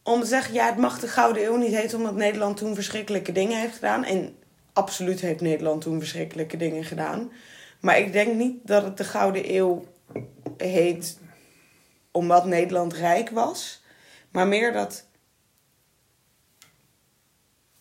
Om 0.04 0.20
te 0.22 0.26
zeggen, 0.28 0.54
ja, 0.54 0.66
het 0.66 0.78
mag 0.78 1.00
de 1.00 1.08
Gouden 1.08 1.44
Eeuw 1.44 1.56
niet 1.58 1.76
heten 1.76 1.98
omdat 1.98 2.16
Nederland 2.16 2.58
toen 2.58 2.76
verschrikkelijke 2.76 3.32
dingen 3.32 3.60
heeft 3.60 3.74
gedaan. 3.76 4.04
En 4.04 4.36
absoluut 4.74 5.22
heeft 5.22 5.42
Nederland 5.42 5.82
toen 5.82 6.00
verschrikkelijke 6.00 6.58
dingen 6.58 6.84
gedaan. 6.84 7.32
Maar 7.80 8.00
ik 8.00 8.12
denk 8.14 8.34
niet 8.36 8.56
dat 8.64 8.84
het 8.84 8.98
de 8.98 9.04
Gouden 9.04 9.56
Eeuw 9.56 9.86
heet 10.58 11.18
omdat 12.12 12.46
Nederland 12.46 12.94
rijk 12.94 13.30
was. 13.30 13.82
Maar 14.32 14.48
meer 14.48 14.74
dat 14.74 15.06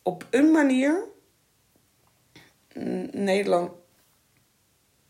op 0.03 0.27
een 0.31 0.51
manier 0.51 1.03
Nederland 3.13 3.71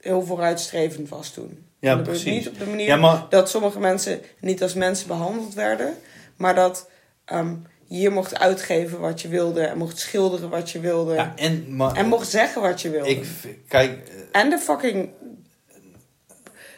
heel 0.00 0.22
vooruitstrevend 0.22 1.08
was 1.08 1.30
toen. 1.30 1.66
Ja, 1.78 1.94
dat 1.94 2.02
precies. 2.04 2.24
Niet 2.34 2.48
op 2.48 2.58
de 2.58 2.66
manier 2.66 2.86
Ja, 2.86 2.96
maar- 2.96 3.26
dat 3.28 3.50
sommige 3.50 3.78
mensen 3.80 4.20
niet 4.40 4.62
als 4.62 4.74
mensen 4.74 5.06
behandeld 5.06 5.54
werden, 5.54 5.96
maar 6.36 6.54
dat 6.54 6.88
ehm, 7.24 7.54
je 7.86 7.96
hier 7.96 8.12
mocht 8.12 8.38
uitgeven 8.38 9.00
wat 9.00 9.20
je 9.20 9.28
wilde 9.28 9.60
en 9.62 9.78
mocht 9.78 9.98
schilderen 9.98 10.50
wat 10.50 10.70
je 10.70 10.80
wilde 10.80 11.14
Ja, 11.14 11.32
en, 11.36 11.76
maar, 11.76 11.96
en 11.96 12.06
mocht 12.08 12.28
zeggen 12.30 12.62
wat 12.62 12.80
je 12.82 12.90
wilde. 12.90 13.10
ik, 13.10 13.26
kijk, 13.68 14.08
eh, 14.08 14.40
En 14.40 14.50
de 14.50 14.58
fucking. 14.58 15.10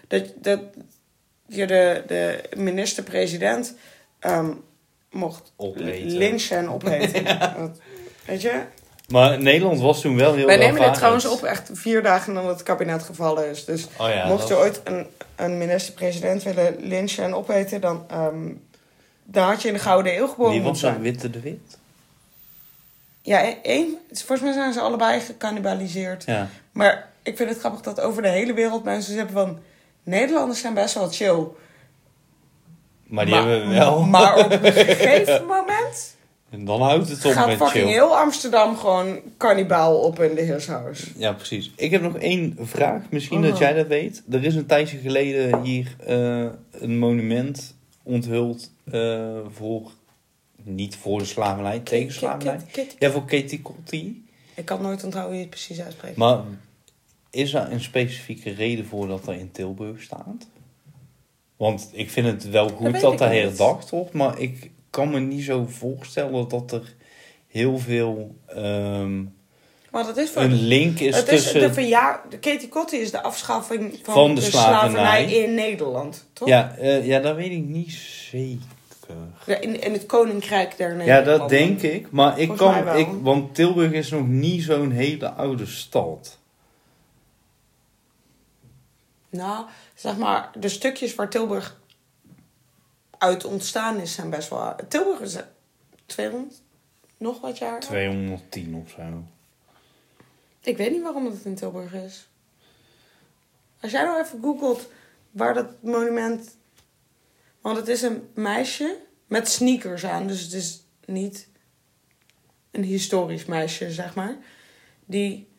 Dat, 0.08 0.32
dat 0.36 0.60
je 1.56 1.66
de, 1.66 2.02
de 2.06 2.40
minister-president 2.56 3.74
ehm, 4.18 4.50
mocht 5.10 5.52
Opeten. 5.56 6.16
lynchen 6.16 6.56
en 6.56 6.68
opeten. 6.70 7.24
Weet 8.26 8.42
je? 8.42 8.60
maar 9.08 9.42
Nederland 9.42 9.80
was 9.80 10.00
toen 10.00 10.16
wel 10.16 10.34
heel 10.34 10.46
Wij 10.46 10.56
nemen 10.56 10.58
dit 10.58 10.72
welvarend. 10.72 10.96
trouwens 10.96 11.26
op 11.26 11.42
echt 11.42 11.70
vier 11.72 12.02
dagen 12.02 12.32
nadat 12.32 12.50
het 12.50 12.62
kabinet 12.62 13.02
gevallen 13.02 13.48
is. 13.50 13.64
Dus 13.64 13.86
Oh 13.98 14.08
ja, 14.08 14.26
mocht 14.26 14.38
dat- 14.40 14.48
je 14.48 14.56
ooit 14.56 14.80
een, 14.84 15.06
een 15.36 15.58
minister-president 15.58 16.42
willen 16.42 16.76
lynchen 16.78 17.24
en 17.24 17.34
opeten, 17.34 17.80
dan, 17.80 18.04
ehm, 18.08 18.48
dan 19.24 19.46
had 19.48 19.62
je 19.62 19.68
in 19.68 19.74
de 19.74 19.80
Gouden 19.80 20.16
Eeuw 20.16 20.26
geboren 20.26 20.52
Wie 20.52 20.60
moeten 20.62 20.92
was. 20.92 21.02
Witte 21.02 21.30
de 21.30 21.40
Wit? 21.40 21.78
Ja, 23.22 23.44
e- 23.44 23.56
één. 23.62 23.96
Volgens 24.10 24.40
mij 24.40 24.52
zijn 24.52 24.72
ze 24.72 24.80
allebei 24.80 25.20
gecannibaliseerd. 25.20 26.24
Ja. 26.24 26.48
Maar 26.72 27.08
ik 27.22 27.36
vind 27.36 27.48
het 27.48 27.58
grappig 27.58 27.80
dat 27.80 28.00
over 28.00 28.22
de 28.22 28.28
hele 28.28 28.52
wereld 28.54 28.84
mensen 28.84 29.16
hebben 29.16 29.34
van... 29.34 29.58
Nederlanders 30.02 30.60
zijn 30.60 30.74
best 30.74 30.94
wel 30.94 31.08
chill. 31.08 31.46
Maar 33.06 33.26
die 33.26 33.34
hebben 33.34 33.68
we 33.68 33.74
wel. 33.74 34.00
Maar 34.00 34.44
op 34.44 34.50
een 34.62 34.72
gegeven 34.72 35.46
moment 35.46 36.16
En 36.50 36.64
dan 36.64 36.82
houdt 36.82 37.08
het 37.08 37.24
op 37.24 37.32
gaat 37.32 37.46
met 37.46 37.56
fucking 37.56 37.84
chill. 37.84 37.92
heel 37.92 38.16
Amsterdam 38.16 38.76
gewoon 38.76 39.20
kannibaal 39.36 39.98
op 39.98 40.20
in 40.20 40.34
de 40.34 40.40
heershuis. 40.40 41.12
Ja, 41.16 41.32
precies. 41.32 41.72
Ik 41.76 41.90
heb 41.90 42.02
nog 42.02 42.16
één 42.16 42.56
vraag. 42.60 43.02
Misschien 43.10 43.38
Oh. 43.44 43.48
dat 43.48 43.58
jij 43.58 43.72
dat 43.72 43.86
weet. 43.86 44.22
Er 44.30 44.44
is 44.44 44.54
een 44.54 44.66
tijdje 44.66 44.98
geleden 44.98 45.62
hier 45.62 45.96
eh, 46.06 46.46
een 46.70 46.98
monument 46.98 47.74
onthuld 48.02 48.70
eh, 48.90 49.28
voor... 49.54 49.90
Niet 50.64 50.96
voor 50.96 51.18
de 51.18 51.24
slavernij, 51.24 51.78
tegen 51.78 52.12
slavernij. 52.12 52.60
Ja, 52.98 53.10
voor 53.10 53.24
Katie 53.24 53.62
Kotti. 53.62 54.24
Ik 54.54 54.64
kan 54.64 54.82
nooit 54.82 55.04
onthouden 55.04 55.22
hoe 55.24 55.34
je 55.34 55.40
het 55.40 55.50
precies 55.50 55.80
uitspreekt. 55.80 56.16
Maar 56.16 56.38
is 57.32 57.54
er 57.54 57.72
een 57.72 57.80
specifieke 57.80 58.50
reden 58.50 58.86
voor 58.86 59.06
dat 59.08 59.26
er 59.26 59.34
in 59.34 59.50
Tilburg 59.52 60.02
staat? 60.02 60.46
Want 61.56 61.88
ik 61.92 62.10
vind 62.10 62.26
het 62.26 62.50
wel 62.50 62.68
goed 62.68 63.00
dat 63.00 63.12
ik 63.12 63.20
er 63.20 63.28
herdacht 63.32 63.90
wordt, 63.90 64.12
maar 64.12 64.38
ik 64.38 64.70
kan 64.90 65.10
me 65.10 65.20
niet 65.20 65.44
zo 65.44 65.66
voorstellen 65.68 66.48
dat 66.48 66.72
er 66.72 66.94
heel 67.46 67.78
veel 67.78 68.34
ehm, 68.46 69.22
Maar 69.90 70.04
dat 70.04 70.16
is 70.16 70.30
voor... 70.30 70.42
een 70.42 70.62
link 70.66 70.98
is 70.98 71.16
het 71.16 71.28
is 71.28 71.42
tussen. 71.42 71.60
de 71.60 71.72
verjaar... 71.72 72.20
De 72.28 72.38
Katie 72.38 72.68
Kotti 72.68 72.96
is 72.96 73.10
de 73.10 73.22
afschaffing 73.22 73.98
van, 74.02 74.14
Van 74.14 74.34
de 74.34 74.40
de, 74.40 74.46
slavernij. 74.46 74.90
slavernij. 74.90 75.32
in 75.42 75.54
Nederland, 75.54 76.28
toch? 76.32 76.48
Ja, 76.48 76.74
eh, 76.76 77.06
ja, 77.06 77.20
dat 77.20 77.36
weet 77.36 77.50
ik 77.52 77.64
niet 77.64 77.92
zeker. 78.30 78.60
Ja, 79.46 79.56
In, 79.60 79.80
in 79.82 79.92
het 79.92 80.06
Koninkrijk 80.06 80.76
der 80.76 81.04
Ja, 81.04 81.22
dat 81.22 81.48
denk 81.48 81.82
ik. 81.82 82.10
Maar 82.10 82.38
ik 82.38 82.52
Volgens 82.56 82.84
kan. 82.84 82.96
Ik, 82.98 83.08
want 83.22 83.54
Tilburg 83.54 83.92
is 83.92 84.10
nog 84.10 84.28
niet 84.28 84.62
zo'n 84.62 84.90
hele 84.90 85.30
oude 85.30 85.66
stad. 85.66 86.38
Nou, 89.32 89.66
zeg 89.94 90.16
maar, 90.16 90.50
de 90.58 90.68
stukjes 90.68 91.14
waar 91.14 91.30
Tilburg 91.30 91.80
uit 93.18 93.44
ontstaan 93.44 94.00
is, 94.00 94.14
zijn 94.14 94.30
best 94.30 94.48
wel... 94.48 94.74
Tilburg 94.88 95.20
is 95.20 95.36
200, 96.06 96.62
nog 97.16 97.40
wat 97.40 97.58
jaar? 97.58 97.72
oud. 97.72 97.80
210 97.80 98.74
of 98.74 98.90
zo. 98.90 99.24
Ik 100.60 100.76
weet 100.76 100.90
niet 100.90 101.02
waarom 101.02 101.26
het 101.26 101.44
in 101.44 101.54
Tilburg 101.54 101.94
is. 101.94 102.28
Als 103.80 103.92
jij 103.92 104.02
nou 104.02 104.20
even 104.20 104.42
googelt 104.42 104.88
waar 105.30 105.54
dat 105.54 105.82
monument... 105.82 106.56
Want 107.60 107.76
het 107.76 107.88
is 107.88 108.02
een 108.02 108.30
meisje 108.34 108.98
met 109.26 109.48
sneakers 109.48 110.04
aan. 110.04 110.26
Dus 110.26 110.40
het 110.40 110.52
is 110.52 110.84
niet 111.04 111.48
een 112.70 112.82
historisch 112.82 113.44
meisje, 113.44 113.90
zeg 113.90 114.14
maar. 114.14 114.36
Die 115.04 115.51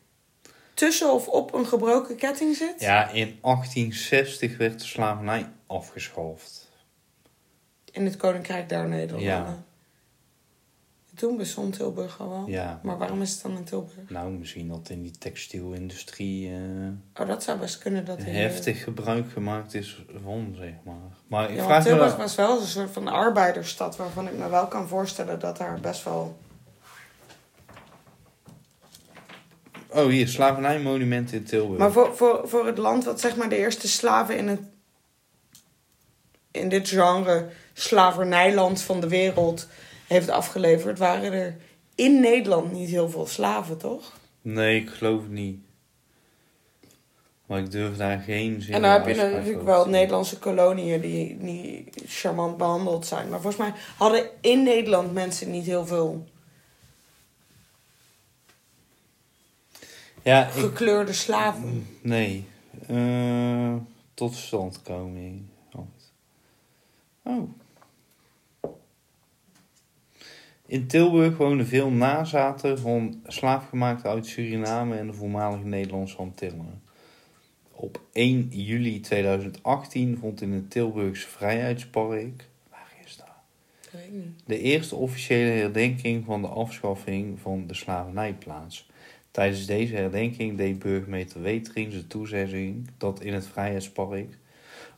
tussen 0.74 1.12
of 1.12 1.28
op 1.28 1.54
een 1.54 1.66
gebroken 1.66 2.16
ketting 2.16 2.56
zit. 2.56 2.80
Ja, 2.80 3.08
in 3.08 3.38
1860 3.40 4.56
werd 4.56 4.78
de 4.80 4.86
slavernij 4.86 5.46
afgeschaft. 5.66 6.70
In 7.90 8.04
het 8.04 8.16
Koninkrijk 8.16 8.68
der 8.68 8.88
Nederlanden. 8.88 9.26
Ja. 9.32 9.62
Toen 11.14 11.36
bestond 11.36 11.72
Tilburg 11.76 12.20
al 12.20 12.28
wel. 12.28 12.44
Ja. 12.46 12.80
Maar 12.82 12.98
waarom 12.98 13.22
is 13.22 13.32
het 13.32 13.42
dan 13.42 13.56
in 13.56 13.64
Tilburg? 13.64 14.10
Nou, 14.10 14.30
misschien 14.30 14.68
dat 14.68 14.88
in 14.88 15.02
die 15.02 15.18
textielindustrie 15.18 16.48
eh, 16.48 17.20
Oh, 17.22 17.28
dat 17.28 17.42
zou 17.42 17.58
best 17.58 17.78
kunnen 17.78 18.04
dat... 18.04 18.18
in- 18.18 18.24
heftig 18.34 18.82
gebruik 18.84 19.30
gemaakt 19.32 19.74
is 19.74 20.04
van, 20.24 20.54
zeg 20.58 20.72
maar. 20.84 20.94
Maar 21.26 21.44
ik 21.50 21.50
Ja, 21.50 21.56
want 21.56 21.66
vraag 21.68 21.82
me... 21.84 21.88
Tilburg 21.88 22.10
wel- 22.10 22.18
was 22.18 22.34
wel 22.34 22.60
een 22.60 22.66
soort 22.66 22.90
van 22.90 23.08
arbeidersstad 23.08 23.96
waarvan 23.96 24.26
ik 24.28 24.36
me 24.38 24.48
wel 24.48 24.66
kan 24.66 24.88
voorstellen 24.88 25.38
dat 25.40 25.56
daar 25.56 25.80
best 25.80 26.04
wel. 26.04 26.36
Oh, 29.94 30.06
hier, 30.06 30.28
slavernijmonument 30.28 31.32
in 31.32 31.44
Tilburg. 31.44 31.78
Maar 31.78 31.92
voor, 31.92 32.16
voor, 32.16 32.40
voor 32.44 32.66
het 32.66 32.78
land 32.78 33.04
wat 33.04 33.20
zeg 33.20 33.36
maar 33.36 33.48
de 33.48 33.56
eerste 33.56 33.88
slaven 33.88 34.36
in 34.36 34.48
het. 34.48 34.60
in 36.50 36.68
dit 36.68 36.88
genre 36.88 37.48
slavernijland 37.72 38.82
van 38.82 39.00
de 39.00 39.08
wereld 39.08 39.68
heeft 40.06 40.28
afgeleverd, 40.30 40.98
waren 40.98 41.32
er 41.32 41.56
in 41.94 42.20
Nederland 42.20 42.72
niet 42.72 42.88
heel 42.88 43.10
veel 43.10 43.26
slaven, 43.26 43.78
toch? 43.78 44.12
Nee, 44.42 44.80
ik 44.80 44.90
geloof 44.90 45.22
het 45.22 45.30
niet. 45.30 45.58
Maar 47.46 47.58
ik 47.58 47.70
durf 47.70 47.96
daar 47.96 48.18
geen 48.18 48.62
zin 48.62 48.74
en 48.74 48.82
dan 48.82 48.90
heb 48.90 49.06
je 49.06 49.14
natuurlijk 49.14 49.62
wel. 49.62 49.88
Nederlandse 49.88 50.38
koloniën 50.38 51.00
die 51.00 51.36
niet 51.40 52.02
charmant 52.06 52.56
behandeld 52.56 53.06
zijn. 53.06 53.28
Maar 53.28 53.40
volgens 53.40 53.62
mij 53.62 53.72
hadden 53.96 54.26
in 54.40 54.62
Nederland 54.62 55.12
mensen 55.12 55.50
niet 55.50 55.66
heel 55.66 55.86
veel 55.86 56.24
Ja, 60.24 60.46
ik, 60.46 60.52
gekleurde 60.52 61.12
slaven. 61.12 61.86
nee. 62.02 62.44
Eh, 62.86 63.74
totstandkoming. 64.14 65.42
Oh. 67.22 67.50
In 70.66 70.86
Tilburg 70.86 71.36
woonden 71.36 71.66
veel 71.66 71.90
nazaten 71.90 72.78
van 72.78 73.20
slaafgemaakten 73.26 74.10
uit 74.10 74.26
Suriname 74.26 74.96
en 74.96 75.06
de 75.06 75.12
voormalige 75.12 75.66
Nederlandse 75.66 76.16
Antillen. 76.16 76.82
Op 77.70 78.00
1 78.12 78.48
juli 78.50 79.00
2018 79.00 80.18
vond 80.18 80.40
in 80.40 80.52
het 80.52 80.70
Tilburgse 80.70 81.28
Vrijheidspark, 81.28 82.48
waar 82.70 82.92
is 83.04 83.16
dat? 83.16 84.00
De 84.44 84.58
eerste 84.58 84.94
officiële 84.94 85.50
herdenking 85.50 86.24
van 86.24 86.42
de 86.42 86.48
afschaffing 86.48 87.40
van 87.40 87.66
de 87.66 87.74
slavernij 87.74 88.34
plaats. 88.34 88.88
Tijdens 89.34 89.66
deze 89.66 89.94
herdenking 89.94 90.56
deed 90.56 90.78
burgemeester 90.78 91.42
Wetering 91.42 91.92
zijn 91.92 92.06
toezegging 92.06 92.90
dat 92.98 93.20
in 93.20 93.34
het 93.34 93.46
Vrijheidspark... 93.46 94.28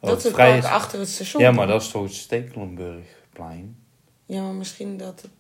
Oh, 0.01 0.09
Dat 0.11 0.23
het 0.23 0.33
Vrijheids- 0.33 0.67
park 0.67 0.79
achter 0.81 0.99
het 0.99 1.09
station. 1.09 1.43
Ja, 1.43 1.51
maar 1.51 1.67
dat 1.67 1.83
is 1.83 1.89
toch 1.89 2.03
het 2.03 2.15
Stekelenburgplein? 2.15 3.77
Ja, 4.27 4.43
maar 4.43 4.53
misschien 4.55 4.97
dat 4.97 5.23
het 5.23 5.31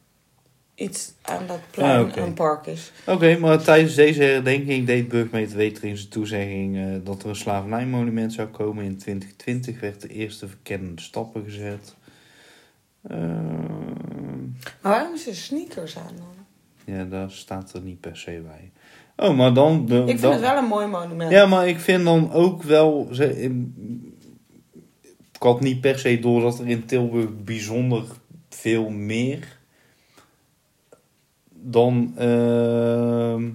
iets 0.74 1.12
aan 1.22 1.46
dat 1.46 1.60
plein 1.70 1.98
Ah, 2.00 2.08
oké. 2.08 2.20
een 2.20 2.34
park 2.34 2.66
is. 2.66 2.92
Oké, 3.06 3.38
maar 3.38 3.62
tijdens 3.62 3.94
deze 3.94 4.22
herdenking 4.22 4.86
deed 4.86 5.08
burgemeester 5.08 5.56
Wetering 5.58 5.98
zijn 5.98 6.10
toezegging 6.10 6.76
eh, 6.76 6.84
dat 7.04 7.22
er 7.22 7.28
een 7.28 7.36
slavernijmonument 7.36 8.32
zou 8.32 8.48
komen. 8.48 8.84
In 8.84 8.96
2020 8.96 9.80
werd 9.80 10.00
de 10.00 10.08
eerste 10.08 10.48
verkennende 10.48 11.02
stappen 11.02 11.44
gezet. 11.44 11.94
Ehm, 13.08 14.40
Maar 14.80 14.92
waarom 14.92 15.14
is 15.14 15.26
er 15.26 15.34
sneakers 15.34 15.96
aan 15.98 16.16
dan? 16.16 16.34
ja, 16.94 17.04
daar 17.04 17.30
staat 17.30 17.72
er 17.72 17.80
niet 17.80 18.00
per 18.00 18.16
se 18.16 18.42
bij. 18.46 18.70
Oh, 19.16 19.36
maar 19.36 19.52
dan... 19.54 19.82
Ik 19.82 19.88
vind 20.06 20.20
dan- 20.20 20.32
het 20.32 20.40
wel 20.40 20.56
een 20.56 20.64
mooi 20.64 20.86
monument. 20.86 21.30
Ja, 21.30 21.46
maar 21.46 21.68
ik 21.68 21.78
vind 21.80 22.04
dan 22.04 22.32
ook 22.32 22.62
wel... 22.62 23.08
Ik 25.32 25.42
had 25.42 25.60
niet 25.60 25.80
per 25.80 25.98
se 25.98 26.18
door 26.18 26.40
dat 26.40 26.58
er 26.58 26.66
in 26.68 26.84
Tilburg 26.86 27.28
bijzonder 27.44 28.04
veel 28.48 28.88
meer 28.90 29.58
dan... 31.50 32.12
ehm, 32.16 33.50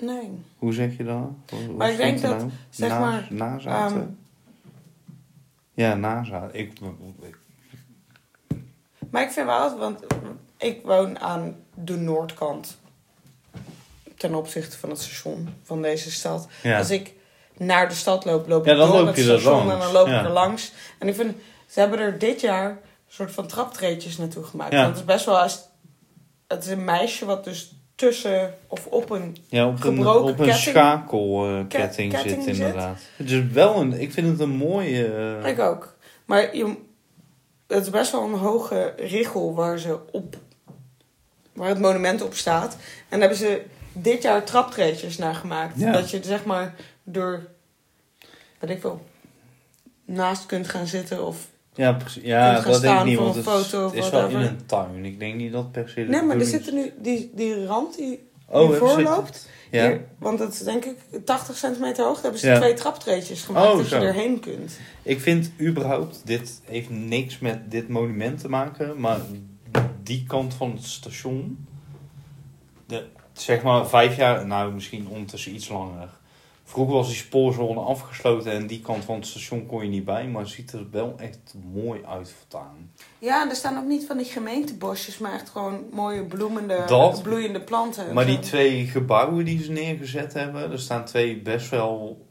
Nee. 0.00 0.30
hoe 0.58 0.72
zeg 0.72 0.96
je 0.96 1.04
dat? 1.04 1.28
Hoe- 1.50 1.74
Maar 1.76 1.90
ik 1.90 1.96
denk 1.96 2.20
dat, 2.20 2.38
nou? 2.38 2.50
zeg 2.70 2.88
Na- 2.88 3.00
maar, 3.00 3.26
Nazaten? 3.30 3.96
ehm, 4.00 4.06
ja, 5.74 5.94
nazaten. 5.94 6.58
Ik, 6.58 6.72
ik- 7.22 7.36
Maar 9.10 9.22
ik 9.22 9.30
vind 9.30 9.46
wel, 9.46 9.78
want 9.78 10.00
ik 10.58 10.80
woon 10.84 11.18
aan 11.18 11.56
de 11.74 11.96
noordkant 11.96 12.78
ten 14.28 14.34
opzichte 14.34 14.78
van 14.78 14.90
het 14.90 15.00
station 15.00 15.48
van 15.62 15.82
deze 15.82 16.10
stad. 16.10 16.46
ja. 16.62 16.78
Als 16.78 16.90
ik 16.90 17.12
naar 17.56 17.88
de 17.88 17.94
stad 17.94 18.24
loop, 18.24 18.48
loop 18.48 18.64
Ja, 18.64 18.72
ik 18.72 18.78
dan 18.78 18.88
door 18.88 18.96
loop 18.96 19.06
het 19.06 19.16
er 19.16 19.22
station 19.24 19.70
en 19.70 19.78
dan 19.78 19.92
loop 19.92 20.06
ja. 20.06 20.18
ik 20.20 20.26
er 20.26 20.32
langs. 20.32 20.72
En 20.98 21.08
ik 21.08 21.14
vind, 21.14 21.36
ze 21.66 21.80
hebben 21.80 21.98
er 21.98 22.18
dit 22.18 22.40
jaar 22.40 22.70
een 22.70 22.76
soort 23.08 23.30
van 23.32 23.46
traptreetjes 23.46 24.16
naartoe 24.18 24.44
gemaakt. 24.44 24.72
Ja. 24.72 24.78
Want 24.82 24.90
het 24.90 24.98
is 24.98 25.04
best 25.14 25.24
wel, 25.24 25.38
als, 25.38 25.60
het 26.48 26.64
is 26.64 26.70
een 26.70 26.84
meisje 26.84 27.24
wat 27.24 27.44
dus 27.44 27.74
tussen 27.94 28.54
of 28.66 28.86
op 28.86 29.10
een 29.10 29.36
ja, 29.48 29.66
op 29.66 29.72
een, 29.72 29.78
gebroken 29.82 30.20
op 30.32 30.38
een 30.38 30.46
ketting- 30.46 30.74
schakelketting 30.76 32.12
Ke- 32.12 32.16
zit 32.18 32.26
ketting 32.26 32.56
zit. 32.56 32.66
inderdaad. 32.66 32.98
Het 33.16 33.30
is 33.30 33.42
wel 33.52 33.80
een... 33.80 34.00
Ik 34.00 34.12
vind 34.12 34.28
het 34.28 34.40
een 34.40 34.56
mooie... 34.56 35.06
eh, 35.42 35.50
Ik 35.50 35.58
ook. 35.58 35.96
Maar 36.24 36.56
je, 36.56 36.74
het 37.66 37.82
is 37.82 37.90
best 37.90 38.12
wel 38.12 38.22
een 38.22 38.34
hoge 38.38 38.94
richel 38.96 39.54
waar, 39.54 39.78
ze 39.78 39.98
op, 40.12 40.36
waar 41.52 41.68
het 41.68 41.78
monument 41.80 42.22
op 42.22 42.34
staat. 42.34 42.72
En 43.08 43.18
daar 43.18 43.28
hebben 43.28 43.38
ze 43.38 43.62
dit 43.94 44.22
jaar 44.22 44.44
traptreetjes 44.44 45.18
naar 45.18 45.34
gemaakt. 45.34 45.78
Ja. 45.80 45.92
Dat 45.92 46.10
je 46.10 46.20
zeg 46.22 46.44
maar 46.44 46.74
door, 47.02 47.46
weet 48.58 48.70
ik 48.70 48.82
wel, 48.82 49.06
naast 50.04 50.46
kunt 50.46 50.68
gaan 50.68 50.86
zitten. 50.86 51.26
Of, 51.26 51.48
Ja, 51.74 51.92
precies. 51.92 52.22
Ja, 52.22 52.52
kunt 52.52 52.62
gaan 52.62 52.72
dat 52.72 52.80
denk 52.82 52.98
ik 52.98 53.04
niet, 53.04 53.18
want 53.18 53.34
het 53.34 53.46
is, 53.46 53.52
foto 53.52 53.94
het 53.94 54.10
wel 54.10 54.28
in 54.28 54.36
een 54.36 54.66
tuin. 54.66 55.04
Ik 55.04 55.18
denk 55.18 55.34
niet 55.34 55.52
dat 55.52 55.72
per 55.72 55.88
se... 55.88 56.00
nee, 56.00 56.22
maar 56.22 56.38
er 56.38 56.46
zit 56.46 56.66
er 56.66 56.72
nu 56.72 56.92
die, 56.98 57.30
die 57.34 57.66
rand 57.66 57.96
die 57.96 58.32
Oh, 58.48 58.68
die 58.68 58.78
voorloopt. 58.78 59.48
Ja. 59.70 59.86
Hier, 59.86 60.04
want 60.18 60.38
het 60.38 60.52
is 60.52 60.58
denk 60.58 60.84
ik 60.84 60.98
80 61.24 61.56
centimeter 61.56 62.04
hoog. 62.04 62.14
Daar 62.14 62.22
hebben 62.22 62.40
ze 62.40 62.46
Ja. 62.46 62.56
twee 62.58 62.74
traptreetjes 62.74 63.42
gemaakt 63.42 63.70
Oh, 63.72 63.76
dat 63.76 63.86
zo. 63.86 63.98
je 63.98 64.06
erheen 64.06 64.40
kunt. 64.40 64.78
Ik 65.02 65.20
vind 65.20 65.50
überhaupt, 65.60 66.20
dit 66.24 66.60
heeft 66.64 66.90
niks 66.90 67.38
met 67.38 67.70
dit 67.70 67.88
monument 67.88 68.40
te 68.40 68.48
maken, 68.48 69.00
maar 69.00 69.18
die 70.02 70.24
kant 70.26 70.54
van 70.54 70.70
het 70.70 70.84
station, 70.84 71.66
de, 72.86 73.04
zeg 73.40 73.62
maar 73.62 73.88
vijf 73.88 74.16
jaar, 74.16 74.46
nou 74.46 74.72
misschien 74.72 75.08
ondertussen 75.08 75.54
iets 75.54 75.68
langer. 75.68 76.08
Vroeger 76.66 76.94
was 76.94 77.06
die 77.06 77.16
spoorzone 77.16 77.80
afgesloten 77.80 78.52
en 78.52 78.66
die 78.66 78.80
kant 78.80 79.04
van 79.04 79.14
het 79.14 79.26
station 79.26 79.66
kon 79.66 79.82
je 79.82 79.88
niet 79.88 80.04
bij, 80.04 80.26
maar 80.26 80.42
het 80.42 80.50
ziet 80.50 80.72
er 80.72 80.86
wel 80.90 81.14
echt 81.18 81.54
mooi 81.72 82.04
uit 82.04 82.32
voortaan. 82.38 82.90
Ja, 83.18 83.48
er 83.48 83.56
staan 83.56 83.78
ook 83.78 83.84
niet 83.84 84.06
van 84.06 84.16
die 84.16 84.26
gemeentebosjes, 84.26 85.18
maar 85.18 85.32
echt 85.32 85.48
gewoon 85.48 85.84
mooie 85.92 86.24
bloemende, 86.24 86.82
Dat- 86.86 87.22
bloeiende 87.22 87.60
planten. 87.60 88.06
en 88.08 88.14
Maar 88.14 88.26
die 88.26 88.38
twee 88.38 88.86
gebouwen 88.86 89.44
die 89.44 89.62
ze 89.62 89.70
neergezet 89.70 90.32
hebben, 90.32 90.70
er 90.72 90.78
staan 90.78 91.04
twee 91.04 91.40
best 91.42 91.70
wel 91.70 92.26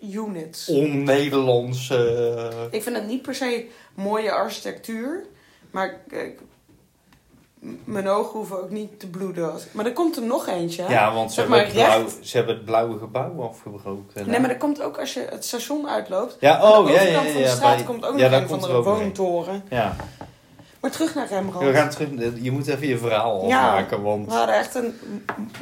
units. 0.00 0.68
on-Nederlandse... 0.68 2.68
Ik 2.70 2.82
vind 2.82 2.96
het 2.96 3.06
niet 3.06 3.22
per 3.22 3.34
se 3.34 3.68
mooie 3.94 4.32
architectuur, 4.32 5.26
maar 5.70 6.00
ik, 6.10 6.40
mijn 7.84 8.08
ogen 8.08 8.30
hoeven 8.38 8.62
ook 8.62 8.70
niet 8.70 9.00
te 9.00 9.06
bloeden. 9.08 9.52
als- 9.52 9.66
Maar 9.72 9.86
er 9.86 9.92
komt 9.92 10.16
er 10.16 10.22
nog 10.22 10.46
eentje. 10.48 10.84
Ja, 10.88 11.12
want 11.12 11.32
ze 11.32 11.34
Zeg 11.40 11.48
hebben, 11.48 11.64
maar 11.66 11.74
het 11.76 11.84
blauw, 11.86 12.02
recht- 12.02 12.18
ze 12.28 12.36
hebben 12.36 12.54
het 12.54 12.64
blauwe 12.64 12.98
gebouw 12.98 13.42
afgebroken. 13.42 14.28
Nee, 14.30 14.40
maar 14.40 14.50
er 14.50 14.56
komt 14.56 14.82
ook 14.82 14.98
als 14.98 15.14
je 15.14 15.26
het 15.30 15.44
station 15.44 15.88
uitloopt. 15.88 16.36
Ja, 16.40 16.56
aan 16.58 16.72
oh, 16.72 16.86
de 16.86 16.92
ja, 16.92 17.00
ja, 17.02 17.08
ja. 17.08 17.14
van 17.22 17.32
de 17.32 17.38
ja, 17.38 17.54
straat 17.54 17.76
bij- 17.76 17.84
komt 17.84 18.04
ook 18.06 18.14
nog 18.16 18.32
een 18.32 18.48
van 18.48 18.60
de 18.60 18.82
woontoren. 18.82 19.62
Ja, 19.70 19.96
Maar 20.80 20.90
terug 20.92 21.14
naar 21.14 21.28
Rembrandt. 21.28 21.68
we 21.68 21.74
gaan 21.74 21.90
terug. 21.90 22.08
Je 22.42 22.50
moet 22.50 22.66
even 22.66 22.86
je 22.86 22.98
verhaal 22.98 23.46
Ja. 23.46 23.66
afmaken, 23.66 24.02
want 24.02 24.26
We 24.26 24.32
hadden 24.34 24.54
echt 24.54 24.74
een 24.74 24.94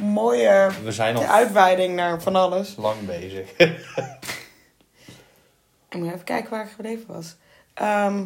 mooie 0.01 0.69
we 0.83 0.91
zijn 0.91 1.15
al 1.15 1.23
uitweiding 1.23 1.95
naar 1.95 2.21
van 2.21 2.35
alles. 2.35 2.75
lang 2.77 3.05
bezig. 3.05 3.49
Ik 5.89 5.99
moet 5.99 6.07
even 6.07 6.23
kijken 6.23 6.49
waar 6.49 6.63
ik 6.65 6.71
gebleven 6.71 7.05
was. 7.07 7.35
Ehm, 7.73 8.25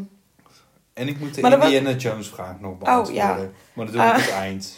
En 0.97 1.07
ik 1.07 1.19
moet 1.19 1.35
de 1.35 1.41
Maar 1.41 1.57
was- 1.57 1.71
Indiana 1.71 1.97
Jones 1.97 2.27
vraag 2.27 2.59
nog 2.59 2.77
beantwoorden. 2.77 3.13
ja. 3.23 3.49
Maar 3.73 3.85
dat 3.85 3.93
doe 3.95 4.03
ik 4.03 4.09
op 4.09 4.15
het 4.15 4.29
eind. 4.29 4.77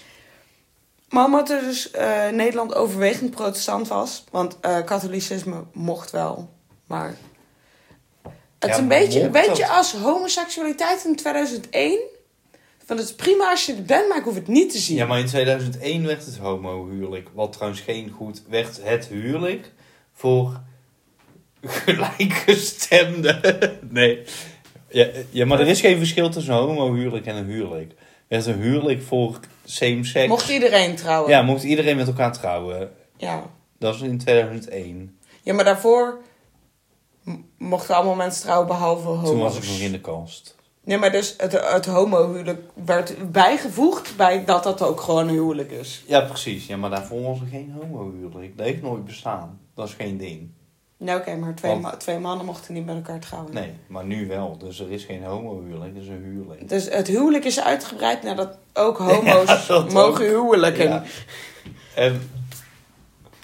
maar 1.09 1.25
omdat 1.25 1.49
er 1.49 1.61
dus 1.61 1.91
eh, 1.91 2.29
Nederland 2.29 2.75
overwegend 2.75 3.31
protestant 3.31 3.87
was, 3.87 4.23
want 4.31 4.57
eh, 4.61 4.83
katholicisme 4.85 5.63
mocht 5.73 6.11
wel, 6.11 6.49
maar 6.87 7.15
het 8.59 8.69
Ja, 8.69 8.75
is 8.75 8.77
een 8.77 8.87
beetje, 8.87 9.29
weet 9.29 9.45
dat? 9.45 9.57
je, 9.57 9.67
als 9.67 9.93
homoseksualiteit 9.93 11.05
in 11.05 11.15
2001, 11.15 11.99
van 12.85 12.97
het 12.97 13.05
is 13.05 13.15
prima 13.15 13.49
als 13.49 13.65
je 13.65 13.73
er 13.75 13.83
bent, 13.83 14.07
maar 14.07 14.17
ik 14.17 14.23
hoef 14.23 14.35
het 14.35 14.47
niet 14.47 14.71
te 14.71 14.77
zien. 14.77 14.97
Ja, 14.97 15.05
maar 15.05 15.19
in 15.19 15.25
2001 15.25 16.05
werd 16.05 16.25
het 16.25 16.37
homohuwelijk. 16.37 17.29
Wat 17.33 17.51
trouwens 17.53 17.81
geen 17.81 18.09
goed... 18.09 18.43
Werd 18.49 18.79
het 18.83 19.05
huwelijk 19.07 19.71
voor 20.13 20.59
gelijkgestemden. 21.83 23.41
nee. 23.89 24.23
Ja, 24.89 25.07
ja, 25.29 25.45
maar 25.45 25.59
er 25.59 25.67
is 25.67 25.81
geen 25.81 25.97
verschil 25.97 26.29
tussen 26.29 26.53
een 26.53 26.59
homohuwelijk 26.59 27.25
en 27.25 27.35
een 27.35 27.45
huwelijk. 27.45 27.93
Er 28.27 28.37
is 28.37 28.45
een 28.45 28.61
huwelijk 28.61 29.01
voor 29.01 29.39
same-sex. 29.65 30.27
Mocht 30.27 30.49
iedereen 30.49 30.95
trouwen. 30.95 31.31
Ja, 31.31 31.41
mocht 31.41 31.63
iedereen 31.63 31.95
met 31.95 32.07
elkaar 32.07 32.33
trouwen. 32.33 32.91
ja. 33.17 33.43
Dat 33.77 33.95
is 33.95 34.01
in 34.01 34.17
2001. 34.17 35.17
Ja, 35.43 35.53
maar 35.53 35.63
daarvoor 35.63 36.19
mochten 37.57 37.95
allemaal 37.95 38.15
mensen 38.15 38.41
trouwen 38.41 38.67
behalve 38.67 39.07
homo's. 39.07 39.29
Toen 39.29 39.39
was 39.39 39.57
ik 39.57 39.63
nog 39.67 39.79
in 39.79 39.91
de 39.91 40.01
kast. 40.01 40.55
Nee, 40.83 40.97
maar 40.97 41.11
dus 41.11 41.33
het, 41.37 41.51
het 41.51 41.85
homohuwelijk 41.85 42.61
werd 42.85 43.31
bijgevoegd 43.31 44.15
bij 44.17 44.45
dat 44.45 44.63
dat 44.63 44.81
ook 44.81 45.01
gewoon 45.01 45.27
een 45.27 45.33
huwelijk 45.33 45.71
is. 45.71 46.03
Ja, 46.07 46.21
precies. 46.21 46.67
Ja, 46.67 46.77
maar 46.77 46.89
daarvoor 46.89 47.21
was 47.21 47.39
er 47.39 47.47
geen 47.47 47.75
homohuwelijk. 47.79 48.57
Dat 48.57 48.65
heeft 48.65 48.81
nooit 48.81 49.05
bestaan. 49.05 49.59
Dat 49.75 49.87
is 49.87 49.93
geen 49.93 50.17
ding. 50.17 50.49
Nou 51.01 51.19
oké, 51.19 51.35
maar 51.35 51.55
twee, 51.55 51.71
Want- 51.71 51.83
ma- 51.83 51.97
twee 51.97 52.19
mannen 52.19 52.45
mochten 52.45 52.73
niet 52.73 52.85
met 52.85 52.95
elkaar 52.95 53.19
trouwen. 53.19 53.53
Nee, 53.53 53.73
maar 53.87 54.05
nu 54.05 54.27
wel. 54.27 54.57
Dus 54.57 54.79
er 54.79 54.91
is 54.91 55.03
geen 55.03 55.23
homohuwelijk, 55.23 55.93
het 55.95 56.03
is 56.03 56.09
een 56.09 56.23
huwelijk. 56.23 56.69
Dus 56.69 56.89
het 56.89 57.07
huwelijk 57.07 57.45
is 57.45 57.59
uitgebreid 57.61 58.23
nadat 58.23 58.57
ook 58.73 58.97
homo's 59.07 59.67
Ja, 59.67 59.79
mogen 59.79 60.11
ook. 60.11 60.17
huwelijken. 60.43 60.89
Ja. 60.89 61.03
En, 61.95 62.29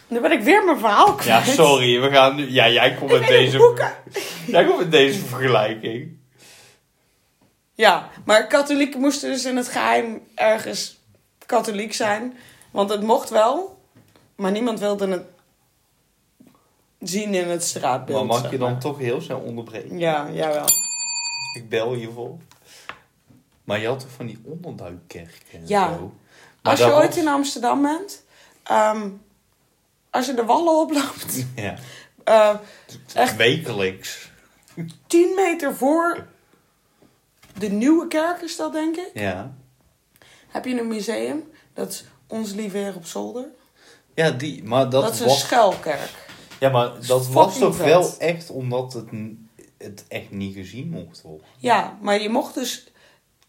Nu 0.08 0.20
ben 0.20 0.32
ik 0.32 0.41
weer 0.41 0.64
mijn 0.66 0.80
verhaal 0.80 1.08
ja, 1.08 1.14
kwijt. 1.14 1.45
sorry. 1.56 2.01
We 2.01 2.10
gaan 2.12 2.36
nu... 2.36 2.49
Ja, 2.51 2.70
jij 2.70 2.93
komt 2.93 3.12
met 3.12 3.28
deze... 3.28 3.58
Jij 4.47 4.66
komt 4.66 4.78
met 4.80 4.91
deze 4.91 5.20
vergelijking. 5.20 6.18
Ja, 7.74 8.10
maar 8.26 8.47
katholieken 8.47 8.99
moesten 8.99 9.32
dus 9.32 9.45
in 9.45 9.58
het 9.58 9.68
geheim 9.68 10.22
ergens 10.36 10.99
katholiek 11.45 11.93
zijn. 11.93 12.38
Want 12.72 12.89
het 12.89 13.01
mocht 13.01 13.30
wel, 13.30 13.80
maar 14.36 14.51
niemand 14.51 14.80
wilde 14.80 15.08
het 15.08 15.24
zien 17.08 17.34
in 17.34 17.47
het 17.49 17.64
straatbeeld. 17.64 18.28
Maar 18.28 18.41
mag 18.41 18.51
je 18.51 18.58
dan 18.58 18.72
maar. 18.72 18.80
toch 18.80 18.97
heel 18.97 19.22
snel 19.22 19.39
onderbreken? 19.39 19.97
Ja, 19.99 20.30
jawel. 20.32 20.66
Ik 21.56 21.70
bel 21.70 21.93
je 21.95 22.12
vol. 22.12 22.39
Maar 23.64 23.80
je 23.80 23.88
had 23.88 23.99
toch 23.99 24.10
van 24.16 24.26
die 24.26 24.39
onderduikkerken 24.43 25.34
en 25.51 25.68
Ja. 25.68 25.93
zo? 25.97 26.14
Maar 26.62 26.72
Als 26.72 26.80
je 26.82 26.93
ooit 26.93 27.08
was- 27.08 27.18
in 27.18 27.28
Amsterdam 27.28 27.82
bent, 27.82 28.24
ehm, 28.64 29.10
als 30.10 30.26
je 30.26 30.34
de 30.34 30.45
wallen 30.45 30.80
oploopt, 30.80 31.45
Ja, 31.56 31.76
eh, 32.24 32.56
Echt? 33.14 33.36
wekelijks. 33.36 34.32
10 35.08 35.34
meter 35.36 35.76
voor 35.76 36.28
de 37.58 37.70
nieuwe 37.70 38.08
kerk 38.08 38.41
is 38.41 38.56
dat, 38.56 38.74
denk 38.74 38.95
ik, 38.95 39.10
Ja. 39.14 39.53
heb 40.47 40.66
je 40.66 40.80
een 40.80 40.88
museum. 40.88 41.49
Dat 41.74 41.89
is 41.91 42.06
Ons 42.28 42.53
Lieve 42.53 42.78
Heer 42.78 42.95
op 42.95 43.06
Zolder. 43.06 43.45
Ja, 44.14 44.32
die. 44.32 44.64
Maar 44.64 44.89
dat, 44.89 45.03
Dat, 45.03 45.14
is 45.14 45.20
een 45.20 45.26
was... 45.26 45.39
schuilkerk. 45.39 46.10
Ja, 46.60 46.70
maar 46.70 46.91
dat 47.08 47.28
was 47.28 47.58
toch 47.58 47.76
vet. 47.76 47.86
wel 47.86 48.14
echt 48.18 48.49
omdat 48.49 48.93
het, 48.93 49.06
het 49.78 50.06
echt 50.08 50.32
niet 50.32 50.56
gezien 50.56 50.89
mocht 50.89 51.22
worden. 51.22 51.45
Ja, 51.58 51.97
maar 52.01 52.22
je 52.22 52.30
mocht 52.30 52.53
dus... 52.53 52.88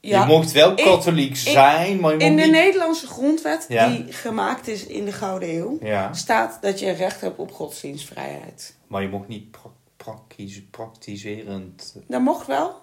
Ja, 0.01 0.21
je 0.21 0.27
mocht 0.27 0.53
wel 0.53 0.75
katholiek 0.75 1.37
zijn, 1.37 2.01
maar 2.01 2.11
je 2.11 2.17
mocht 2.17 2.31
in 2.31 2.37
de 2.37 2.43
niet... 2.43 2.51
Nederlandse 2.51 3.07
grondwet, 3.07 3.67
Ja. 3.69 3.89
die 3.89 4.13
gemaakt 4.13 4.69
is 4.69 4.87
in 4.87 5.05
de 5.05 5.13
Gouden 5.13 5.55
Eeuw, 5.55 5.79
Ja, 5.83 6.13
staat 6.13 6.59
dat 6.61 6.79
je 6.79 6.91
recht 6.91 7.21
hebt 7.21 7.39
op 7.39 7.53
godsdienstvrijheid. 7.53 8.77
maar 8.87 9.03
je 9.03 9.09
mocht 9.09 9.29
niet 9.29 9.51
pra 9.51 9.71
praktisch, 9.97 10.63
praktiserend... 10.71 11.95
Dat 12.07 12.21
mocht 12.21 12.47
wel, 12.47 12.81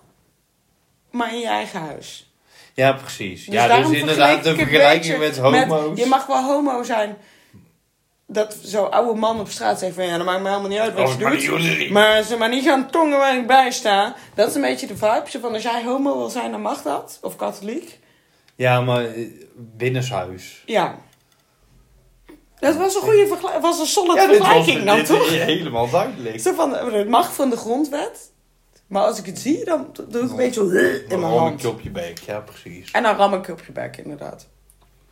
maar 1.11 1.33
in 1.33 1.39
je 1.39 1.47
eigen 1.47 1.79
huis. 1.79 2.33
Ja, 2.73 2.93
precies. 2.93 3.45
Dus 3.45 3.53
ja, 3.53 3.77
dus 3.81 3.97
inderdaad 3.97 4.43
de 4.43 4.55
vergelijking 4.55 5.17
met 5.17 5.37
homo's. 5.37 5.99
je 5.99 6.05
mag 6.05 6.25
wel 6.25 6.43
homo 6.43 6.83
zijn. 6.83 7.17
Dat 8.33 8.57
zo'n 8.61 8.91
oude 8.91 9.19
man 9.19 9.39
op 9.39 9.49
straat 9.49 9.79
zegt 9.79 9.95
van 9.95 10.05
ja, 10.05 10.17
dat 10.17 10.25
maakt 10.25 10.41
me 10.41 10.47
helemaal 10.49 10.69
niet 10.69 10.79
uit 10.79 10.93
wat 10.93 11.07
Oh, 11.07 11.17
je 11.17 11.23
maar 11.23 11.37
doet. 11.37 11.89
Maar 11.89 12.23
ze 12.23 12.37
maar 12.37 12.49
niet 12.49 12.63
gaan 12.63 12.89
tongen 12.89 13.17
waar 13.17 13.37
ik 13.37 13.47
bij 13.47 13.71
sta. 13.71 14.15
Dat 14.35 14.49
is 14.49 14.55
een 14.55 14.61
beetje 14.61 14.87
de 14.87 14.97
vibe. 14.97 15.39
Van 15.41 15.53
als 15.53 15.63
jij 15.63 15.83
homo 15.83 16.17
wil 16.17 16.29
zijn, 16.29 16.51
dan 16.51 16.61
mag 16.61 16.81
dat. 16.81 17.17
Of 17.21 17.35
katholiek. 17.35 17.99
Ja, 18.55 18.81
maar 18.81 19.05
eh, 19.05 19.27
binnenshuis. 19.55 20.63
Ja. 20.65 20.95
Dat 22.59 22.75
was 22.75 22.95
een 22.95 23.01
goede 23.01 23.27
vergelijking. 23.27 23.63
was 23.63 23.79
een 23.79 23.85
solid 23.85 24.15
Ja, 24.15 24.27
was 24.27 24.35
vergelijking 24.37 24.83
dan 24.83 24.95
dit 24.95 25.05
toch? 25.05 25.25
is 25.27 25.37
helemaal 25.41 25.89
duidelijk. 25.89 26.39
Zo 26.39 26.53
van, 26.53 26.73
het 26.93 27.07
mag 27.09 27.33
van 27.33 27.49
de 27.49 27.57
grondwet. 27.57 28.31
Maar 28.87 29.03
als 29.03 29.19
ik 29.19 29.25
het 29.25 29.39
zie, 29.39 29.65
dan 29.65 29.87
doe 30.09 30.23
ik 30.23 30.29
een 30.29 30.35
beetje 30.35 30.61
zo 30.61 30.69
in 30.77 31.03
Een 31.09 31.19
mijn 31.19 31.21
hand. 31.21 31.33
rommetje 31.39 31.69
op 31.69 31.81
je 31.81 31.89
bek, 31.89 32.19
ja 32.19 32.39
precies. 32.39 32.91
En 32.91 33.03
dan 33.03 33.15
ram 33.15 33.33
ik 33.33 33.47
op 33.47 33.61
je 33.65 33.71
bek, 33.71 33.97
inderdaad. 33.97 34.47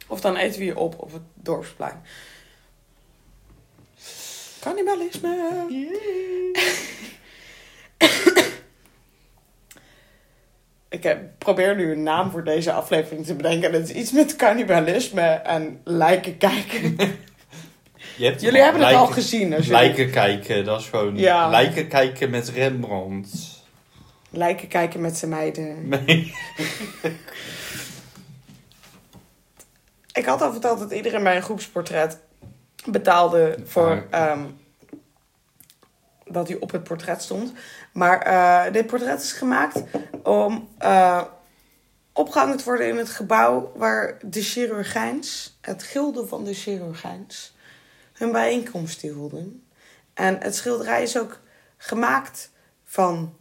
Of 0.07 0.21
dan 0.21 0.35
eten 0.35 0.59
we 0.59 0.65
je 0.65 0.77
op 0.77 0.95
op 0.97 1.11
het 1.13 1.21
dorpsplein. 1.33 2.01
Cannibalisme. 4.61 5.65
Ik 10.89 11.03
heb, 11.03 11.19
probeer 11.37 11.75
nu 11.75 11.91
een 11.91 12.03
naam 12.03 12.31
voor 12.31 12.43
deze 12.43 12.71
aflevering 12.71 13.25
te 13.25 13.35
bedenken. 13.35 13.71
Dat 13.71 13.81
is 13.81 13.91
iets 13.91 14.11
met 14.11 14.35
cannibalisme 14.35 15.21
en 15.21 15.81
lijken 15.83 16.37
kijken. 16.37 16.95
Je 18.17 18.25
hebt 18.25 18.41
Jullie 18.41 18.61
hebben 18.61 18.85
het 18.85 18.95
al 18.95 19.07
gezien. 19.07 19.53
Als 19.53 19.65
jullie 19.65 19.81
Lijken 19.81 20.11
kijken, 20.11 20.65
dat 20.65 20.79
is 20.79 20.87
gewoon... 20.87 21.17
Ja. 21.17 21.49
Lijken 21.49 21.87
kijken 21.87 22.29
met 22.29 22.49
Rembrandt. 22.49 23.29
lijken 24.29 24.67
kijken 24.67 25.01
met 25.01 25.17
zijn 25.17 25.31
meiden. 25.31 25.87
Nee. 26.05 26.33
Ik 30.13 30.25
had 30.25 30.41
al 30.41 30.51
verteld 30.51 30.79
dat 30.79 30.91
iedereen 30.91 31.23
bij 31.23 31.35
een 31.35 31.41
groepsportret 31.41 32.19
betaalde 32.85 33.57
voor 33.63 34.07
Ah. 34.09 34.21
ehm, 34.21 34.45
dat 36.25 36.47
hij 36.47 36.57
op 36.59 36.71
het 36.71 36.83
portret 36.83 37.21
stond. 37.21 37.53
Maar 37.93 38.21
eh, 38.21 38.73
dit 38.73 38.87
portret 38.87 39.21
is 39.21 39.31
gemaakt 39.31 39.83
om 40.23 40.69
eh, 40.77 41.23
opgehangen 42.13 42.57
te 42.57 42.63
worden 42.63 42.87
in 42.87 42.97
het 42.97 43.09
gebouw 43.09 43.71
waar 43.75 44.17
de 44.21 44.41
chirurgijns, 44.41 45.57
het 45.61 45.83
gilde 45.83 46.27
van 46.27 46.43
de 46.43 46.53
chirurgijns, 46.53 47.55
hun 48.13 48.31
bijeenkomst 48.31 49.01
hielden. 49.01 49.63
En 50.13 50.37
het 50.39 50.55
schilderij 50.55 51.03
is 51.03 51.17
ook 51.17 51.39
gemaakt 51.77 52.51
van 52.83 53.35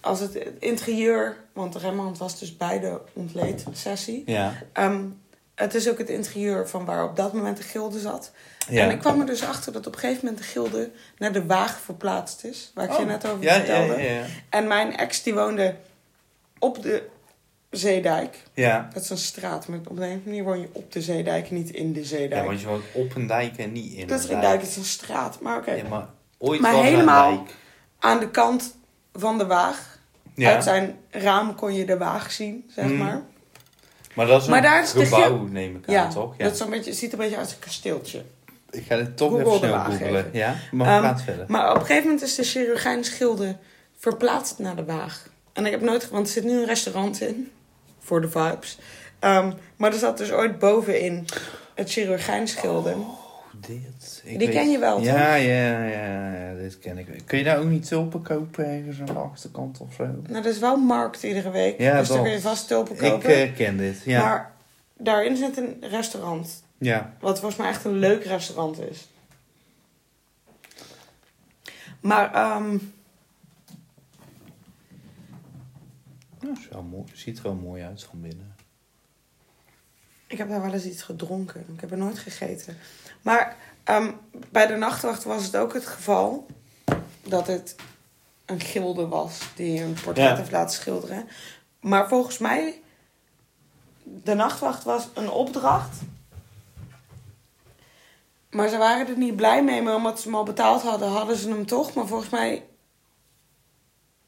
als 0.00 0.20
het 0.20 0.34
interieur, 0.58 1.36
want 1.52 1.74
Rembrandt 1.74 2.18
was 2.18 2.38
dus 2.38 2.56
bij 2.56 2.80
de 2.80 3.00
ontleedsessie. 3.12 4.22
Ja. 4.26 4.52
Ehm, 4.72 5.04
het 5.56 5.74
is 5.74 5.88
ook 5.90 5.98
het 5.98 6.08
interieur 6.08 6.68
van 6.68 6.84
waar 6.84 7.04
op 7.04 7.16
dat 7.16 7.32
moment 7.32 7.56
de 7.56 7.62
gilde 7.62 7.98
zat. 7.98 8.30
ja. 8.68 8.82
En 8.82 8.90
ik 8.90 8.98
kwam 8.98 9.20
er 9.20 9.26
dus 9.26 9.44
achter 9.44 9.72
dat 9.72 9.86
op 9.86 9.92
een 9.94 9.98
gegeven 10.00 10.24
moment 10.24 10.42
de 10.42 10.48
gilde 10.48 10.90
naar 11.18 11.32
de 11.32 11.46
Waag 11.46 11.80
verplaatst 11.80 12.44
is. 12.44 12.70
Waar 12.74 12.84
ik 12.84 12.90
je 12.92 12.98
Oh. 12.98 13.06
net 13.06 13.26
over 13.26 13.42
ja, 13.44 13.54
vertelde. 13.54 13.92
ja, 14.02 14.10
ja. 14.10 14.22
En 14.50 14.66
mijn 14.66 14.96
ex 14.96 15.22
die 15.22 15.34
woonde 15.34 15.74
op 16.58 16.82
de 16.82 17.08
Zeedijk. 17.70 18.42
Ja. 18.54 18.88
Dat 18.92 19.02
is 19.02 19.10
een 19.10 19.18
straat, 19.18 19.68
maar 19.68 19.78
op 19.88 19.96
de 19.96 20.04
een 20.06 20.22
manier 20.24 20.44
woon 20.44 20.60
je 20.60 20.68
op 20.72 20.92
de 20.92 21.02
Zeedijk, 21.02 21.50
niet 21.50 21.70
in 21.70 21.92
de 21.92 22.00
Ja, 22.00 22.06
Zeedijk. 22.06 22.46
want 22.46 22.60
je 22.60 22.66
woont 22.66 22.84
op 22.92 23.14
een 23.14 23.26
dijk 23.26 23.56
en 23.56 23.72
niet 23.72 23.92
in 23.92 24.06
dat 24.06 24.18
is 24.18 24.24
een 24.24 24.30
dijk. 24.30 24.42
dijk, 24.42 24.60
het 24.60 24.70
is 24.70 24.76
een 24.76 24.84
straat. 24.84 25.40
Maar 25.40 25.56
oké, 25.58 25.72
Ja, 25.72 25.88
maar 25.88 26.06
ooit 26.38 26.60
Maar 26.60 26.72
was 26.72 26.82
helemaal- 26.84 27.30
een 27.30 27.36
dijk. 27.44 27.54
aan 27.98 28.18
de 28.20 28.30
kant 28.30 28.74
van 29.12 29.38
de 29.38 29.46
Waag. 29.46 29.98
Uit 30.36 30.64
zijn 30.64 30.96
raam 31.10 31.54
kon 31.54 31.74
je 31.74 31.84
de 31.84 31.96
Waag 31.98 32.32
zien, 32.32 32.70
zeg 32.74 32.84
Hmm. 32.84 32.96
maar. 32.96 33.22
Maar 34.16 34.26
dat 34.26 34.40
is 34.40 34.44
een 34.46 34.50
Maar 34.52 34.62
daar 34.62 34.82
is 34.82 34.92
de 34.92 35.04
gebouw, 35.04 35.46
neem 35.50 35.76
ik 35.76 35.88
aan, 35.88 35.94
Ja, 35.94 36.08
toch? 36.08 36.34
Ja. 36.38 36.44
dat 36.44 36.54
is 36.54 36.60
een 36.60 36.70
beetje, 36.70 36.92
ziet 36.92 37.12
er 37.12 37.18
een 37.18 37.24
beetje 37.24 37.36
uit 37.36 37.44
als 37.46 37.54
een 37.54 37.60
kasteeltje. 37.60 38.22
Ik 38.70 38.84
ga 38.86 38.96
dit 38.96 39.16
toch 39.16 39.30
Google 39.30 39.54
even 39.54 39.96
snel 39.96 40.16
even. 40.16 40.30
Ja, 40.32 40.54
maar 40.72 41.04
Ehm, 41.04 41.16
verder. 41.18 41.44
Maar 41.48 41.70
op 41.70 41.74
een 41.74 41.80
gegeven 41.80 42.04
moment 42.04 42.22
is 42.22 42.34
de 42.34 42.42
chirurgijn 42.42 43.04
Schilde 43.04 43.56
verplaatst 43.98 44.58
naar 44.58 44.76
de 44.76 44.84
Waag. 44.84 45.28
En 45.52 45.64
ik 45.66 45.70
heb 45.70 45.80
nooit... 45.80 46.10
Want 46.10 46.26
er 46.26 46.32
zit 46.32 46.44
nu 46.44 46.58
een 46.58 46.66
restaurant 46.66 47.20
in. 47.20 47.50
Voor 48.00 48.20
de 48.20 48.28
vibes. 48.28 48.78
Ehm, 49.18 49.52
maar 49.76 49.92
er 49.92 49.98
zat 49.98 50.18
dus 50.18 50.32
ooit 50.32 50.58
bovenin 50.58 51.24
het 51.74 51.90
chirurgijnschilder. 51.90 52.92
Oh, 52.96 53.08
dit. 53.60 54.22
Ik 54.24 54.38
Die 54.38 54.48
ken 54.48 54.70
je 54.70 54.78
wel, 54.78 54.96
toch? 54.96 55.04
Ja, 55.04 55.34
ja, 55.34 55.84
ja, 55.84 56.32
ja, 56.32 56.54
dit 56.54 56.78
ken 56.78 56.98
ik. 56.98 57.22
Kun 57.26 57.38
je 57.38 57.44
daar 57.44 57.58
ook 57.58 57.68
niet 57.68 57.86
tulpen 57.88 58.22
kopen 58.22 58.66
ergens 58.66 58.98
aan 59.00 59.06
de 59.06 59.12
achterkant 59.12 59.80
of 59.80 59.94
zo? 59.94 60.04
Nou, 60.04 60.22
dat 60.32 60.44
is 60.44 60.58
wel 60.58 60.76
markt 60.76 61.22
iedere 61.22 61.50
week. 61.50 61.78
Ja, 61.80 61.98
dus 61.98 62.08
dat. 62.08 62.22
kun 62.22 62.30
je 62.30 62.40
vast 62.40 62.66
tulpen 62.68 62.92
Ik 62.94 63.00
kopen. 63.10 63.30
eh, 63.42 63.54
ken 63.54 63.76
dit, 63.76 64.02
ja. 64.04 64.20
Maar 64.22 64.52
daarin 64.98 65.36
zit 65.36 65.56
een 65.56 65.76
restaurant. 65.80 66.62
ja. 66.78 67.14
Wat 67.20 67.38
volgens 67.38 67.60
mij 67.60 67.68
echt 67.68 67.84
een 67.84 67.98
leuk 67.98 68.24
restaurant 68.24 68.78
is. 68.80 69.08
Maar, 72.00 72.34
ehm, 72.34 72.78
Ja, 76.40 76.52
is 76.60 76.68
wel 76.68 76.82
mooi. 76.82 77.04
Ziet 77.12 77.36
er 77.36 77.42
wel 77.42 77.54
mooi 77.54 77.82
uit 77.82 78.02
van 78.04 78.20
binnen. 78.20 78.54
ik 80.26 80.38
heb 80.38 80.48
daar 80.48 80.62
wel 80.62 80.72
eens 80.72 80.84
iets 80.84 81.02
gedronken. 81.02 81.64
Ik 81.74 81.80
heb 81.80 81.90
er 81.90 81.96
nooit 81.98 82.18
gegeten. 82.18 82.76
Maar 83.26 83.56
ehm, 83.84 84.12
bij 84.50 84.66
de 84.66 84.76
nachtwacht 84.76 85.24
was 85.24 85.44
het 85.44 85.56
ook 85.56 85.72
het 85.72 85.86
geval 85.86 86.46
dat 87.22 87.46
het 87.46 87.74
een 88.44 88.60
gilde 88.60 89.06
was 89.08 89.38
die 89.54 89.82
een 89.82 89.92
portret 90.04 90.26
Ja. 90.28 90.36
heeft 90.36 90.50
laten 90.50 90.76
schilderen. 90.76 91.28
Maar 91.80 92.08
volgens 92.08 92.38
mij, 92.38 92.82
de 94.02 94.34
nachtwacht 94.34 94.84
was 94.84 95.08
een 95.14 95.30
opdracht. 95.30 95.96
Maar 98.50 98.68
ze 98.68 98.76
waren 98.76 99.08
er 99.08 99.18
niet 99.18 99.36
blij 99.36 99.64
mee, 99.64 99.82
maar 99.82 99.94
omdat 99.94 100.20
ze 100.20 100.28
hem 100.28 100.36
al 100.36 100.44
betaald 100.44 100.82
hadden, 100.82 101.08
hadden 101.08 101.36
ze 101.36 101.48
hem 101.48 101.66
toch. 101.66 101.94
Maar 101.94 102.06
volgens 102.06 102.30
mij 102.30 102.66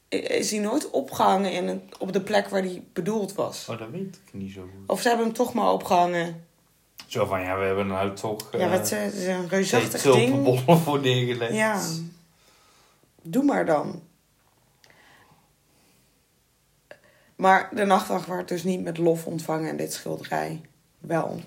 is 0.09 0.51
hij 0.51 0.59
nooit 0.59 0.89
opgehangen 0.89 1.51
in 1.51 1.89
op 1.99 2.13
de 2.13 2.21
plek 2.21 2.47
waar 2.47 2.61
hij 2.61 2.83
bedoeld 2.93 3.33
was. 3.33 3.67
Oh, 3.69 3.79
dat 3.79 3.89
weet 3.89 4.19
ik 4.25 4.33
niet 4.33 4.51
zo 4.51 4.61
goed. 4.61 4.87
Of 4.89 5.01
ze 5.01 5.07
hebben 5.07 5.25
hem 5.25 5.35
toch 5.35 5.53
maar 5.53 5.71
opgehangen. 5.71 6.47
Zo 7.09 7.25
van, 7.25 7.41
ja, 7.41 7.57
we 7.57 7.65
hebben 7.65 7.87
nou 7.87 8.13
toch... 8.13 8.49
ja, 8.51 8.69
wat, 8.69 8.91
eh, 8.91 8.99
het 9.01 9.13
is 9.13 9.25
een 9.25 9.49
reusachtig 9.49 10.01
ding. 10.01 10.59
voor 10.65 10.99
neergelegd. 10.99 11.53
Ja. 11.53 11.81
Doe 13.21 13.43
maar 13.43 13.65
dan. 13.65 14.01
Maar 17.35 17.69
de 17.75 17.85
nachtwacht 17.85 18.27
werd 18.27 18.47
dus 18.47 18.63
niet 18.63 18.83
met 18.83 18.97
lof 18.97 19.25
ontvangen 19.25 19.69
en 19.69 19.77
dit 19.77 19.93
schilderij 19.93 20.61
wel. 20.99 21.39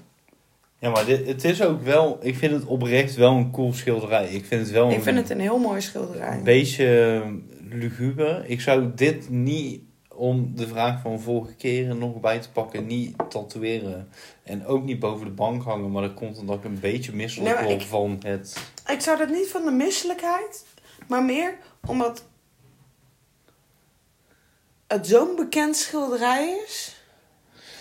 Ja, 0.79 0.91
maar 0.91 1.05
dit, 1.05 1.27
het 1.27 1.45
is 1.45 1.63
ook 1.63 1.83
wel... 1.83 2.19
Ik 2.23 2.37
vind 2.37 2.53
het 2.53 2.65
oprecht 2.65 3.15
wel 3.15 3.33
een 3.33 3.51
cool 3.51 3.73
schilderij. 3.73 4.29
Ik 4.29 4.45
vind 4.45 4.61
het 4.63 4.71
wel 4.71 4.91
Ik 4.91 4.97
een 4.97 5.03
vind 5.03 5.17
het 5.19 5.31
een 5.31 5.41
heel 5.41 5.59
mooi 5.59 5.81
schilderij. 5.81 6.37
een 6.37 6.43
beetje 6.43 7.23
luguber. 7.71 8.45
Ik 8.47 8.61
zou 8.61 8.91
dit 8.95 9.31
niet, 9.31 9.81
om 10.23 10.57
de 10.57 10.69
vraag 10.69 11.01
van 11.01 11.21
vorige 11.21 11.55
keren 11.55 11.99
nog 11.99 12.21
bij 12.21 12.39
te 12.39 12.51
pakken, 12.51 12.87
niet 12.87 13.17
tatoeëren. 13.29 14.09
En 14.43 14.67
ook 14.67 14.85
niet 14.85 14.99
boven 14.99 15.27
de 15.27 15.33
bank 15.33 15.63
hangen. 15.63 15.91
Maar 15.91 16.03
dat 16.03 16.15
komt 16.15 16.39
omdat 16.39 16.59
ik 16.59 16.65
een 16.65 16.81
beetje 16.81 17.13
misselijk 17.13 17.55
maar 17.55 17.65
word 17.65 17.85
van 17.85 18.21
het... 18.23 18.73
Ik 18.87 19.01
zou 19.01 19.19
dat 19.19 19.29
niet 19.29 19.49
van 19.49 19.65
de 19.65 19.71
misselijkheid, 19.71 20.67
maar 21.09 21.23
meer 21.23 21.59
omdat 21.87 22.25
het 24.87 25.07
zo'n 25.07 25.37
bekend 25.37 25.77
schilderij 25.77 26.63
is. 26.67 26.97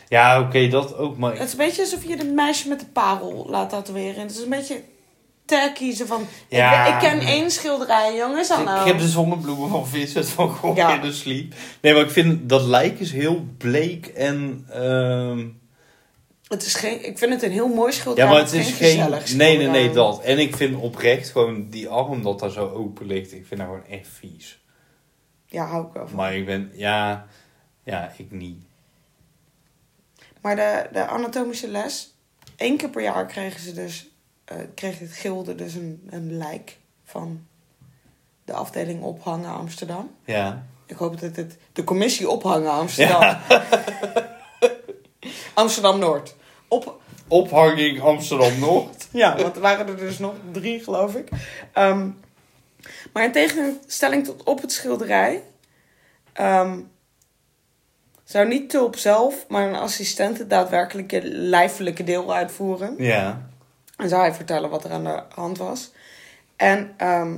Ja, 0.08 0.42
oké, 0.42 0.68
dat 0.68 0.96
ook. 0.96 1.18
Maar 1.18 1.32
Het 1.32 1.44
is 1.44 1.52
een 1.52 1.58
beetje 1.58 1.82
alsof 1.82 2.04
je 2.04 2.16
de 2.16 2.26
meisje 2.26 2.70
met 2.70 2.80
de 2.80 2.86
parel 2.86 3.46
laat 3.50 3.70
tatoeëren. 3.70 4.22
Het 4.22 4.32
is 4.32 4.42
een 4.42 4.50
beetje 4.50 4.84
ter 5.52 5.72
kiezen 5.72 6.08
van... 6.08 6.28
Ja. 6.48 6.86
Ik, 6.88 6.94
ik 6.94 7.10
ken 7.10 7.20
één 7.28 7.52
schilderij, 7.52 8.16
jongens. 8.16 8.50
Ik 8.50 8.56
Hallo. 8.56 8.86
heb 8.86 8.98
de 8.98 9.08
zonnebloemen 9.08 9.70
van 9.70 9.88
Vincent 9.88 10.30
van 10.30 10.50
Gogh 10.50 10.78
Ja. 10.78 10.96
in 10.96 11.02
de 11.02 11.12
sleep. 11.14 11.54
Nee, 11.82 11.94
maar 11.94 12.02
ik 12.02 12.10
vind 12.12 12.50
dat 12.50 12.62
lijk 12.64 13.00
is 13.00 13.12
heel 13.12 13.46
bleek 13.58 14.06
en... 14.08 14.66
ehm, 14.70 15.48
Het 16.48 16.66
is 16.66 16.76
geen, 16.76 17.06
ik 17.06 17.18
vind 17.18 17.32
het 17.34 17.44
een 17.44 17.52
heel 17.52 17.68
mooi 17.68 17.92
ja, 17.92 17.98
schilderij. 17.98 18.30
maar 18.30 18.40
het 18.40 18.54
is 18.54 18.72
geen... 18.72 19.10
Nee, 19.38 19.58
nee, 19.58 19.68
nee, 19.68 19.92
dat. 19.92 20.22
En 20.22 20.40
ik 20.40 20.56
vind 20.56 20.76
oprecht 20.76 21.30
gewoon 21.30 21.70
die 21.70 21.88
arm 21.90 22.22
dat 22.24 22.40
daar 22.40 22.50
zo 22.52 22.70
open 22.70 23.06
ligt. 23.06 23.34
Ik 23.34 23.46
vind 23.46 23.60
dat 23.60 23.70
gewoon 23.70 23.86
echt 23.90 24.08
vies. 24.20 24.60
Ja, 25.46 25.66
hou 25.66 25.88
ik 25.88 25.94
wel 25.94 26.08
van. 26.08 26.16
Maar 26.16 26.36
ik 26.36 26.46
ben... 26.46 26.72
Ja, 26.74 27.26
ja 27.84 28.14
ik 28.18 28.32
niet. 28.32 28.64
Maar 30.42 30.56
de, 30.56 30.88
de 30.92 31.08
anatomische 31.08 31.68
les, 31.68 32.14
één 32.56 32.78
keer 32.78 32.90
per 32.90 33.02
jaar 33.02 33.26
kregen 33.26 33.60
ze 33.60 33.74
dus, 33.74 34.11
kreeg 34.76 35.00
het 35.00 35.12
gilde 35.12 35.56
dus 35.56 35.74
een, 35.74 36.08
een 36.10 36.38
lijk 36.38 36.78
van 37.04 37.46
de 38.46 38.54
afdeling 38.54 39.02
ophangen 39.02 39.54
Amsterdam. 39.54 40.16
Ja. 40.26 40.66
Ik 40.86 40.96
hoop 40.96 41.20
dat 41.20 41.36
het 41.36 41.58
de 41.74 41.84
commissie 41.84 42.30
ophangen 42.30 42.72
Amsterdam. 42.72 43.38
Amsterdam 45.54 46.00
Noord. 46.00 46.36
Op, 46.68 47.02
Ophanging 47.32 48.02
Amsterdam-Noord. 48.02 49.08
ja, 49.24 49.38
want 49.38 49.56
er 49.56 49.62
waren 49.62 49.88
er 49.88 49.98
dus 49.98 50.20
nog 50.20 50.34
drie, 50.52 50.80
geloof 50.80 51.16
ik. 51.16 51.30
Ehm, 51.74 52.10
maar 53.14 53.24
in 53.24 53.32
tegenstelling 53.32 54.26
tot 54.26 54.44
op 54.44 54.62
het 54.62 54.72
schilderij, 54.72 55.44
ehm, 56.34 56.80
zou 58.24 58.48
niet 58.48 58.70
Tulp 58.70 58.96
zelf, 58.96 59.46
maar 59.48 59.68
een 59.68 59.76
assistent 59.76 60.38
het 60.38 60.50
daadwerkelijke 60.50 61.22
lijfelijke 61.24 62.04
deel 62.04 62.34
uitvoeren. 62.34 62.96
Ja. 62.98 63.50
En 64.02 64.10
zou 64.10 64.22
hij 64.22 64.34
vertellen 64.34 64.70
wat 64.70 64.84
er 64.84 64.92
aan 64.92 65.04
de 65.04 65.24
hand 65.36 65.58
was. 65.58 65.92
En 66.56 66.94
ehm, 66.98 67.38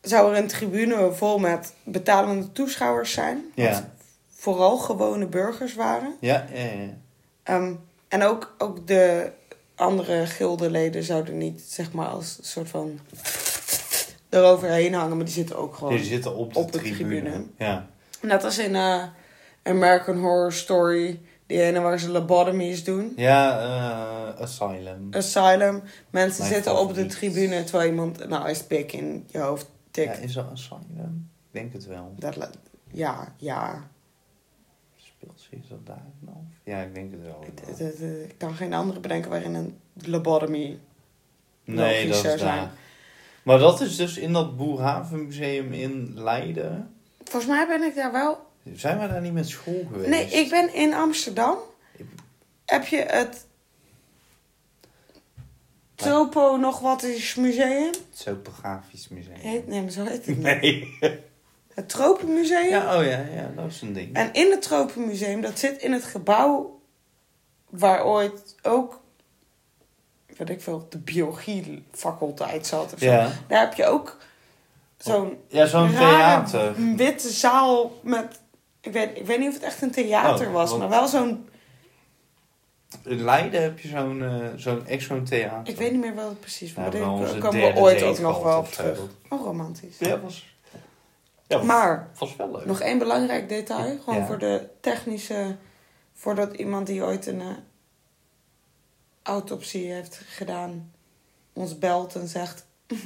zou 0.00 0.32
er 0.32 0.38
een 0.38 0.46
tribune 0.48 1.12
vol 1.12 1.38
met 1.38 1.74
betalende 1.84 2.52
toeschouwers 2.52 3.12
zijn. 3.12 3.36
Wat 3.54 3.64
Ja. 3.64 3.90
vooral 4.30 4.78
gewone 4.78 5.26
burgers 5.26 5.74
waren. 5.74 6.16
Ja, 6.20 6.46
ja, 6.52 6.62
ja. 6.64 6.88
Ehm, 7.42 7.74
en 8.08 8.22
ook, 8.22 8.54
ook 8.58 8.86
de 8.86 9.32
andere 9.74 10.26
gildeleden 10.26 11.02
zouden 11.02 11.38
niet, 11.38 11.60
zeg 11.60 11.92
maar, 11.92 12.06
als 12.06 12.38
een 12.38 12.44
soort 12.44 12.68
van 12.68 13.00
eroverheen 14.28 14.94
hangen. 14.94 15.16
Maar 15.16 15.24
die 15.24 15.34
zitten 15.34 15.56
ook 15.56 15.74
gewoon 15.74 15.96
Die 15.96 16.04
zitten 16.04 16.34
op 16.34 16.52
de, 16.54 16.58
op 16.58 16.72
de 16.72 16.78
tribune. 16.78 17.20
tribune. 17.20 17.44
Ja. 17.58 17.86
Net 18.20 18.44
als 18.44 18.58
in 18.58 18.74
eh, 18.74 19.02
American 19.62 20.18
Horror 20.18 20.52
Story. 20.52 21.20
Die 21.46 21.62
ene 21.62 21.80
waar 21.80 21.98
ze 21.98 22.08
lobotomies 22.10 22.84
doen. 22.84 23.12
Ja, 23.16 23.60
eh, 23.60 24.40
Asylum. 24.42 25.08
Asylum. 25.10 25.82
Mensen 26.10 26.42
Mijn 26.42 26.54
zitten 26.54 26.78
op 26.78 26.94
de 26.94 27.06
tribune 27.06 27.64
terwijl 27.64 27.90
iemand 27.90 28.28
nou 28.28 28.48
is 28.50 28.62
pik 28.62 28.92
in 28.92 29.24
je 29.28 29.38
hoofd 29.38 29.64
Ja, 29.64 29.70
tikt. 29.90 30.22
is 30.22 30.32
dat 30.32 30.50
Asylum? 30.52 31.30
Ik 31.46 31.60
denk 31.60 31.72
het 31.72 31.86
wel. 31.86 32.14
Dat, 32.18 32.50
ja, 32.92 33.34
ja. 33.36 33.88
Speelt 34.96 35.46
zich 35.50 35.68
dat 35.68 35.86
daar 35.86 36.06
af? 36.26 36.34
Ja, 36.64 36.80
ik 36.80 36.94
denk 36.94 37.12
het 37.12 37.22
wel. 37.22 37.44
Ik 38.22 38.34
kan 38.38 38.54
geen 38.54 38.72
andere 38.74 39.00
bedenken 39.00 39.30
waarin 39.30 39.54
een 39.54 39.78
lobotomy... 39.94 40.78
Nee, 41.64 42.08
dat 42.08 42.16
zou 42.16 42.38
zijn. 42.38 42.56
daar. 42.56 42.70
Maar 43.42 43.58
dat 43.58 43.80
is 43.80 43.96
dus 43.96 44.16
in 44.18 44.32
dat 44.32 44.56
Boerhavenmuseum 44.56 45.72
in 45.72 46.12
Leiden. 46.14 46.94
Volgens 47.24 47.52
mij 47.52 47.66
ben 47.66 47.82
ik 47.82 47.94
daar 47.94 48.12
wel... 48.12 48.45
Zijn 48.74 48.98
we 49.00 49.08
daar 49.08 49.20
niet 49.20 49.32
met 49.32 49.48
school 49.48 49.86
geweest? 49.92 50.08
Nee, 50.10 50.26
ik 50.26 50.50
ben 50.50 50.74
in 50.74 50.94
Amsterdam. 50.94 51.56
Heb 52.64 52.86
je 52.86 52.96
het... 52.96 53.44
Tropo 55.94 56.56
nog 56.56 56.80
wat 56.80 57.02
is 57.02 57.34
museum? 57.34 57.86
Het 57.86 58.24
Topografisch 58.24 59.08
museum. 59.08 59.34
Heet, 59.36 59.66
nee, 59.66 59.82
maar 59.82 59.90
zo 59.90 60.04
heet 60.04 60.26
het 60.26 60.26
niet. 60.26 60.38
Nee. 60.40 60.98
Het 61.74 61.88
Tropenmuseum. 61.88 62.68
Ja, 62.68 62.98
oh 62.98 63.04
ja, 63.04 63.18
ja, 63.34 63.50
dat 63.56 63.66
is 63.70 63.80
een 63.80 63.92
ding. 63.92 64.14
En 64.14 64.32
in 64.32 64.50
het 64.50 64.62
Tropenmuseum, 64.62 65.40
dat 65.40 65.58
zit 65.58 65.82
in 65.82 65.92
het 65.92 66.04
gebouw 66.04 66.80
waar 67.70 68.04
ooit 68.04 68.54
ook, 68.62 69.00
weet 70.36 70.50
ik 70.50 70.60
veel, 70.60 70.86
de 70.88 70.98
biologiefaculteit 70.98 72.66
zat 72.66 72.92
of 72.92 72.98
zo. 72.98 73.04
Ja, 73.06 73.30
Daar 73.48 73.60
heb 73.60 73.74
je 73.74 73.86
ook 73.86 74.16
zo'n 74.98 75.38
ja 75.48 75.66
zo'n 75.66 75.90
theater. 75.90 76.74
witte 76.96 77.28
zaal 77.30 77.92
met, 78.02 78.40
ik 78.86 78.92
weet, 78.92 79.16
ik 79.18 79.26
weet 79.26 79.38
niet 79.38 79.48
of 79.48 79.54
het 79.54 79.62
echt 79.62 79.82
een 79.82 79.90
theater 79.90 80.46
Oh, 80.46 80.52
was, 80.52 80.68
want- 80.68 80.80
maar 80.80 80.90
wel 80.90 81.06
zo'n, 81.08 81.48
In 83.04 83.22
Leiden 83.24 83.62
heb 83.62 83.78
je 83.78 83.88
zo'n 83.88 84.22
eh, 84.22 84.46
zo'n 84.56 84.86
echt 84.86 85.04
zo'n 85.04 85.24
theater. 85.24 85.72
ik 85.72 85.78
weet 85.78 85.92
niet 85.92 86.00
meer 86.00 86.14
wat 86.14 86.28
het 86.28 86.40
precies 86.40 86.74
was, 86.74 86.82
maar 86.82 86.92
daar 86.92 87.38
komen 87.38 87.74
we 87.74 87.80
ooit 87.80 88.02
ook 88.02 88.18
nog 88.18 88.42
wel 88.42 88.58
op 88.58 88.68
terug. 88.68 89.00
Oh, 89.28 89.42
romantisch. 89.44 89.98
Ja, 89.98 90.20
was... 90.20 90.54
Ja, 91.46 91.62
Maar, 91.62 92.10
was 92.18 92.36
wel 92.36 92.50
leuk. 92.50 92.64
nog 92.64 92.80
één 92.80 92.98
belangrijk 92.98 93.48
detail, 93.48 93.98
gewoon 94.04 94.18
Ja. 94.20 94.26
voor 94.26 94.38
de 94.38 94.68
technische, 94.80 95.56
voordat 96.14 96.54
iemand 96.54 96.86
die 96.86 97.02
ooit 97.02 97.26
een 97.26 97.40
eh, 97.40 97.46
autopsie 99.22 99.92
heeft 99.92 100.20
gedaan, 100.26 100.92
ons 101.52 101.78
belt 101.78 102.14
en 102.14 102.28
zegt. 102.28 102.66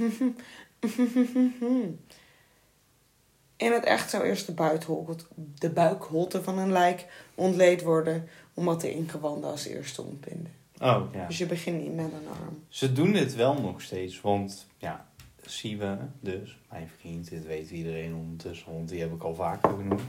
In 3.60 3.72
het 3.72 3.84
echt 3.84 4.10
zou 4.10 4.24
eerst 4.24 4.46
de, 4.46 4.52
buitenholte- 4.52 5.24
de 5.58 5.70
buikholte 5.70 6.42
van 6.42 6.58
een 6.58 6.72
lijk 6.72 7.06
ontleed 7.34 7.82
worden, 7.82 8.28
omdat 8.54 8.80
de 8.80 8.92
ingewanden 8.94 9.50
als 9.50 9.66
eerste 9.66 10.02
ontbinden. 10.02 10.52
Oh, 10.78 11.02
ja. 11.12 11.26
Dus 11.26 11.38
je 11.38 11.46
begint 11.46 11.82
niet 11.82 11.94
met 11.94 12.04
een 12.04 12.28
arm. 12.28 12.62
Ze 12.68 12.92
doen 12.92 13.12
dit 13.12 13.34
wel 13.34 13.54
nog 13.60 13.82
steeds, 13.82 14.20
want 14.20 14.66
ja, 14.78 15.06
Siebe, 15.46 15.98
dus 16.20 16.58
mijn 16.70 16.90
vriend, 16.98 17.30
dit 17.30 17.46
weet 17.46 17.70
iedereen 17.70 18.14
ondertussen, 18.14 18.72
want 18.72 18.88
die 18.88 19.00
heb 19.00 19.12
ik 19.12 19.22
al 19.22 19.34
vaker 19.34 19.70
genoemd. 19.70 20.02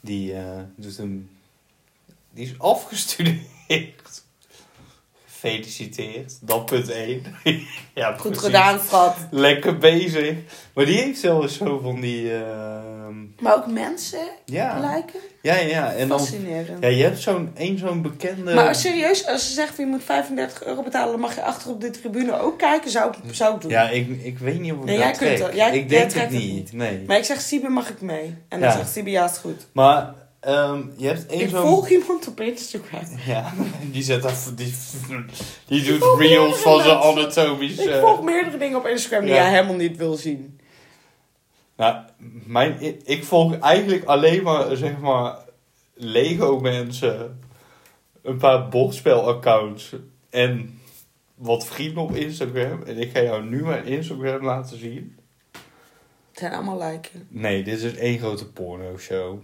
Die 0.00 0.34
eh, 0.34 0.60
doet 0.76 0.98
een 0.98 1.30
die 2.30 2.44
is 2.44 2.58
afgestudeerd. 2.58 4.23
Gefeliciteerd. 5.48 6.38
Dat 6.40 6.66
punt 6.66 6.90
1. 6.90 7.22
ja, 7.94 8.12
Goed 8.12 8.22
precies. 8.22 8.40
gedaan, 8.44 8.80
schat. 8.86 9.16
Lekker 9.30 9.78
bezig. 9.78 10.34
Maar 10.74 10.84
die 10.84 10.96
heeft 11.00 11.20
zelfs 11.20 11.56
zo 11.56 11.78
van 11.82 12.00
die... 12.00 12.32
ehm, 12.34 13.14
Maar 13.40 13.54
ook 13.56 13.66
mensen 13.66 14.28
ja. 14.44 14.78
lijken. 14.80 15.20
ja, 15.42 15.56
ja. 15.56 15.92
En 15.92 16.08
dan... 16.08 16.18
Fascinerend. 16.18 16.82
Ja, 16.82 16.88
je 16.88 17.02
hebt 17.02 17.18
zo'n 17.20 17.50
één 17.56 17.78
zo'n 17.78 18.02
bekende... 18.02 18.54
Maar 18.54 18.74
serieus, 18.74 19.26
als 19.26 19.46
ze 19.46 19.52
zeggen 19.52 19.74
van 19.76 19.84
je 19.84 19.90
moet 19.90 20.02
35 20.04 20.64
euro 20.64 20.82
betalen, 20.82 21.10
dan 21.12 21.20
mag 21.20 21.34
je 21.34 21.42
achter 21.42 21.70
op 21.70 21.80
de 21.80 21.90
tribune 21.90 22.40
ook 22.40 22.58
kijken, 22.58 22.90
zou 22.90 23.10
ik, 23.10 23.34
zou 23.34 23.54
ik 23.54 23.60
doen. 23.60 23.70
Ja, 23.70 23.88
ik, 23.88 24.08
ik 24.22 24.38
weet 24.38 24.60
niet 24.60 24.72
of 24.72 24.78
ik 24.78 24.84
Nee, 24.84 24.96
dat 24.98 25.18
jij 25.18 25.28
kunt 25.28 25.38
dat. 25.38 25.54
Jij- 25.54 25.76
ik 25.76 25.88
denk 25.88 26.02
het 26.12 26.20
het 26.22 26.30
niet. 26.30 26.72
Nee. 26.72 27.02
Maar 27.06 27.16
ik 27.16 27.24
zeg, 27.24 27.40
Siebe 27.40 27.68
mag 27.68 27.88
ik 27.88 28.00
mee. 28.00 28.34
En 28.48 28.60
dan 28.60 28.68
Ja. 28.68 28.76
zegt 28.76 28.92
Siebe, 28.92 29.10
ja, 29.10 29.24
is 29.30 29.36
goed. 29.36 29.66
Maar 29.72 30.14
ehm, 30.44 30.82
je 30.96 31.06
hebt 31.06 31.26
één 31.26 31.40
Ik 31.40 31.50
volg 31.50 31.88
iemand 31.88 32.28
op 32.28 32.40
Instagram. 32.40 33.00
Ja, 33.26 33.52
die 33.92 34.02
zet 34.02 34.22
daar... 34.22 34.36
Die, 34.56 34.74
die 35.68 35.82
doet 35.82 36.18
reels 36.18 36.56
van 36.58 36.82
zijn 36.82 36.98
mensen. 36.98 37.22
anatomisch... 37.22 37.76
Ik 37.78 37.94
volg 38.00 38.22
meerdere 38.22 38.58
dingen 38.58 38.78
op 38.78 38.86
Instagram 38.86 39.24
die 39.24 39.34
Ja. 39.34 39.40
jij 39.42 39.50
helemaal 39.50 39.74
niet 39.76 39.96
wil 39.96 40.14
zien. 40.14 40.60
Nou, 41.76 41.96
mijn, 42.46 42.80
ik- 42.80 43.00
ik 43.04 43.24
volg 43.24 43.58
eigenlijk 43.58 44.04
alleen 44.04 44.42
maar, 44.42 44.76
zeg 44.76 44.98
maar, 44.98 45.36
Lego 45.94 46.58
mensen, 46.60 47.40
een 48.22 48.36
paar 48.36 48.68
bordspelaccounts 48.68 49.92
en 50.30 50.80
wat 51.34 51.66
vrienden 51.66 52.02
op 52.02 52.14
Instagram. 52.14 52.82
En 52.82 52.98
ik 52.98 53.10
ga 53.10 53.22
jou 53.22 53.44
nu 53.44 53.62
mijn 53.64 53.84
Instagram 53.84 54.44
laten 54.44 54.78
zien. 54.78 55.16
Het 56.30 56.38
zijn 56.42 56.52
allemaal 56.52 56.78
lijken. 56.78 57.26
Nee, 57.30 57.62
dit 57.64 57.82
is 57.82 57.94
één 57.96 58.18
grote 58.18 58.46
porno 58.50 58.98
show. 58.98 59.38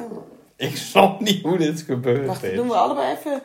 Oh. 0.00 0.16
Ik 0.56 0.76
snap 0.76 1.20
niet 1.20 1.42
hoe 1.42 1.58
dit 1.58 1.80
gebeurd 1.80 2.26
Wacht, 2.26 2.42
is. 2.42 2.54
doen 2.56 2.68
we 2.68 2.74
allebei 2.74 3.16
even 3.16 3.42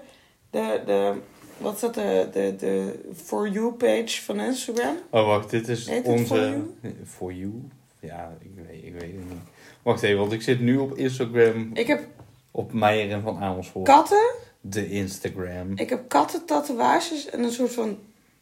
de, 0.50 0.82
de 0.86 1.14
wat 1.58 1.74
is 1.74 1.80
dat, 1.80 1.94
de, 1.94 2.30
de, 2.34 2.56
de 2.58 3.00
For 3.16 3.50
You 3.50 3.72
page 3.74 4.22
van 4.22 4.40
Instagram. 4.40 4.96
Oh, 5.10 5.26
wacht, 5.28 5.50
dit 5.50 5.68
is 5.68 5.88
Heet 5.88 6.06
onze... 6.06 6.26
For 6.26 6.38
You? 6.40 6.96
For 7.06 7.34
you? 7.34 7.52
Ja, 8.00 8.38
ik 8.42 8.52
weet, 8.56 8.84
ik 8.84 8.94
weet 8.94 9.02
het 9.02 9.30
niet. 9.30 9.40
Wacht 9.82 10.04
even, 10.04 10.20
want 10.20 10.32
ik 10.32 10.42
zit 10.42 10.60
nu 10.60 10.78
op 10.78 10.98
Instagram 10.98 11.70
Ik 11.74 11.88
heb 11.88 12.08
op 12.52 12.74
Meijer 12.74 13.12
en 13.12 13.22
van 13.22 13.38
Amersfoort. 13.40 13.86
katten, 13.88 14.32
De 14.62 14.90
Instagram. 14.90 15.72
ik 15.76 15.90
heb 15.90 16.10
katten 16.10 16.46
tatoeages 16.46 17.30
en 17.30 17.44
een 17.44 17.52
soort 17.52 17.74
van 17.74 17.98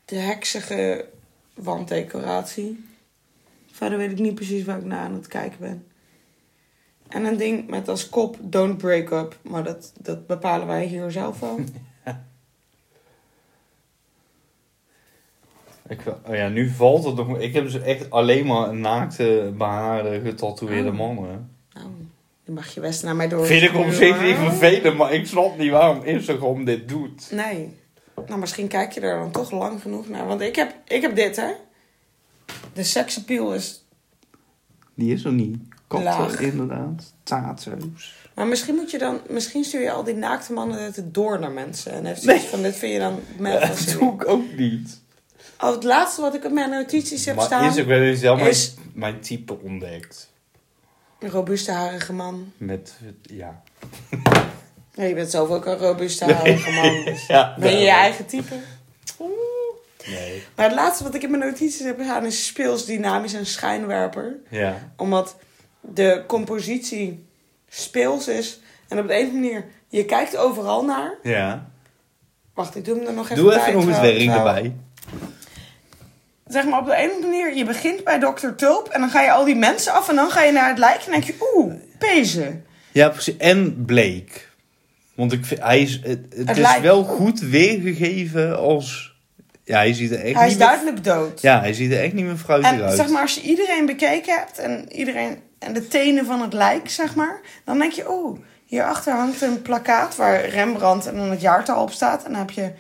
de 0.06 0.16
heksige 0.16 1.06
wanddecoratie. 1.54 2.86
Verder 3.72 3.98
weet 3.98 4.12
ik 4.12 4.20
niet 4.20 4.36
precies 4.36 4.64
waar 4.66 4.78
ik 4.78 4.86
naar 4.86 5.00
aan 5.06 5.14
het 5.14 5.28
kijken 5.28 5.60
ben. 5.60 5.87
En 7.08 7.26
een 7.26 7.38
ding 7.38 7.68
met 7.70 7.88
als 7.88 8.10
kop 8.10 8.38
Don't 8.42 8.78
Break 8.78 9.10
Up. 9.12 9.38
Maar 9.42 9.64
dat, 9.64 9.94
dat 10.02 10.28
bepalen 10.28 10.68
wij 10.68 10.86
hier 10.86 11.12
zelf 11.12 11.40
wel. 11.40 11.60
Ik, 15.90 16.02
wel- 16.02 16.20
oh 16.28 16.36
ja, 16.36 16.48
nu 16.48 16.70
valt 16.70 17.04
het 17.04 17.16
nog. 17.16 17.38
Ik 17.40 17.54
heb 17.54 17.64
dus 17.64 17.80
echt 17.82 18.10
alleen 18.12 18.46
maar 18.46 18.74
naakte, 18.76 19.54
behaarde, 19.58 20.22
getatoeëerde 20.24 20.90
Oh. 20.90 20.96
mannen. 20.98 21.50
Nou, 21.74 21.88
dan 22.46 22.56
mag 22.56 22.74
je 22.74 22.80
best 22.80 23.04
naar 23.04 23.16
mij 23.16 23.28
door. 23.28 23.46
Vind 23.46 23.62
ik 23.62 23.76
op 23.76 23.90
zich 23.92 24.22
niet 24.22 24.36
vervelend, 24.36 24.98
maar 24.98 25.14
ik 25.14 25.26
snap 25.28 25.58
niet 25.58 25.72
waarom 25.72 26.04
Instagram 26.04 26.66
dit 26.66 26.90
doet. 26.90 27.32
Nee. 27.32 27.76
Nou, 28.28 28.40
misschien 28.40 28.68
kijk 28.68 28.92
je 28.92 29.00
er 29.00 29.20
dan 29.20 29.32
toch 29.32 29.52
lang 29.52 29.82
genoeg 29.82 30.10
naar. 30.10 30.28
Want 30.28 30.42
ik 30.42 30.56
heb, 30.56 30.76
ik 30.88 31.02
heb 31.02 31.16
dit, 31.16 31.36
hè. 31.36 31.52
De 32.74 32.84
seksappeal 32.84 33.54
is... 33.54 33.86
Die 34.94 35.14
is 35.14 35.24
er 35.26 35.34
niet. 35.34 35.58
Laag. 35.88 36.40
inderdaad. 36.40 37.14
Tato's. 37.24 38.16
Maar 38.36 38.48
misschien 38.48 38.76
moet 38.76 38.92
je 38.92 38.98
dan... 38.98 39.20
Misschien 39.30 39.64
stuur 39.64 39.82
je 39.82 39.92
al 39.92 40.04
die 40.04 40.14
naakte 40.16 40.54
mannen 40.54 40.84
het 40.84 41.04
door 41.14 41.40
naar 41.40 41.52
mensen. 41.52 41.92
En 41.92 42.06
heeft 42.06 42.22
zoiets 42.22 42.46
van, 42.46 42.62
dit 42.62 42.76
vind 42.76 42.94
je 42.94 43.00
dan 43.00 43.20
met 43.38 43.62
Dat 43.62 43.96
doe 44.00 44.14
ik 44.14 44.28
ook 44.28 44.54
niet. 44.58 45.02
Oh, 45.62 45.72
het 45.72 45.84
laatste 45.84 46.22
wat 46.22 46.36
ik 46.36 46.46
op 46.46 46.52
mijn 46.52 46.70
notities 46.70 47.26
heb 47.26 47.36
Maar 47.36 47.46
staan... 47.46 47.66
Is 47.78 48.20
wel 48.22 48.36
mijn, 48.36 48.48
is- 48.50 48.74
mijn 48.94 49.20
type 49.20 49.58
ontdekt. 49.62 50.32
Een 51.20 51.30
robuuste 51.30 51.72
harige 51.72 52.14
man. 52.14 52.52
Met, 52.58 52.94
ja. 53.22 53.62
Ja, 54.94 55.04
je 55.04 55.14
bent 55.14 55.30
zelf 55.32 55.50
ook 55.50 55.66
een 55.66 55.78
robuuste 55.78 56.34
harige 56.34 56.72
man. 56.72 57.06
Dus 57.06 57.26
ja 57.36 57.56
ben 57.60 57.72
je 57.72 57.78
je 57.80 57.90
eigen 57.90 58.26
type? 58.26 58.54
Nee. 60.08 60.44
Maar 60.56 60.66
het 60.66 60.76
laatste 60.76 61.04
wat 61.04 61.16
ik 61.16 61.24
in 61.24 61.30
mijn 61.30 61.44
notities 61.44 61.80
heb 61.80 62.00
staan 62.02 62.26
is 62.26 62.46
speels, 62.46 62.86
dynamisch 62.86 63.34
en 63.34 63.46
schijnwerper. 63.46 64.36
Ja. 64.50 64.92
Omdat 64.98 65.36
de 65.94 66.24
compositie 66.28 67.26
speels 67.70 68.28
is. 68.28 68.60
En 68.88 69.00
op 69.00 69.08
de 69.08 69.14
een 69.14 69.26
of 69.26 69.32
andere 69.34 69.44
manier, 69.52 69.66
je 69.88 70.06
kijkt 70.06 70.38
overal 70.38 70.86
naar. 70.86 71.14
Ja. 71.24 71.70
Wacht, 72.54 72.76
ik 72.76 72.86
doe 72.86 72.98
hem 72.98 73.06
er 73.08 73.14
nog 73.14 73.24
even 73.30 73.36
Doe 73.36 73.48
bij. 73.54 73.60
even 73.60 73.74
nog 73.74 73.88
eens 73.88 73.98
trouw- 74.26 74.38
erbij. 74.38 74.74
Zeg 76.48 76.66
maar 76.66 76.80
op 76.80 76.86
de 76.86 76.98
een 76.98 77.10
of 77.10 77.16
andere 77.16 77.32
manier, 77.32 77.56
je 77.56 77.66
begint 77.66 78.04
bij 78.04 78.20
Dr. 78.20 78.48
Tulp. 78.56 78.88
En 78.88 79.00
dan 79.00 79.10
ga 79.10 79.22
je 79.22 79.32
al 79.32 79.46
die 79.46 79.56
mensen 79.56 79.94
af 79.94 80.10
en 80.10 80.16
dan 80.16 80.30
ga 80.32 80.44
je 80.44 80.52
naar 80.52 80.70
het 80.70 80.78
lijk. 80.78 80.96
En 81.06 81.12
dan 81.12 81.22
denk 81.22 81.24
je, 81.24 81.52
oeh, 81.56 81.74
pezen. 81.98 82.66
Ja, 82.92 83.10
precies. 83.10 83.38
En 83.38 83.86
Blake. 83.86 84.32
Want 85.16 85.32
ik 85.34 85.46
vind, 85.46 85.62
hij 85.62 85.82
is, 85.82 85.94
het, 85.94 86.04
het 86.30 86.48
Het 86.48 86.50
is 86.50 86.58
lijkt- 86.58 86.82
wel 86.82 87.04
goed 87.04 87.40
weergegeven 87.40 88.58
als... 88.58 89.16
Ja, 89.64 89.78
hij 89.78 89.94
ziet 89.94 90.12
er 90.12 90.20
echt 90.20 90.36
Hij 90.36 90.48
is 90.48 90.56
meer... 90.58 90.66
duidelijk 90.68 91.04
dood. 91.04 91.42
Ja, 91.42 91.60
hij 91.60 91.74
ziet 91.74 91.92
er 91.92 92.00
echt 92.04 92.14
niet 92.14 92.26
meer 92.26 92.38
fruitig 92.38 92.72
En 92.72 92.82
uit. 92.84 92.96
zeg 92.96 93.10
maar, 93.10 93.22
als 93.22 93.36
je 93.36 93.42
iedereen 93.42 93.86
bekeken 93.86 94.38
hebt 94.38 94.58
en 94.58 94.92
iedereen 94.94 95.38
en 95.60 95.74
de 95.74 95.88
tenen 95.88 96.26
van 96.26 96.42
het 96.42 96.54
lijk, 96.54 96.90
zeg 96.90 97.16
maar, 97.16 97.40
dan 97.64 97.80
denk 97.80 97.92
je, 97.92 98.12
oeh, 98.12 98.40
hierachter 98.66 99.14
hangt 99.14 99.42
een 99.42 99.62
plakkaat 99.62 100.16
waar 100.16 100.46
Rembrandt 100.46 101.08
en 101.08 101.16
dan 101.16 101.30
het 101.30 101.42
jaartal 101.42 101.82
op 101.82 101.92
staat. 101.92 102.24
En 102.24 102.32
dan 102.32 102.40
heb 102.40 102.50
je, 102.52 102.72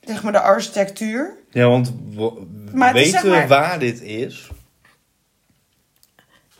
zeg 0.00 0.22
maar, 0.22 0.32
de 0.32 0.40
architectuur. 0.40 1.36
Ja, 1.50 1.68
want 1.68 1.94
Maar 2.72 2.88
het 2.88 2.96
is 2.96 3.12
weten 3.12 3.30
zeg 3.30 3.42
we 3.42 3.48
waar 3.48 3.78
dit 3.78 4.00
is? 4.02 4.50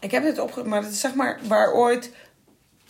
Ik 0.00 0.10
heb 0.10 0.22
dit 0.22 0.38
opge... 0.38 0.64
Maar 0.64 0.82
het 0.82 0.92
is 0.92 1.00
zeg 1.00 1.14
maar 1.14 1.38
waar 1.48 1.72
ooit 1.72 2.12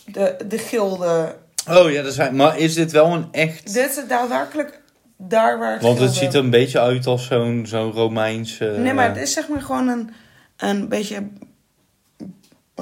de, 0.05 0.35
de 0.47 0.57
gilde... 0.57 1.35
Oh 1.69 1.91
ja, 1.91 2.01
dat 2.01 2.13
zijn, 2.13 2.35
maar 2.35 2.57
is 2.57 2.73
dit 2.73 2.91
wel 2.91 3.13
een 3.13 3.27
echt... 3.31 3.73
Dit 3.73 3.89
is 3.97 4.07
daadwerkelijk 4.07 4.81
daar 5.17 5.59
waar 5.59 5.73
het 5.73 5.81
Want 5.81 5.99
het 5.99 6.09
gilde- 6.09 6.25
ziet 6.25 6.33
er 6.33 6.43
een 6.43 6.49
beetje 6.49 6.79
uit 6.79 7.05
als 7.05 7.27
zo'n 7.27 7.65
zo'n 7.67 7.91
Romeinse... 7.91 8.65
Nee, 8.65 8.93
maar 8.93 9.07
het 9.07 9.17
is 9.17 9.33
zeg 9.33 9.47
maar 9.47 9.61
gewoon 9.61 9.87
een, 9.87 10.09
een 10.57 10.89
beetje 10.89 11.27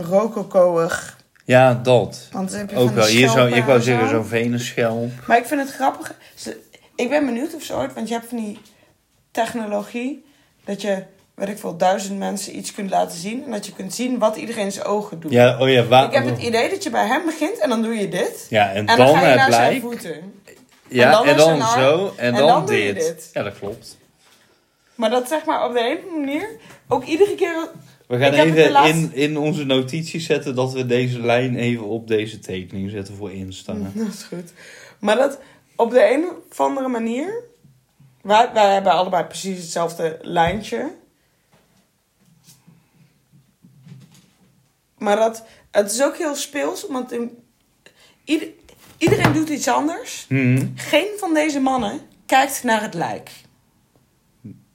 rococoig. 0.04 1.18
Ja, 1.46 1.74
dat. 1.74 2.28
Want 2.32 2.50
dan 2.50 2.60
heb 2.60 2.70
je 2.70 2.76
Ook 2.76 2.90
wel. 2.92 3.06
Hier 3.06 3.30
schelpen 3.30 3.58
ik 3.58 3.64
wou 3.64 3.78
en 3.78 3.84
zeggen 3.84 4.08
zo. 4.08 4.16
zo'n 4.16 4.26
venusschelp. 4.26 5.12
Maar 5.28 5.38
ik 5.38 5.46
vind 5.46 5.62
het 5.62 5.72
grappig. 5.72 6.14
Ik 6.96 7.10
ben 7.10 7.26
benieuwd 7.26 7.56
of 7.56 7.64
ze 7.64 7.74
ooit, 7.76 7.94
want 7.94 8.08
je 8.08 8.14
hebt 8.14 8.28
van 8.28 8.38
die 8.38 8.60
technologie 9.32 10.26
dat 10.66 10.82
je, 10.82 11.04
weet 11.34 11.50
ik 11.50 11.58
veel, 11.58 11.78
duizend 11.78 12.18
mensen 12.20 12.58
iets 12.58 12.74
kunt 12.74 12.90
laten 12.90 13.18
zien 13.18 13.44
en 13.46 13.52
dat 13.52 13.66
je 13.66 13.74
kunt 13.74 13.94
zien 13.94 14.20
wat 14.20 14.36
iedereen 14.36 14.72
zijn 14.72 14.86
ogen 14.86 15.20
doet. 15.20 15.32
Ja, 15.32 15.60
oh 15.60 15.70
ja, 15.70 15.84
waar... 15.86 16.04
Ik 16.06 16.14
heb 16.14 16.26
het 16.26 16.42
idee 16.42 16.70
dat 16.70 16.84
je 16.84 16.90
bij 16.90 17.08
hem 17.08 17.26
begint 17.26 17.60
en 17.60 17.70
dan 17.70 17.82
doe 17.82 17.94
je 17.94 18.08
dit. 18.10 18.46
Ja, 18.50 18.70
en, 18.70 18.76
En 18.76 18.86
dan, 18.86 18.98
dan, 18.98 19.16
ga 19.16 19.30
je 19.30 19.36
naar 19.36 19.52
zijn 19.54 19.70
lijk. 19.72 19.82
voeten. 19.82 20.34
Ja, 20.88 21.06
en 21.06 21.12
dan 21.12 21.22
en 21.22 21.26
naar 21.28 21.36
dan, 21.38 21.46
zijn 21.48 21.62
arm. 21.62 21.82
zo. 21.82 22.14
En, 22.18 22.26
En 22.26 22.34
dan, 22.34 22.48
dan 22.48 22.66
doe 22.66 22.76
je 22.76 22.94
dit. 22.94 23.04
dit. 23.04 23.30
Ja, 23.34 23.44
dat 23.44 23.58
klopt. 23.60 23.98
Maar 24.96 25.10
dat 25.10 25.28
zeg 25.28 25.46
maar 25.46 25.66
op 25.66 25.74
de 25.74 25.80
een 25.80 25.98
andere 25.98 26.20
manier 26.20 26.50
ook 26.88 27.06
iedere 27.06 27.36
keer. 27.36 27.70
We 28.10 28.18
gaan 28.18 28.34
Ik 28.34 28.40
even 28.56 28.72
laatste- 28.72 28.96
in, 28.98 29.14
in 29.14 29.38
onze 29.38 29.64
notities 29.64 30.26
zetten 30.26 30.56
dat 30.56 30.74
we 30.74 30.86
deze 30.86 31.20
lijn 31.22 31.56
even 31.56 31.86
op 31.86 32.08
deze 32.08 32.40
tekening 32.40 32.90
zetten 32.90 33.16
voor 33.16 33.32
Insta. 33.32 33.74
Dat 33.94 34.08
is 34.08 34.24
goed. 34.24 34.54
Maar 35.00 35.16
dat 35.16 35.40
op 35.76 35.92
de 35.92 36.12
een 36.14 36.30
of 36.52 36.60
andere 36.60 36.88
manier. 36.88 37.44
Wij, 38.22 38.50
wij 38.54 38.74
hebben 38.74 38.92
allebei 38.92 39.24
precies 39.24 39.58
hetzelfde 39.58 40.20
lijntje. 40.22 40.92
Maar 44.98 45.16
dat, 45.16 45.46
het 45.72 45.92
is 45.92 46.02
ook 46.04 46.18
heel 46.18 46.36
speels, 46.36 46.88
want 46.88 47.12
in, 47.12 47.38
ieder, 48.24 48.48
iedereen 48.98 49.34
doet 49.34 49.50
iets 49.50 49.68
anders. 49.68 50.26
Mhm. 50.30 50.68
Geen 50.76 51.08
van 51.18 51.34
deze 51.34 51.60
mannen 51.60 52.00
kijkt 52.26 52.64
naar 52.64 52.82
het 52.82 52.94
lijk. 52.94 53.32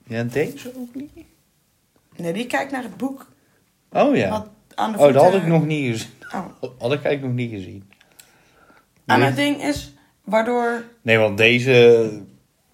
Ja, 0.06 0.22
deze 0.22 0.72
ook 0.76 0.94
niet? 0.94 1.10
Nee, 2.16 2.32
die 2.32 2.46
kijkt 2.46 2.70
naar 2.72 2.82
het 2.82 2.96
boek. 2.96 3.26
Oh 3.92 4.16
ja. 4.16 4.28
Wat 4.30 4.46
aan 4.74 4.92
de 4.92 4.98
Oh, 4.98 5.12
dat 5.12 5.22
had 5.22 5.34
ik 5.34 5.46
nog 5.46 5.64
niet 5.66 5.90
gezien. 5.92 6.10
Oh. 6.34 6.44
Had 6.82 6.92
ik 6.92 7.04
eigenlijk 7.04 7.22
nog 7.22 7.32
niet 7.34 7.50
gezien. 7.50 7.90
En 9.06 9.18
Nee. 9.18 9.26
het 9.26 9.36
ding 9.36 9.62
is, 9.62 9.92
waardoor... 10.24 10.84
Nee, 11.02 11.18
want 11.18 11.36
deze... 11.38 12.10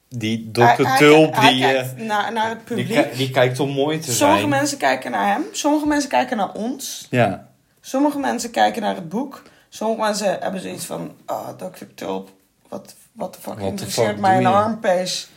Die 0.09 0.51
hij- 0.53 0.97
Tulp, 0.99 1.34
hij 1.36 1.53
die, 1.53 1.61
kijkt 1.61 1.95
eh, 1.97 2.07
naar, 2.07 2.32
naar 2.32 2.49
het 2.49 2.64
publiek. 2.64 3.16
die 3.16 3.30
kijkt 3.30 3.61
om 3.61 3.70
mooi 3.70 3.99
te 3.99 4.12
Sommige 4.12 4.38
zijn. 4.38 4.51
mensen 4.51 4.78
kijken 4.78 5.11
naar 5.11 5.32
hem, 5.32 5.43
sommige 5.53 5.86
mensen 5.86 6.11
kijken 6.11 6.36
naar 6.36 6.53
ons. 6.53 7.07
Ja. 7.11 7.49
Sommige 7.80 8.18
mensen 8.18 8.51
kijken 8.51 8.82
naar 8.82 8.95
het 8.95 9.09
boek. 9.09 9.43
Sommige 9.68 10.01
mensen 10.01 10.36
hebben 10.41 10.61
zoiets 10.61 10.84
van... 10.84 11.12
Oh, 11.26 11.49
Dr. 11.49 11.84
Tulp, 11.95 12.30
wat, 12.68 12.95
wat 13.12 13.34
de 13.34 13.41
fuck 13.41 13.57
the 13.59 13.64
interesseert 13.64 14.18
mij 14.18 14.36
een 14.36 14.47
armpees? 14.47 15.28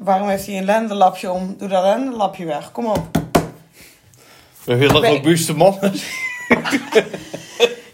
Waarom 0.00 0.28
heeft 0.28 0.46
hij 0.46 0.58
een 0.58 0.64
lendenlapje 0.64 1.30
om? 1.30 1.54
Doe 1.58 1.68
dat 1.68 1.82
lendenlapje 1.82 2.44
weg. 2.44 2.72
Kom 2.72 2.86
op. 2.86 3.18
We 4.64 4.76
willen 4.76 5.00
ben- 5.00 5.10
robuuste 5.10 5.54
mannen. 5.54 5.92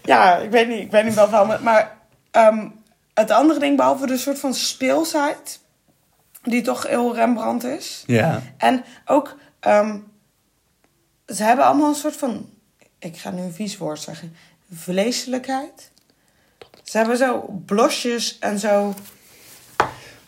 Ja, 0.03 0.37
ik 0.37 0.49
weet 0.49 0.67
niet, 0.67 0.79
ik 0.79 0.91
weet 0.91 1.03
niet 1.03 1.13
wel 1.13 1.27
van... 1.29 1.63
Maar 1.63 1.97
ehm, 2.31 2.67
het 3.13 3.31
andere 3.31 3.59
ding, 3.59 3.77
behalve 3.77 4.07
de 4.07 4.17
soort 4.17 4.39
van 4.39 4.53
speelsheid, 4.53 5.59
die 6.43 6.61
toch 6.61 6.87
heel 6.87 7.15
Rembrandt 7.15 7.63
is. 7.63 8.03
Ja. 8.05 8.41
En 8.57 8.83
ook, 9.05 9.37
ehm, 9.59 9.97
ze 11.27 11.43
hebben 11.43 11.65
allemaal 11.65 11.89
een 11.89 11.95
soort 11.95 12.15
van, 12.15 12.49
ik 12.99 13.17
ga 13.17 13.31
nu 13.31 13.41
een 13.41 13.53
vies 13.53 13.77
woord 13.77 13.99
zeggen, 14.01 14.35
vleeselijkheid. 14.73 15.91
Ze 16.83 16.97
hebben 16.97 17.17
zo 17.17 17.61
blosjes 17.65 18.39
en 18.39 18.59
zo. 18.59 18.93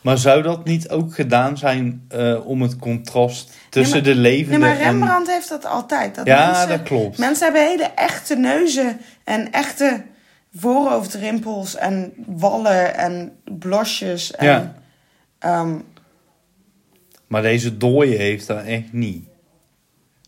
Maar 0.02 0.18
zou 0.18 0.42
dat 0.42 0.66
niet 0.66 0.90
ook 0.90 1.14
gedaan 1.16 1.58
zijn 1.58 2.06
eh, 2.08 2.46
om 2.48 2.62
het 2.62 2.76
contrast 2.78 3.52
tussen 3.70 4.04
Nee, 4.04 4.06
maar- 4.06 4.14
de 4.14 4.20
levende 4.30 4.58
Nee, 4.58 4.68
maar 4.70 4.78
en... 4.80 4.84
Rembrandt 4.84 5.32
heeft 5.32 5.50
dat 5.50 5.66
altijd. 5.66 6.16
Dat 6.16 6.26
Ja, 6.26 6.46
mensen, 6.48 6.68
dat 6.70 6.84
klopt. 6.84 7.18
Mensen 7.18 7.44
hebben 7.44 7.68
hele 7.68 7.84
echte 7.96 8.36
neuzen 8.36 9.00
en 9.24 9.52
echte 9.52 10.04
voorhoofdrimpels 10.54 11.76
en 11.76 12.14
wallen 12.26 12.96
en 12.96 13.32
blosjes. 13.60 14.32
En, 14.32 14.46
Ja. 14.46 14.76
ehm, 15.40 15.76
Maar 17.28 17.42
deze 17.42 17.78
dooie 17.78 18.16
heeft 18.18 18.48
dat 18.48 18.64
echt 18.64 18.94
niet. 18.94 19.28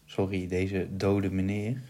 Sorry, 0.05 0.47
deze 0.47 0.87
dode 0.89 1.29
meneer. 1.31 1.81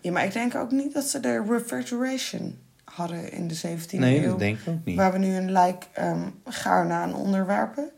ja, 0.00 0.10
maar 0.12 0.24
ik 0.24 0.32
denk 0.32 0.54
ook 0.54 0.70
niet 0.70 0.94
dat 0.94 1.04
ze 1.04 1.20
de 1.20 1.44
refrigeration 1.48 2.58
hadden 2.94 3.32
in 3.32 3.48
de 3.48 3.54
17e 3.56 3.90
Nee, 3.98 4.22
eeuw. 4.22 4.28
dat 4.30 4.38
denk 4.38 4.58
ik 4.58 4.68
ook 4.68 4.84
niet. 4.84 4.96
Waar 4.96 5.12
we 5.12 5.18
nu 5.18 5.34
een 5.36 5.50
lijk 5.52 5.86
ehm 5.92 6.28
gaarne 6.44 6.92
aan 6.92 7.14
onderwerpen. 7.14 7.90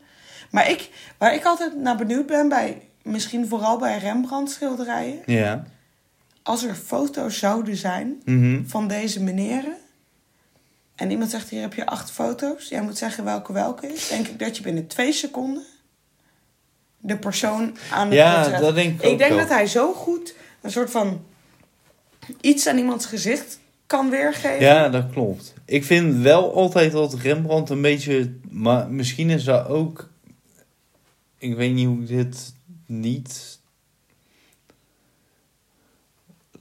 Maar 0.51 0.69
ik, 0.69 0.89
waar 1.17 1.33
ik 1.33 1.43
altijd 1.45 1.75
naar 1.77 1.95
benieuwd 1.97 2.25
ben, 2.25 2.49
bij, 2.49 2.81
misschien 3.01 3.47
vooral 3.47 3.77
bij 3.79 3.97
Rembrandt 3.97 4.51
schilderijen. 4.51 5.19
Ja. 5.25 5.63
Als 6.43 6.63
er 6.63 6.75
foto's 6.75 7.37
zouden 7.39 7.75
zijn 7.75 8.21
Mhm. 8.25 8.65
van 8.65 8.87
deze 8.87 9.23
meneren. 9.23 9.75
En 10.95 11.11
iemand 11.11 11.29
zegt, 11.31 11.49
hier 11.49 11.61
heb 11.61 11.73
je 11.73 11.85
acht 11.85 12.11
foto's. 12.11 12.69
Jij 12.69 12.81
moet 12.81 12.97
zeggen 12.97 13.23
welke 13.23 13.53
welke 13.53 13.87
is. 13.93 14.07
Denk 14.07 14.27
ik 14.27 14.39
dat 14.39 14.57
je 14.57 14.63
binnen 14.63 14.87
twee 14.87 15.11
seconden 15.11 15.63
de 16.97 17.17
persoon 17.17 17.77
aan 17.91 18.05
het 18.07 18.15
Ja, 18.15 18.41
portret- 18.41 18.61
dat 18.61 18.75
denk 18.75 18.93
ik 18.93 19.01
Ik 19.05 19.11
ook 19.11 19.17
denk 19.17 19.29
wel. 19.29 19.39
dat 19.39 19.49
hij 19.49 19.67
zo 19.67 19.93
goed 19.93 20.35
een 20.61 20.71
soort 20.71 20.91
van 20.91 21.25
iets 22.41 22.67
aan 22.67 22.77
iemands 22.77 23.05
gezicht 23.05 23.59
kan 23.87 24.09
weergeven. 24.09 24.65
Ja, 24.65 24.89
dat 24.89 25.09
klopt. 25.11 25.53
Ik 25.65 25.83
vind 25.83 26.15
wel 26.15 26.53
altijd 26.53 26.91
dat 26.91 27.13
Rembrandt 27.13 27.69
een 27.69 27.81
beetje... 27.81 28.33
Maar 28.49 28.89
misschien 28.89 29.29
is 29.29 29.43
dat 29.43 29.67
ook... 29.67 30.09
Ik 31.37 31.55
weet 31.55 31.73
niet 31.73 31.87
hoe 31.87 32.01
ik 32.01 32.07
dit 32.07 32.53
niet... 32.85 33.59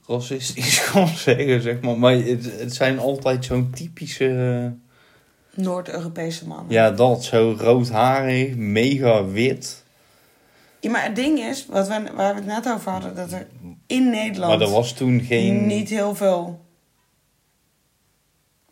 racistisch 0.07 0.85
kan 0.91 1.09
zeggen, 1.09 1.63
zeg 1.63 1.81
maar. 1.81 1.99
Maar 1.99 2.15
het, 2.15 2.59
het 2.59 2.75
zijn 2.75 2.99
altijd 2.99 3.45
zo'n 3.45 3.71
typische... 3.71 4.73
Noord-Europese 5.55 6.47
mannen. 6.47 6.73
Ja, 6.73 6.91
dat. 6.91 7.25
Zo 7.25 7.57
roodharig, 7.59 8.57
mega 8.57 9.25
wit. 9.27 9.85
Ja, 10.81 10.91
maar 10.91 11.05
het 11.05 11.17
ding 11.17 11.39
is, 11.39 11.67
wat 11.67 11.89
we, 11.89 12.03
waar 12.15 12.35
we 12.35 12.41
het 12.41 12.47
net 12.47 12.69
over 12.75 12.91
hadden, 12.91 13.15
dat 13.15 13.33
er 13.33 13.47
in 13.87 14.11
Nederland 14.11 14.59
Maar 14.59 14.69
er 14.69 14.75
was 14.75 14.93
toen 14.93 15.21
geen... 15.21 15.67
niet 15.67 15.89
heel 15.89 16.15
veel 16.15 16.64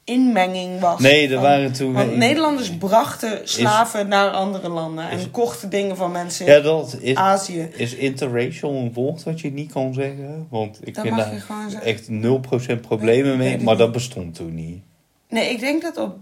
inmenging 0.04 0.80
was. 0.80 1.00
Nee, 1.00 1.26
er 1.28 1.32
van- 1.34 1.42
waren 1.42 1.72
toen... 1.72 1.92
Want 1.92 2.16
Nederlanders 2.16 2.76
brachten 2.76 3.48
slaven 3.48 4.08
naar 4.08 4.30
andere 4.30 4.68
landen 4.68 5.08
en 5.10 5.18
Is- 5.18 5.30
kochten 5.30 5.70
dingen 5.70 5.96
van 5.96 6.12
mensen 6.12 6.46
in 6.46 6.52
Ja, 6.52 6.60
dat 6.60 6.96
is... 7.00 7.14
Azië. 7.16 7.60
Is 7.76 7.94
interracial 7.94 8.72
een 8.74 8.92
woord 8.92 9.22
wat 9.22 9.40
je 9.40 9.52
niet 9.52 9.72
kan 9.72 9.94
zeggen? 9.94 10.46
Want 10.50 10.78
ik 10.86 10.94
Dat 10.94 11.04
vind 11.04 11.16
daar 11.16 11.82
echt 11.82 12.08
0% 12.10 12.80
problemen 12.80 13.38
Nee, 13.38 13.56
mee, 13.56 13.64
maar 13.64 13.76
dat 13.76 13.92
bestond 13.92 14.34
toen 14.34 14.54
niet. 14.54 14.82
Nee, 15.28 15.50
ik 15.50 15.60
denk 15.60 15.82
dat 15.82 15.96
op, 15.96 16.16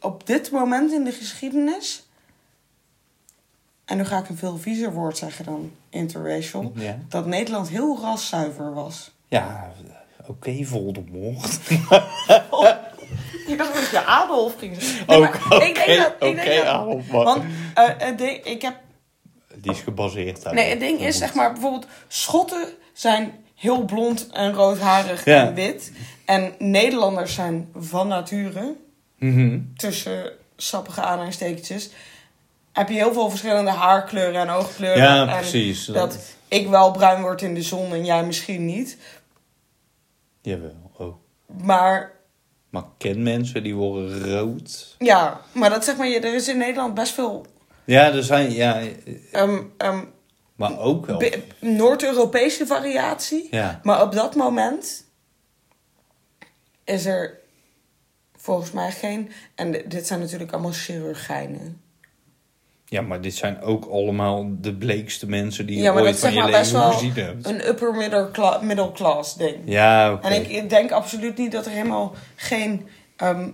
op 0.00 0.26
dit 0.26 0.50
moment 0.50 0.92
in 0.92 1.04
de 1.04 1.12
geschiedenis. 1.12 2.04
En 3.84 3.96
nu 3.96 4.04
ga 4.04 4.18
ik 4.18 4.28
een 4.28 4.36
veel 4.36 4.58
viezer 4.58 4.92
woord 4.92 5.16
zeggen 5.18 5.44
dan 5.44 5.70
interracial. 5.90 6.72
Ja, 6.74 6.98
Dat 7.08 7.26
Nederland 7.26 7.68
heel 7.68 7.98
raszuiver 8.00 8.74
was. 8.74 9.10
ja 9.28 9.70
oké, 10.26 10.64
Voldemort. 10.64 11.58
Ik 13.52 13.58
dacht 13.58 13.74
dat 13.74 13.90
je 13.90 14.04
Adolf 14.04 14.58
ging 14.58 14.82
zeggen. 14.82 15.06
Nee, 15.06 15.16
Ook, 15.16 15.22
maar 15.48 15.58
Oké, 15.58 15.64
ik 15.64 15.74
denk 15.86 15.98
dat- 15.98 16.28
ik 16.28 16.36
denk 16.36 16.56
dat- 16.56 16.64
Adolf, 16.66 17.06
maar- 17.10 17.24
Want 17.24 17.44
eh, 17.74 17.84
het 17.98 18.18
ding, 18.18 18.44
ik 18.44 18.62
heb 18.62 18.74
Die 19.56 19.72
is 19.72 19.80
gebaseerd 19.80 20.42
daarop. 20.42 20.60
Nee, 20.62 20.70
het 20.70 20.80
ding 20.80 21.00
is, 21.00 21.18
zeg 21.18 21.34
maar, 21.34 21.52
bijvoorbeeld 21.52 21.86
Schotten 22.08 22.68
zijn 22.92 23.44
heel 23.54 23.84
blond 23.84 24.28
en 24.32 24.52
roodharig 24.52 25.24
Ja. 25.24 25.46
en 25.46 25.54
wit. 25.54 25.92
En 26.24 26.54
Nederlanders 26.58 27.34
zijn 27.34 27.68
van 27.76 28.08
nature, 28.08 28.74
Mhm. 29.18 29.58
tussen 29.76 30.32
sappige 30.56 31.00
aanhalingstekentjes, 31.00 31.90
heb 32.72 32.88
je 32.88 32.94
heel 32.94 33.12
veel 33.12 33.28
verschillende 33.30 33.70
haarkleuren 33.70 34.40
en 34.40 34.50
oogkleuren. 34.50 35.02
Ja, 35.02 35.20
en 35.28 35.36
precies. 35.38 35.84
Dat 35.84 36.18
ik 36.48 36.68
wel 36.68 36.90
bruin 36.90 37.20
word 37.22 37.42
in 37.42 37.54
de 37.54 37.62
zon 37.62 37.92
en 37.92 38.04
jij 38.04 38.24
misschien 38.24 38.64
niet. 38.66 38.98
Jawel, 40.42 40.90
oh. 40.96 41.14
Maar 41.64 42.12
Maar 42.76 42.84
ken 42.98 43.22
mensen 43.22 43.62
die 43.62 43.74
worden 43.74 44.30
rood? 44.30 44.96
ja, 44.98 45.40
maar 45.52 45.70
dat 45.70 45.84
zeg 45.84 45.96
maar, 45.96 46.08
je- 46.08 46.20
er 46.20 46.34
is 46.34 46.48
in 46.48 46.58
Nederland 46.58 46.94
best 46.94 47.12
veel 47.12 47.46
Ja, 47.84 48.12
er 48.12 48.22
zijn, 48.22 48.52
ja, 48.52 48.82
ehm, 49.32 49.62
ehm, 49.76 50.04
maar 50.56 50.78
ook 50.78 51.06
wel. 51.06 51.22
Noord-Europese 51.60 52.66
variatie. 52.66 53.48
Ja. 53.50 53.80
Maar 53.82 54.02
op 54.02 54.12
dat 54.12 54.34
moment 54.34 55.04
is 56.84 57.06
er 57.06 57.38
volgens 58.36 58.70
mij 58.72 58.90
geen. 58.92 59.30
En 59.54 59.72
dit 59.88 60.06
zijn 60.06 60.20
natuurlijk 60.20 60.52
allemaal 60.52 60.72
chirurgijnen. 60.72 61.80
Ja, 62.88 63.00
maar 63.00 63.20
dit 63.20 63.34
zijn 63.34 63.60
ook 63.60 63.84
allemaal 63.84 64.48
de 64.60 64.74
bleekste 64.74 65.28
mensen 65.28 65.66
die 65.66 65.76
je 65.76 65.82
Ja, 65.82 65.92
maar 65.92 66.02
ooit 66.02 66.20
dat 66.20 66.20
van 66.20 66.32
je 66.44 66.50
best 66.50 66.72
leven 66.72 66.88
wel 66.88 66.92
gezien 66.92 67.12
hebt. 67.12 67.46
een 67.46 67.68
upper 67.68 67.94
middle, 67.94 68.30
cla- 68.32 68.60
middle 68.62 68.92
class 68.92 69.34
ding. 69.36 69.56
Ja, 69.64 70.12
oké. 70.12 70.26
En 70.28 70.50
ik, 70.50 70.70
denk 70.70 70.90
absoluut 70.90 71.36
niet 71.36 71.52
dat 71.52 71.66
er 71.66 71.72
helemaal 71.72 72.14
geen 72.36 72.88
ehm, 73.16 73.48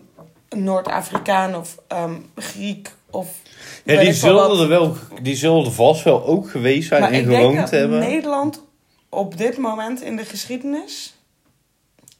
Noord-Afrikaan 0.56 1.56
of 1.56 1.78
ehm, 1.88 2.14
Griek 2.36 2.90
of. 3.10 3.36
Ja, 3.84 3.96
die 3.98 4.06
wat. 4.06 4.16
zullen 4.16 4.60
er 4.60 4.68
wel, 4.68 4.96
die 5.22 5.36
zullen 5.36 5.64
er 5.64 5.72
vast 5.72 6.02
wel 6.04 6.24
ook 6.26 6.50
geweest 6.50 6.88
zijn 6.88 7.00
Maar 7.00 7.10
en 7.12 7.18
ik 7.20 7.26
denk 7.26 7.38
gewoond 7.40 7.56
dat 7.58 7.70
hebben. 7.70 7.98
Nederland 7.98 8.62
op 9.08 9.36
dit 9.36 9.58
moment 9.58 10.02
in 10.02 10.16
de 10.16 10.24
geschiedenis 10.24 11.14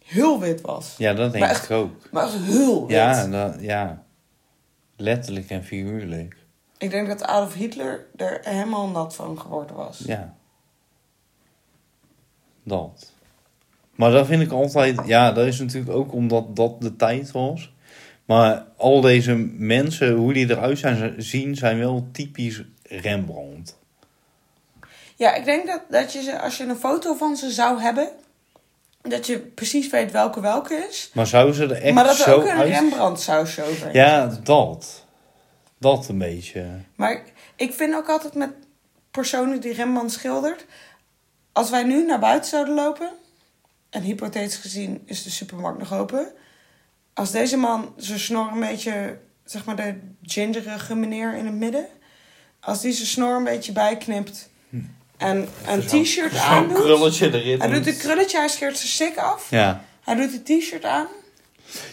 heel 0.04 0.40
wit 0.40 0.60
was. 0.60 0.94
Ja, 0.98 1.12
dat 1.14 1.32
denk 1.32 1.44
Maar 1.44 1.54
ik 1.54 1.60
echt- 1.60 1.70
ook. 1.70 1.90
Maar 2.10 2.24
echt 2.24 2.34
heel 2.42 2.80
wit. 2.86 2.90
Ja, 2.96 3.26
dat, 3.26 3.56
ja, 3.60 4.02
letterlijk 4.96 5.50
en 5.50 5.64
figuurlijk. 5.64 6.36
Ik 6.82 6.90
denk 6.90 7.08
dat 7.08 7.22
Adolf 7.22 7.54
Hitler 7.54 8.06
er 8.16 8.40
helemaal 8.42 8.88
nat 8.88 9.14
van 9.14 9.40
geworden 9.40 9.76
was. 9.76 10.02
Ja, 10.06 10.34
dat. 12.62 13.12
Maar 13.94 14.10
dat 14.10 14.26
vind 14.26 14.42
ik 14.42 14.52
altijd, 14.52 15.00
ja, 15.06 15.32
dat 15.32 15.46
is 15.46 15.58
natuurlijk 15.58 15.92
ook 15.92 16.12
omdat 16.12 16.56
dat 16.56 16.80
de 16.80 16.96
tijd 16.96 17.30
was. 17.30 17.72
Maar 18.24 18.64
al 18.76 19.00
deze 19.00 19.34
mensen, 19.56 20.12
hoe 20.14 20.32
die 20.32 20.50
eruit 20.50 20.78
zijn, 20.78 21.22
zien, 21.22 21.54
zijn 21.54 21.78
wel 21.78 22.08
typisch 22.12 22.62
Rembrandt. 22.82 23.78
Ja, 25.16 25.34
ik 25.34 25.44
denk 25.44 25.66
dat, 25.66 25.80
dat 25.88 26.12
je 26.12 26.22
ze, 26.22 26.40
als 26.40 26.56
je 26.56 26.64
een 26.64 26.76
foto 26.76 27.14
van 27.14 27.36
ze 27.36 27.50
zou 27.50 27.80
hebben, 27.80 28.08
dat 29.02 29.26
je 29.26 29.38
precies 29.38 29.90
weet 29.90 30.10
welke 30.10 30.40
welke 30.40 30.86
is. 30.90 31.10
Maar 31.14 31.26
zouden 31.26 31.54
ze 31.54 31.64
er 31.64 31.82
echt 31.82 31.94
maar 31.94 32.04
dat 32.04 32.18
er 32.18 32.24
zo 32.24 32.34
ook 32.34 32.44
een 32.44 32.50
uit... 32.50 32.70
Rembrandt 32.70 33.20
sausje 33.20 33.62
over 33.62 33.94
Ja, 33.94 34.26
dat. 34.42 35.01
Dat 35.82 36.08
een 36.08 36.18
beetje. 36.18 36.66
Maar 36.96 37.22
ik- 37.56 37.72
vind 37.72 37.94
ook 37.94 38.08
altijd 38.08 38.34
met 38.34 38.50
personen 39.10 39.60
die 39.60 39.72
Rembrandt 39.72 40.12
schildert, 40.12 40.64
als 41.52 41.70
wij 41.70 41.82
nu 41.82 42.04
naar 42.06 42.18
buiten 42.18 42.50
zouden 42.50 42.74
lopen, 42.74 43.10
en 43.90 44.02
hypothetisch 44.02 44.56
gezien 44.56 45.02
is 45.04 45.22
de 45.22 45.30
supermarkt 45.30 45.78
nog 45.78 45.92
open, 45.92 46.32
als 47.14 47.30
deze 47.30 47.56
man 47.56 47.92
zijn 47.96 48.18
snor 48.20 48.50
een 48.52 48.60
beetje, 48.60 49.18
zeg 49.44 49.64
maar 49.64 49.76
de 49.76 49.94
gingerige 50.22 50.94
meneer 50.94 51.34
in 51.36 51.44
het 51.46 51.54
midden, 51.54 51.86
als 52.60 52.80
die 52.80 52.92
zijn 52.92 53.06
snor 53.08 53.36
een 53.36 53.44
beetje 53.44 53.72
bijknipt 53.72 54.50
en 55.16 55.48
een 55.66 55.86
t-shirt 55.86 56.32
Zo'n 56.32 56.40
aandoet, 56.40 56.78
krulletje 56.78 57.26
erin. 57.32 57.58
hij 57.60 57.68
doet 57.68 57.84
doet. 57.84 57.94
een 57.94 58.00
krulletje, 58.00 58.38
hij 58.38 58.48
scheert 58.48 58.76
zijn 58.78 58.88
sik 59.10 59.16
af, 59.18 59.50
Ja. 59.50 59.84
hij 60.00 60.14
doet 60.14 60.32
een 60.48 60.58
t-shirt 60.60 60.84
aan, 60.84 61.06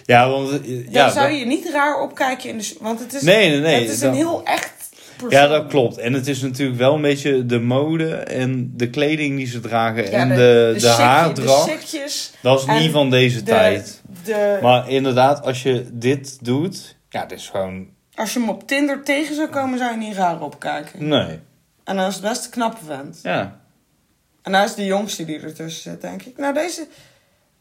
Ja, 0.05 0.29
want... 0.29 0.49
eh, 0.49 0.57
dan 0.63 0.85
Ja, 0.89 1.09
zou 1.09 1.29
dat- 1.29 1.39
je 1.39 1.45
niet 1.45 1.69
raar 1.71 2.01
opkijken 2.01 2.49
in 2.49 2.57
de, 2.57 2.75
want 2.79 2.99
het 2.99 3.13
is, 3.13 3.21
Nee, 3.21 3.49
nee, 3.49 3.59
nee. 3.59 3.81
het 3.81 3.91
is 3.91 4.01
een 4.01 4.13
heel 4.13 4.43
echt 4.43 4.73
persoon. 5.17 5.39
Ja, 5.39 5.47
dat 5.47 5.67
klopt. 5.67 5.97
En 5.97 6.13
het 6.13 6.27
is 6.27 6.41
natuurlijk 6.41 6.77
wel 6.79 6.95
een 6.95 7.01
beetje 7.01 7.45
de 7.45 7.59
mode 7.59 8.15
en 8.15 8.71
de 8.75 8.89
kleding 8.89 9.37
die 9.37 9.47
ze 9.47 9.59
dragen 9.59 10.03
Ja, 10.03 10.09
en 10.11 10.29
de, 10.29 10.75
de, 10.79 10.87
haardracht. 10.87 11.91
De 11.91 12.29
dat 12.41 12.59
is 12.59 12.65
niet 12.79 12.91
van 12.91 13.09
deze 13.09 13.37
de- 13.37 13.43
tijd. 13.43 14.01
Maar 14.61 14.89
inderdaad, 14.89 15.45
als 15.45 15.63
je 15.63 15.85
dit 15.91 16.37
doet, 16.45 16.95
ja, 17.09 17.25
dit 17.25 17.37
is 17.39 17.49
gewoon... 17.49 17.87
als 18.15 18.33
je 18.33 18.39
hem 18.39 18.49
op 18.49 18.67
Tinder 18.67 19.03
tegen 19.03 19.35
zou 19.35 19.47
komen, 19.47 19.77
zou 19.79 19.91
je 19.91 19.97
niet 19.97 20.15
raar 20.15 20.41
opkijken. 20.41 21.07
Nee. 21.07 21.39
En 21.83 21.95
dan 21.95 22.07
is 22.07 22.13
het 22.13 22.23
best 22.23 22.45
een 22.45 22.51
knappe 22.51 22.85
vent. 22.85 23.19
Ja. 23.23 23.59
En 24.41 24.53
hij 24.53 24.63
is 24.65 24.75
de 24.75 24.85
jongste 24.85 25.25
die 25.25 25.39
ertussen 25.39 25.91
zit, 25.91 26.01
denk 26.01 26.21
ik. 26.23 26.37
Nou, 26.37 26.53
deze... 26.53 26.87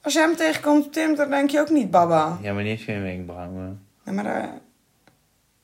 Als 0.03 0.12
je 0.12 0.18
hem 0.20 0.36
tegenkomt, 0.36 0.92
Tim, 0.92 1.14
dan 1.14 1.30
denk 1.30 1.51
je 1.51 1.61
ook 1.61 1.70
niet 1.70 1.90
baba. 1.90 2.38
Ja, 2.42 2.53
maar 2.53 2.62
die 2.62 2.70
heeft 2.72 2.82
geen 2.84 3.03
wenkbrauwen. 3.03 3.82
Nee, 4.05 4.14
maar 4.14 4.24
daar, 4.24 4.51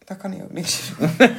daar 0.05 0.17
kan 0.17 0.33
hij 0.33 0.43
ook 0.43 0.53
niks 0.53 0.93
doen. 0.99 1.11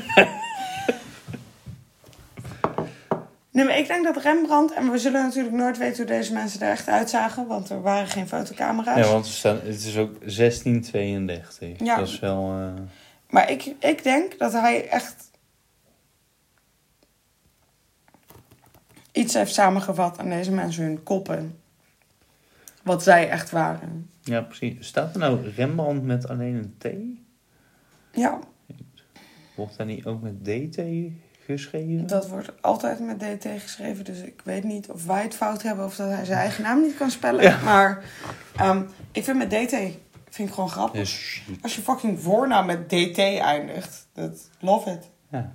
nee, 3.52 3.66
maar 3.66 3.78
ik 3.78 3.88
denk 3.88 4.04
dat 4.04 4.18
Rembrandt... 4.24 4.74
En 4.74 4.92
we 4.92 4.98
zullen 4.98 5.22
natuurlijk 5.24 5.56
nooit 5.56 5.78
weten 5.78 5.98
hoe 5.98 6.06
deze 6.16 6.34
mensen 6.34 6.62
er 6.62 6.70
echt 6.72 6.88
uitzagen. 6.88 7.48
Want 7.48 7.70
er 7.70 7.82
waren 7.82 8.08
geen 8.08 8.28
fotocamera's. 8.28 8.98
Ja, 8.98 9.12
want 9.12 9.42
het 9.44 9.86
is 9.86 9.98
ook 9.98 10.20
1632. 10.20 11.80
Ja. 11.80 11.96
Dat 11.98 12.08
is 12.08 12.20
wel... 12.20 12.52
eh, 12.52 12.82
Maar 13.30 13.52
ik, 13.52 13.74
ik 13.80 14.04
denk 14.04 14.38
dat 14.38 14.52
hij 14.52 14.90
echt... 14.90 15.24
Iets 19.12 19.34
heeft 19.34 19.54
samengevat 19.54 20.20
aan 20.20 20.30
deze 20.30 20.52
mensen 20.52 20.84
hun 20.84 21.04
koppen. 21.04 21.60
Wat 22.86 23.04
zij 23.04 23.30
echt 23.30 23.50
waren. 23.52 24.10
Ja, 24.22 24.42
precies. 24.42 24.88
Staat 24.88 25.14
er 25.14 25.20
nou 25.20 25.50
Rembrandt 25.56 26.04
met 26.04 26.28
alleen 26.28 26.56
een 26.56 26.76
T? 26.78 26.88
Ja, 28.18 28.40
Wordt 29.56 29.78
daar 29.78 29.86
niet 29.86 30.06
ook 30.06 30.22
met 30.22 30.44
DT 30.46 30.82
geschreven? 31.46 32.08
dat 32.08 32.28
wordt 32.30 32.62
altijd 32.62 33.00
met 33.00 33.20
DT 33.20 33.48
geschreven. 33.62 34.06
Dus 34.06 34.20
ik 34.22 34.42
weet 34.44 34.64
niet 34.64 34.90
of 34.90 35.06
wij 35.06 35.22
het 35.24 35.36
fout 35.36 35.62
hebben 35.62 35.86
of 35.86 35.96
dat 35.96 36.10
hij 36.10 36.26
zijn 36.26 36.40
eigen 36.40 36.64
naam 36.64 36.82
niet 36.82 36.98
kan 36.98 37.12
spellen. 37.12 37.44
Ja. 37.44 37.60
Maar 37.64 38.04
ehm, 38.56 38.84
ik 39.12 39.24
vind 39.24 39.38
met 39.38 39.50
DT 39.50 39.76
vind 40.30 40.48
ik 40.50 40.54
gewoon 40.54 40.70
grappig. 40.70 41.00
Als 41.62 41.76
je 41.76 41.82
fucking 41.82 42.20
voornaam 42.20 42.66
met 42.66 42.90
DT 42.90 43.18
eindigt. 43.40 44.08
Dat 44.14 44.50
love 44.60 44.90
it. 44.92 45.10
Ja. 45.32 45.52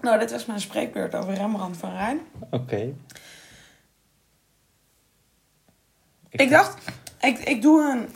Nou, 0.00 0.18
dit 0.18 0.30
was 0.30 0.46
mijn 0.46 0.60
spreekbeurt 0.60 1.14
over 1.14 1.34
Rembrandt 1.34 1.76
van 1.76 1.90
Rijn. 1.92 2.18
Oké. 2.50 2.92
Ik 6.32 6.50
dacht, 6.50 6.76
ik, 7.20 7.38
ik 7.38 7.62
doe 7.62 7.82
een, 7.82 8.08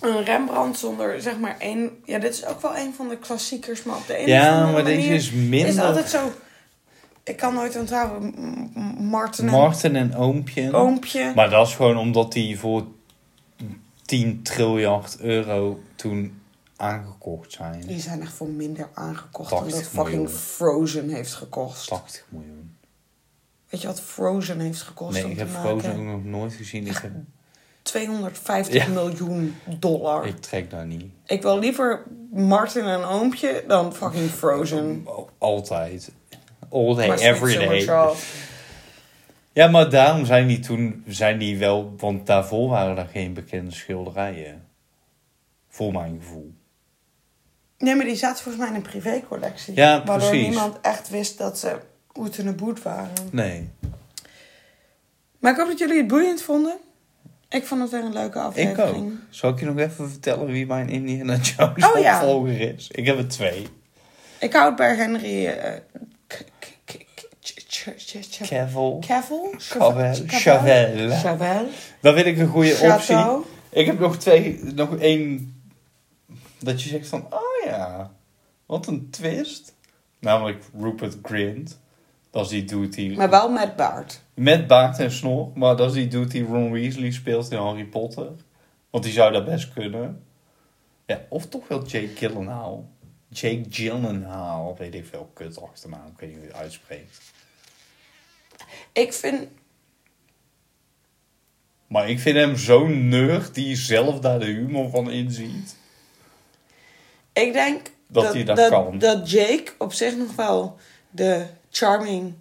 een 0.00 0.24
Rembrandt 0.24 0.78
zonder 0.78 1.22
zeg 1.22 1.38
maar 1.38 1.56
één. 1.58 1.90
Ja, 2.04 2.18
dit 2.18 2.32
is 2.32 2.46
ook 2.46 2.60
wel 2.62 2.76
een 2.76 2.94
van 2.94 3.08
de 3.08 3.16
klassiekers, 3.16 3.82
maar 3.82 3.96
op 3.96 4.06
de 4.06 4.16
of 4.18 4.26
Ja, 4.26 4.70
maar 4.70 4.84
deze 4.84 5.08
is 5.08 5.30
minder... 5.30 5.68
is 5.68 5.78
altijd 5.78 6.08
zo. 6.08 6.32
Ik 7.24 7.36
kan 7.36 7.54
nooit 7.54 7.76
onthouden. 7.76 8.34
Martin 8.98 9.46
en 9.46 9.52
Marten 9.52 9.96
en 9.96 10.16
Oompje. 10.16 10.72
Oompje. 10.72 11.32
Maar 11.34 11.50
dat 11.50 11.66
is 11.66 11.74
gewoon 11.74 11.96
omdat 11.96 12.32
die 12.32 12.58
voor 12.58 12.86
10 14.04 14.42
triljard 14.42 15.20
euro 15.20 15.80
toen 15.96 16.40
aangekocht 16.76 17.52
zijn. 17.52 17.80
Die 17.86 18.00
zijn 18.00 18.20
echt 18.20 18.32
voor 18.32 18.48
minder 18.48 18.88
aangekocht 18.94 19.50
dan 19.50 19.58
80 19.58 19.80
dat 19.80 19.90
fucking 19.90 20.22
miljoen. 20.22 20.38
Frozen 20.38 21.08
heeft 21.08 21.34
gekost. 21.34 21.88
80 21.88 22.24
miljoen. 22.28 22.59
Weet 23.70 23.80
je 23.80 23.86
wat 23.86 24.00
Frozen 24.00 24.60
heeft 24.60 24.82
gekost? 24.82 25.12
Nee, 25.12 25.24
om 25.24 25.30
ik 25.30 25.36
te 25.36 25.42
heb 25.42 25.52
maken? 25.52 25.80
Frozen 25.80 26.06
nog 26.06 26.24
nooit 26.24 26.52
gezien. 26.52 26.86
Ik, 26.86 26.96
heb, 26.96 27.12
250 27.82 28.74
Ja. 28.74 28.88
miljoen 28.92 29.56
dollar. 29.78 30.26
Ik, 30.26 30.34
ik 30.34 30.40
trek 30.40 30.70
daar 30.70 30.86
niet. 30.86 31.04
wil 31.42 31.58
liever 31.58 32.02
Martin 32.32 32.84
en 32.84 33.04
Oompje 33.04 33.64
dan 33.66 33.94
fucking 33.94 34.30
Frozen. 34.30 35.06
Altijd. 35.38 36.10
All 36.70 36.94
day, 36.94 37.10
every 37.10 37.56
day. 37.56 38.14
Ja, 39.52 39.68
maar 39.68 39.90
daarom 39.90 40.24
zijn 40.26 40.46
die 40.46 40.58
toen 40.60 41.04
zijn 41.06 41.38
die 41.38 41.58
wel... 41.58 41.94
Want 41.96 42.26
daarvoor 42.26 42.68
waren 42.68 42.96
er 42.98 43.06
geen 43.06 43.32
bekende 43.34 43.70
schilderijen. 43.72 44.64
Voor 45.68 45.92
mijn 45.92 46.18
gevoel. 46.22 46.52
Nee, 47.78 47.94
maar 47.94 48.04
die 48.04 48.16
zaten 48.16 48.42
volgens 48.42 48.64
mij 48.64 48.72
in 48.72 48.78
een 48.84 48.90
privécollectie. 48.90 49.74
Ja, 49.74 50.04
Waardoor 50.04 50.28
precies. 50.28 50.46
niemand 50.48 50.80
echt 50.80 51.08
wist 51.08 51.38
dat 51.38 51.58
ze 51.58 51.78
oet 52.20 52.38
en 52.38 52.56
boet 52.56 52.82
waren. 52.82 53.28
Nee. 53.30 53.68
Maar 55.38 55.52
ik 55.52 55.58
hoop 55.58 55.68
dat 55.68 55.78
jullie 55.78 55.96
het 55.98 56.06
boeiend 56.06 56.42
vonden. 56.42 56.76
Ik 57.48 57.66
vond 57.66 57.80
het 57.80 57.90
weer 57.90 58.04
een 58.04 58.12
leuke 58.12 58.38
Ik 58.38 58.44
aflevering. 58.44 59.12
ook. 59.12 59.18
Zal 59.30 59.50
ik 59.50 59.58
je 59.60 59.66
nog 59.66 59.78
even 59.78 60.10
vertellen 60.10 60.46
wie 60.46 60.66
mijn 60.66 60.88
Indiana 60.88 61.36
Jones 61.36 61.86
Oh, 61.92 61.98
ja. 62.00 62.20
is? 62.58 62.88
Ik 62.90 63.06
heb 63.06 63.18
er 63.18 63.28
twee. 63.28 63.66
Ik 64.38 64.52
hou 64.52 64.66
het 64.66 64.76
bij 64.76 64.94
Henry... 64.94 65.54
Cavill. 68.38 68.98
Cavill? 69.00 69.54
Chavel. 69.58 70.24
Chavel? 71.08 71.66
Dan 72.00 72.14
vind 72.14 72.26
ik 72.26 72.38
een 72.38 72.46
goede 72.48 72.78
optie. 72.92 73.16
Ik 73.70 73.86
heb 73.86 73.98
nog 73.98 74.16
twee, 74.16 74.60
nog 74.74 74.96
één. 74.96 75.54
Dat 76.58 76.82
je 76.82 76.88
zegt 76.88 77.08
van, 77.08 77.26
oh 77.30 77.64
ja, 77.66 78.10
wat 78.66 78.86
een 78.86 79.10
twist. 79.10 79.74
Namelijk 80.18 80.64
Rupert 80.80 81.16
Grint. 81.22 81.79
Dat 82.30 82.44
is 82.44 82.50
die 82.50 82.64
dude 82.64 82.88
die... 82.88 83.16
Maar 83.16 83.30
wel 83.30 83.50
met 83.50 83.76
baard. 83.76 84.20
Met 84.34 84.66
baard 84.66 84.98
en 84.98 85.10
snor. 85.10 85.50
Maar 85.54 85.76
dat 85.76 85.88
is 85.88 85.94
die 85.94 86.08
dude 86.08 86.30
die 86.30 86.44
Ron 86.44 86.72
Weasley 86.72 87.10
speelt 87.10 87.50
in 87.50 87.58
Harry 87.58 87.84
Potter. 87.84 88.30
Want 88.90 89.04
die 89.04 89.12
zou 89.12 89.32
dat 89.32 89.44
best 89.44 89.72
kunnen. 89.72 90.24
Ja, 91.06 91.20
of 91.28 91.46
toch 91.46 91.68
wel 91.68 91.86
Jake 91.86 92.08
Gyllenhaal. 92.14 92.88
Jake 93.28 93.64
Gyllenhaal. 93.68 94.76
Weet 94.78 94.94
ik 94.94 95.06
veel, 95.06 95.30
kut 95.34 95.62
achternaam. 95.62 96.06
Ik 96.06 96.20
weet 96.20 96.28
niet 96.28 96.38
hoe 96.38 96.46
je 96.46 96.52
het 96.52 96.62
uitspreekt. 96.62 97.20
Ik 98.92 99.12
vind... 99.12 99.48
Maar 101.86 102.10
ik 102.10 102.20
vind 102.20 102.36
hem 102.36 102.56
zo'n 102.56 103.08
nerd 103.08 103.54
die 103.54 103.76
zelf 103.76 104.20
daar 104.20 104.38
de 104.38 104.44
humor 104.44 104.90
van 104.90 105.10
inziet. 105.10 105.76
Ik 107.32 107.52
denk 107.52 107.90
Dat 108.06 108.34
hij 108.34 108.44
dat 108.44 108.68
kan. 108.68 108.98
dat 108.98 109.30
Jake 109.30 109.72
op 109.78 109.92
zich 109.92 110.16
nog 110.16 110.34
wel 110.34 110.76
de 111.10 111.46
charming 111.70 112.34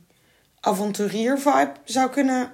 avonturier 0.60 1.38
vibe 1.40 1.72
zou 1.84 2.10
kunnen 2.10 2.54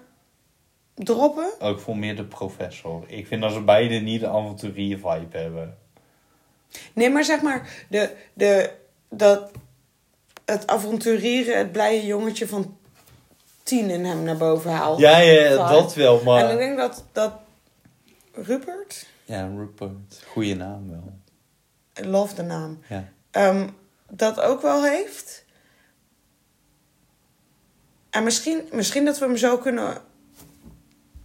droppen. 0.93 1.49
Ook 1.59 1.79
voor 1.79 1.97
meer 1.97 2.15
de 2.15 2.25
professor. 2.25 3.03
Ik 3.07 3.27
vind 3.27 3.41
dat 3.41 3.51
ze 3.51 3.61
beide 3.61 3.95
niet 3.95 4.19
de 4.19 4.27
avonturier 4.27 4.97
vibe 4.97 5.37
hebben. 5.37 5.77
Nee, 6.93 7.09
maar 7.09 7.23
zeg 7.23 7.41
maar, 7.41 7.85
de, 7.89 8.15
de, 8.33 8.71
dat, 9.09 9.51
het 10.45 10.67
avonturieren, 10.67 11.57
het 11.57 11.71
blije 11.71 12.05
jongetje 12.05 12.47
van 12.47 12.77
tien 13.63 13.89
in 13.89 14.05
hem 14.05 14.23
naar 14.23 14.37
boven 14.37 14.71
haalt. 14.71 14.99
Ja, 14.99 15.17
ja, 15.17 15.67
dat 15.69 15.93
wel, 15.93 16.13
En 16.13 16.19
ik 16.19 16.25
maar... 16.25 16.57
denk 16.57 16.77
dat, 16.77 17.05
dat 17.11 17.33
Rupert, 18.33 19.07
Ja, 19.25 19.47
Rupert. 19.55 20.23
Goeie 20.27 20.55
naam 20.55 20.89
wel. 20.89 21.13
Love 22.11 22.35
de 22.35 22.43
naam, 22.43 22.79
Ja. 22.89 23.07
ehm, 23.31 23.67
dat 24.09 24.39
ook 24.41 24.61
wel 24.61 24.83
heeft. 24.83 25.44
En 28.15 28.23
misschien, 28.23 28.67
misschien 28.71 29.05
dat 29.05 29.19
we 29.19 29.25
hem 29.25 29.37
zo 29.37 29.57
kunnen 29.57 29.97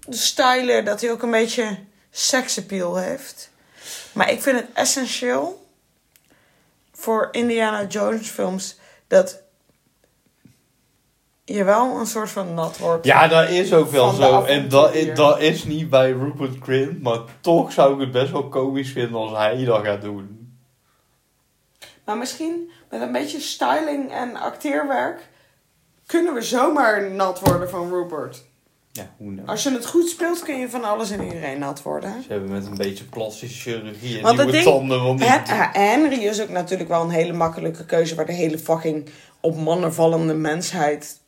stylen 0.09 0.84
dat 0.84 1.01
hij 1.01 1.11
ook 1.11 1.22
een 1.22 1.30
beetje 1.30 1.78
seksappeal 2.11 2.97
heeft. 2.97 3.51
Maar 4.12 4.30
ik 4.30 4.43
vind 4.43 4.59
het 4.59 4.66
essentieel 4.74 5.66
voor 6.93 7.28
Indiana 7.30 7.86
Jones 7.86 8.28
films 8.28 8.78
dat 9.07 9.43
je 11.45 11.64
wel 11.64 11.99
een 11.99 12.07
soort 12.07 12.30
van 12.30 12.55
nat 12.55 12.78
wordt. 12.78 13.07
Ja, 13.07 13.28
dat 13.28 13.49
is 13.49 13.72
ook 13.72 13.91
wel 13.91 14.11
zo. 14.11 14.45
En 14.45 14.68
dat, 14.68 14.88
avonturier. 14.88 15.14
dat 15.14 15.41
is 15.41 15.64
niet 15.64 15.91
bij 15.91 16.11
Rupert 16.11 16.62
Grint. 16.62 17.03
Maar 17.03 17.18
toch 17.41 17.72
zou 17.72 17.95
ik 17.95 18.01
het 18.01 18.11
best 18.11 18.32
wel 18.32 18.49
komisch 18.49 18.93
vinden 18.93 19.20
als 19.20 19.36
hij 19.36 19.64
dat 19.64 19.84
gaat 19.84 20.03
doen. 20.03 20.59
Maar 22.05 22.16
misschien 22.16 22.70
met 22.88 23.01
een 23.01 23.12
beetje 23.12 23.41
styling 23.41 24.12
en 24.12 24.36
acteerwerk 24.36 25.30
kunnen 26.11 26.35
we 26.35 26.43
zomaar 26.43 27.11
nat 27.11 27.41
worden 27.41 27.71
van 27.71 27.89
Rupert. 27.91 28.45
Ja, 28.93 29.11
hoe 29.17 29.31
nou? 29.31 29.49
Als 29.49 29.63
je 29.63 29.71
het 29.71 29.87
goed 29.87 30.09
speelt, 30.09 30.43
kun 30.43 30.59
je 30.59 30.69
van 30.69 30.85
alles 30.85 31.11
en 31.11 31.23
iedereen 31.25 31.59
nat 31.59 31.83
worden. 31.83 32.23
Ze 32.23 32.29
hebben 32.33 32.51
met 32.51 32.67
een 32.67 32.77
beetje 32.77 33.05
plastische 33.05 33.71
chirurgie 33.71 34.17
en 34.17 34.23
Want 34.23 34.39
het 34.39 34.47
nieuwe 34.47 34.63
ding- 34.63 34.77
tanden. 34.77 35.03
Want 35.03 35.19
die... 35.19 35.29
Hen- 35.29 35.71
Henry 35.73 36.25
is 36.25 36.43
ook 36.43 36.49
natuurlijk 36.49 36.89
wel 36.89 37.03
een 37.03 37.11
hele 37.11 37.33
makkelijke 37.33 37.85
keuze 37.85 38.15
waar 38.15 38.27
de 38.27 38.33
hele 38.33 38.59
fucking 38.59 39.09
op 39.41 39.57
mannen 39.57 39.95
vallende 39.95 40.35
mensheid 40.35 41.19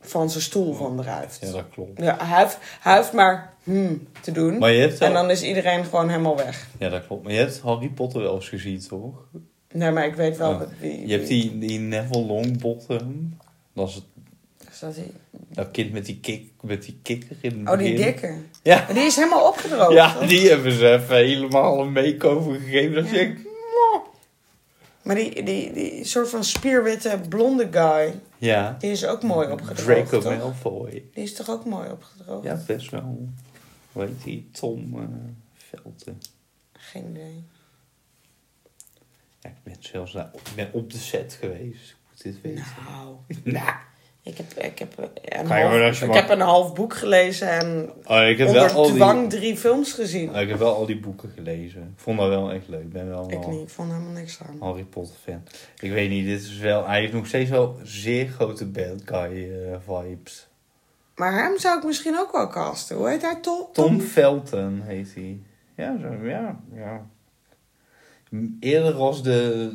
van 0.00 0.30
zijn 0.30 0.42
stoel 0.42 0.74
van 0.74 0.96
drijft. 0.96 1.38
Ja, 1.40 1.50
dat 1.52 1.64
klopt. 1.72 2.00
Ja, 2.00 2.16
hij, 2.20 2.42
heeft, 2.42 2.58
hij 2.80 2.96
heeft 2.96 3.12
maar 3.12 3.52
hmm 3.62 4.06
te 4.20 4.32
doen. 4.32 4.58
Maar 4.58 4.72
je 4.72 4.80
hebt 4.80 4.98
En 5.00 5.12
dan 5.12 5.30
is 5.30 5.42
iedereen 5.42 5.84
gewoon 5.84 6.08
helemaal 6.08 6.36
weg. 6.36 6.66
Ja, 6.78 6.88
dat 6.88 7.06
klopt. 7.06 7.22
Maar 7.22 7.32
je 7.32 7.38
hebt 7.38 7.60
Harry 7.60 7.88
Potter 7.88 8.22
wel 8.22 8.34
eens 8.34 8.48
gezien, 8.48 8.80
toch? 8.88 9.14
Nee, 9.72 9.90
maar 9.90 10.06
ik 10.06 10.14
weet 10.14 10.36
wel 10.36 10.50
Oh. 10.50 10.60
wie. 10.80 11.06
Je 11.06 11.12
hebt 11.16 11.28
die, 11.28 11.58
die 11.58 11.78
Neville 11.78 12.24
Longbottom. 12.26 13.36
Dat 13.74 13.88
is 13.88 13.94
het, 13.94 14.04
Is 14.70 14.78
dat 14.78 14.94
die? 14.94 15.12
dat 15.48 15.70
kind 15.70 15.92
met 15.92 16.06
die, 16.06 16.20
kik, 16.20 16.50
met 16.60 16.82
die 16.82 16.98
kikker 17.02 17.36
in 17.40 17.68
Oh, 17.68 17.78
die 17.78 17.92
begin. 17.92 18.12
dikke. 18.12 18.38
Ja. 18.62 18.86
Die 18.92 19.02
is 19.02 19.16
helemaal 19.16 19.48
opgedroogd. 19.48 19.92
Ja, 19.92 20.14
toch? 20.14 20.28
die 20.28 20.48
hebben 20.48 20.72
ze 20.72 20.90
even 20.92 21.16
helemaal 21.16 21.80
een 21.80 21.92
make-over 21.92 22.54
gegeven. 22.60 22.94
Dat 22.94 23.10
Ja. 23.10 23.18
je 23.20 23.42
Maar 25.02 25.14
die, 25.14 25.42
die, 25.42 25.72
die 25.72 26.04
soort 26.04 26.28
van 26.28 26.44
spierwitte 26.44 27.20
blonde 27.28 27.68
guy, 27.70 28.20
ja, 28.38 28.76
die 28.78 28.90
is 28.90 29.06
ook 29.06 29.22
mooi 29.22 29.50
opgedroogd. 29.50 30.08
Draco 30.08 30.20
toch? 30.20 30.38
Malfoy. 30.38 30.90
Die 31.14 31.24
is 31.24 31.34
toch 31.34 31.48
ook 31.50 31.64
mooi 31.64 31.90
opgedroogd? 31.90 32.44
Ja, 32.44 32.62
best 32.66 32.90
wel. 32.90 33.28
Hoe 33.92 34.02
heet 34.02 34.22
die? 34.24 34.48
Tom 34.52 34.94
eh 35.00 35.06
Velten. 35.54 36.20
Geen 36.72 37.10
idee. 37.10 37.44
Ja, 39.40 39.48
ik 39.50 39.56
ben 39.62 39.76
zelfs 39.80 40.14
ik 40.14 40.52
ben 40.54 40.68
op 40.72 40.90
de 40.92 40.98
set 40.98 41.36
geweest. 41.40 41.96
Dit 42.22 42.40
weten. 42.42 42.64
Nou, 42.88 43.16
Nou. 43.54 43.68
ik 44.22 44.36
heb, 44.36 44.52
ik 44.52 44.78
heb 44.78 44.98
een 44.98 45.46
Ga 45.46 45.56
je 45.56 45.64
half- 45.64 46.02
ik 46.02 46.12
heb 46.14 46.28
een 46.28 46.40
half 46.40 46.74
boek 46.74 46.94
gelezen 46.94 47.48
en 47.50 47.90
Oh, 48.06 48.26
ik 48.28 48.38
heb 48.38 48.48
wel 48.48 48.62
onder 48.62 48.76
al 48.76 48.84
die... 48.86 48.94
dwang 48.94 49.30
drie 49.30 49.56
films 49.56 49.92
gezien. 49.92 50.30
Oh, 50.30 50.40
ik 50.40 50.48
heb 50.48 50.58
wel 50.58 50.74
al 50.74 50.86
die 50.86 51.00
boeken 51.00 51.30
gelezen. 51.34 51.82
Ik 51.82 52.00
vond 52.02 52.18
dat 52.18 52.28
wel 52.28 52.52
echt 52.52 52.68
leuk. 52.68 52.80
Ik 52.82 52.92
ben 52.92 53.08
wel 53.08 53.30
Ik 53.30 53.38
wel 53.38 53.50
niet, 53.50 53.60
ik 53.62 53.68
vond 53.68 53.90
helemaal 53.92 54.12
niks 54.12 54.38
aan. 54.48 54.56
Harry 54.60 54.84
Potter 54.84 55.14
fan. 55.24 55.42
Ik 55.80 55.90
weet 55.92 56.10
niet, 56.10 56.26
dit 56.26 56.40
is 56.42 56.58
wel... 56.58 56.86
Hij 56.86 57.00
heeft 57.00 57.12
nog 57.12 57.26
steeds 57.26 57.50
wel 57.50 57.78
zeer 57.82 58.28
grote 58.28 58.66
bad 58.66 59.02
guy 59.04 59.50
eh, 59.52 59.76
vibes. 59.86 60.48
Maar 61.14 61.32
hem 61.42 61.58
zou 61.58 61.78
ik 61.78 61.84
misschien 61.84 62.18
ook 62.18 62.32
wel 62.32 62.48
casten. 62.48 62.96
Hoe 62.96 63.08
heet 63.08 63.22
hij? 63.22 63.36
Tom? 63.40 63.66
Tom 63.72 64.00
Felton 64.00 64.80
heet 64.84 65.14
hij. 65.14 65.38
Ja, 65.76 65.98
zo, 66.00 66.26
ja, 66.26 66.60
ja. 66.74 67.06
Eerder 68.60 68.94
als 68.94 69.22
de, 69.22 69.72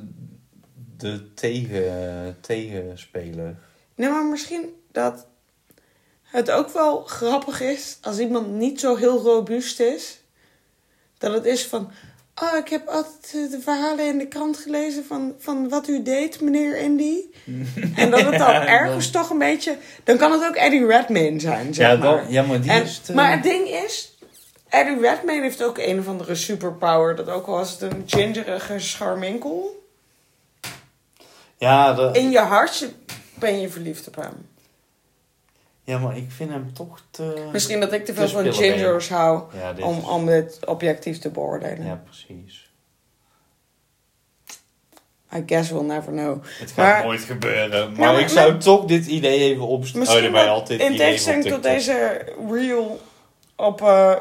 de 0.99 1.33
tegen, 1.33 2.37
tegenspeler. 2.41 3.55
Nee, 3.95 4.09
maar 4.09 4.25
misschien 4.25 4.73
dat 4.91 5.25
het 6.23 6.51
ook 6.51 6.69
wel 6.69 7.03
grappig 7.03 7.61
is 7.61 7.97
als 8.01 8.19
iemand 8.19 8.47
niet 8.51 8.79
zo 8.79 8.95
heel 8.95 9.17
robuust 9.21 9.79
is. 9.79 10.19
Dat 11.17 11.33
het 11.33 11.45
is 11.45 11.65
van, 11.67 11.91
oh, 12.41 12.57
ik 12.57 12.67
heb 12.69 12.87
altijd 12.87 13.33
eh, 13.45 13.51
de 13.51 13.59
verhalen 13.61 14.05
in 14.07 14.17
de 14.17 14.27
krant 14.27 14.57
gelezen 14.57 15.05
van, 15.05 15.35
van 15.37 15.69
wat 15.69 15.87
u 15.87 16.01
deed, 16.03 16.41
meneer 16.41 16.77
Indy. 16.77 17.15
en 17.95 18.09
dat 18.11 18.21
het 18.21 18.37
dan 18.37 18.53
ergens 18.53 19.11
toch 19.11 19.29
een 19.29 19.37
beetje, 19.37 19.77
dan 20.03 20.17
kan 20.17 20.31
het 20.31 20.45
ook 20.45 20.55
Eddie 20.55 20.85
Redmayne 20.85 21.39
zijn, 21.39 21.73
zeg 21.73 21.87
Ja, 21.91 21.95
maar. 21.97 22.17
dan, 22.23 22.31
ja, 22.31 22.43
maar 22.43 22.61
die 22.61 22.71
En- 22.71 22.83
is 22.83 22.99
te- 22.99 23.13
Maar 23.13 23.31
het 23.31 23.43
ding 23.43 23.67
is, 23.67 24.17
Eddie 24.69 24.99
Redmayne 24.99 25.41
heeft 25.41 25.63
ook 25.63 25.77
een 25.77 25.99
of 25.99 26.07
andere 26.07 26.35
superpower. 26.35 27.15
Dat 27.15 27.29
ook 27.29 27.47
al 27.47 27.53
was 27.53 27.71
het 27.71 27.81
een 27.81 28.03
gingerige 28.05 28.79
scharminkel. 28.79 29.78
Ja, 31.59 32.09
In 32.13 32.29
je 32.29 32.39
hartje 32.39 32.89
ben 33.33 33.59
je 33.59 33.69
verliefd 33.69 34.07
op 34.07 34.15
hem. 34.15 34.47
ja, 35.83 35.97
maar 35.97 36.17
ik 36.17 36.31
vind 36.31 36.49
hem 36.49 36.73
toch 36.73 37.01
te... 37.11 37.47
Misschien 37.51 37.79
dat 37.79 37.93
ik 37.93 38.05
te 38.05 38.13
veel 38.13 38.27
te 38.27 38.31
van 38.33 38.53
gingers 38.53 39.09
hou 39.09 39.43
Ja, 39.57 39.73
om, 39.85 39.97
is- 39.97 40.03
om 40.03 40.25
dit 40.25 40.65
objectief 40.65 41.19
te 41.19 41.29
beoordelen. 41.29 41.85
Ja, 41.85 42.01
precies. 42.05 42.67
I 45.35 45.43
guess 45.45 45.69
we'll 45.69 45.83
never 45.85 46.11
know. 46.11 46.43
Het 46.43 46.71
gaat 46.71 46.75
Maar- 46.77 47.03
nooit 47.05 47.21
gebeuren. 47.21 47.91
Maar, 47.93 48.13
maar- 48.13 48.19
ik 48.19 48.27
zou 48.29 48.57
toch 48.57 48.85
dit 48.85 49.05
idee 49.05 49.39
even. 49.39 49.79
Misschien 49.93 50.35
oh, 50.35 50.47
altijd 50.47 50.79
in 50.79 50.95
tegenstelling 50.95 51.45
tot 51.45 51.63
deze 51.63 52.25
reel 52.51 53.01
op 53.55 53.81
eh, 53.81 54.15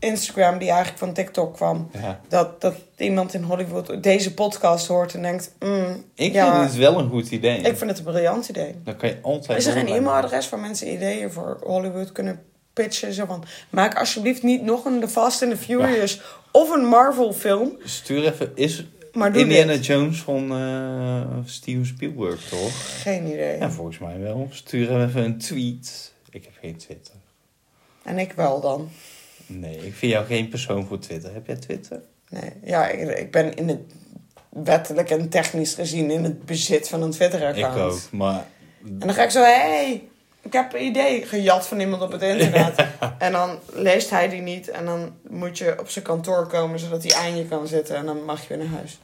Instagram, 0.00 0.58
die 0.58 0.68
eigenlijk 0.68 0.98
van 0.98 1.12
TikTok 1.12 1.54
kwam. 1.54 1.90
Ja. 1.92 2.20
Dat, 2.28 2.60
dat 2.60 2.74
iemand 2.96 3.34
in 3.34 3.42
Hollywood 3.42 4.02
deze 4.02 4.34
podcast 4.34 4.86
hoort 4.86 5.14
en 5.14 5.22
denkt... 5.22 5.52
mm, 5.58 6.04
Ik 6.14 6.32
ja, 6.32 6.52
vind 6.58 6.70
het 6.70 6.78
wel 6.80 6.98
een 6.98 7.08
goed 7.10 7.30
idee. 7.30 7.56
ik 7.58 7.76
vind 7.76 7.90
het 7.90 7.98
een 7.98 8.04
briljant 8.04 8.48
idee. 8.48 8.74
Dan 8.84 8.96
kan 8.96 9.08
je 9.08 9.18
altijd... 9.22 9.58
Is 9.58 9.66
er 9.66 9.72
geen 9.72 9.80
online- 9.82 9.98
e-mailadres 9.98 10.48
waar 10.48 10.60
mensen 10.60 10.92
ideeën 10.92 11.32
voor 11.32 11.58
Hollywood 11.62 12.12
kunnen 12.12 12.42
pitchen? 12.72 13.12
Zo 13.12 13.26
van, 13.26 13.44
maak 13.70 13.98
alsjeblieft 13.98 14.42
niet 14.42 14.62
nog 14.62 14.84
een 14.84 15.00
The 15.00 15.08
Fast 15.08 15.42
and 15.42 15.50
the 15.50 15.56
Furious 15.58 16.20
of 16.50 16.70
een 16.70 16.84
Marvel 16.84 17.32
film. 17.32 17.76
Stuur 17.84 18.24
even... 18.24 18.52
Is 18.54 18.84
Maar 19.12 19.36
Indiana 19.36 19.72
dit. 19.72 19.86
Jones 19.86 20.20
van 20.22 20.52
eh, 20.52 21.38
Steven 21.44 21.86
Spielberg, 21.86 22.48
toch? 22.48 23.02
Geen 23.02 23.26
idee. 23.26 23.58
Ja, 23.58 23.70
volgens 23.70 23.98
mij 23.98 24.18
wel. 24.20 24.48
Stuur 24.50 25.02
even 25.02 25.24
een 25.24 25.38
tweet. 25.38 26.12
Ik 26.30 26.44
heb 26.44 26.52
geen 26.60 26.76
Twitter. 26.76 27.14
En 28.02 28.18
ik 28.18 28.32
wel 28.32 28.60
dan. 28.60 28.90
Nee, 29.50 29.76
ik 29.86 29.94
vind 29.94 30.12
jou 30.12 30.26
geen 30.26 30.48
persoon 30.48 30.86
voor 30.86 30.98
Twitter. 30.98 31.32
Heb 31.32 31.46
jij 31.46 31.56
Twitter? 31.56 32.00
Nee, 32.28 32.50
ja, 32.64 32.88
ik, 32.88 33.18
ik 33.18 33.30
ben 33.30 33.54
in 33.54 33.68
het 33.68 33.78
wettelijk 34.48 35.10
en 35.10 35.28
technisch 35.28 35.74
gezien 35.74 36.10
in 36.10 36.24
het 36.24 36.44
bezit 36.44 36.88
van 36.88 37.02
een 37.02 37.10
Twitter-account. 37.10 37.76
Ik 37.76 37.82
ook, 37.92 38.00
maar... 38.12 38.46
En 38.84 38.98
dan 38.98 39.14
ga 39.14 39.22
ik 39.22 39.30
zo, 39.30 39.42
hé, 39.42 39.52
hey, 39.52 40.02
ik 40.42 40.52
heb 40.52 40.74
een 40.74 40.84
idee 40.84 41.26
gejat 41.26 41.66
van 41.66 41.80
iemand 41.80 42.02
op 42.02 42.12
het 42.12 42.22
internet. 42.22 42.86
En 43.18 43.32
dan 43.32 43.58
leest 43.72 44.10
hij 44.10 44.28
die 44.28 44.40
niet 44.40 44.68
en 44.70 44.84
dan 44.84 45.12
moet 45.28 45.58
je 45.58 45.76
op 45.80 45.88
zijn 45.88 46.04
kantoor 46.04 46.46
komen 46.46 46.78
zodat 46.78 47.02
hij 47.02 47.14
aan 47.14 47.36
je 47.36 47.44
kan 47.46 47.66
zitten 47.66 47.96
en 47.96 48.06
dan 48.06 48.24
mag 48.24 48.42
je 48.42 48.48
weer 48.48 48.58
naar 48.58 48.66
huis. 48.76 48.98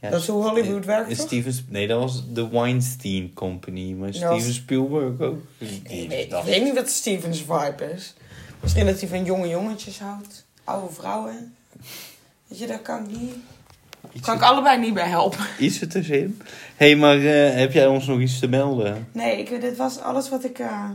Ja, 0.00 0.10
Dat 0.10 0.20
is 0.20 0.26
hoe 0.26 0.42
Hollywood 0.48 0.84
werkt, 0.84 1.10
is 1.10 1.16
toch? 1.16 1.26
Steven, 1.26 1.66
nee, 1.68 1.86
dat 1.86 2.00
was 2.00 2.24
de 2.32 2.48
Weinstein 2.48 3.30
Company. 3.34 3.92
Maar 3.92 4.14
Steven 4.14 4.52
Spielberg 4.52 5.20
ook. 5.20 5.38
Ik 5.58 6.30
dacht- 6.30 6.46
ik 6.46 6.52
weet 6.54 6.62
niet 6.64 6.74
wat 6.74 6.88
Stevens 6.88 7.38
vibe 7.38 7.92
is. 7.96 8.14
Misschien 8.60 8.86
dat 8.86 9.00
hij 9.00 9.08
van 9.08 9.24
jonge 9.24 9.48
jongetjes 9.48 9.98
houdt. 9.98 10.46
Oude 10.64 10.94
vrouwen. 10.94 11.54
Weet 12.46 12.58
je, 12.58 12.66
daar 12.66 12.78
kan 12.78 13.04
ik 13.04 13.16
niet... 13.20 13.34
Iets, 14.12 14.26
Kan 14.26 14.36
ik 14.36 14.42
allebei 14.42 14.78
niet 14.78 14.94
bij 14.94 15.08
helpen. 15.08 15.38
iets 15.58 15.80
er 15.80 15.88
tussenin. 15.88 16.40
Hé, 16.76 16.86
hey, 16.86 16.96
maar 16.96 17.16
eh, 17.16 17.54
heb 17.54 17.72
jij 17.72 17.86
ons 17.86 18.06
nog 18.06 18.20
iets 18.20 18.38
te 18.38 18.46
melden? 18.48 19.08
Nee, 19.12 19.38
ik, 19.38 19.60
dit 19.60 19.76
was 19.76 20.00
alles 20.00 20.28
wat 20.28 20.44
ik... 20.44 20.58
eh, 20.58 20.90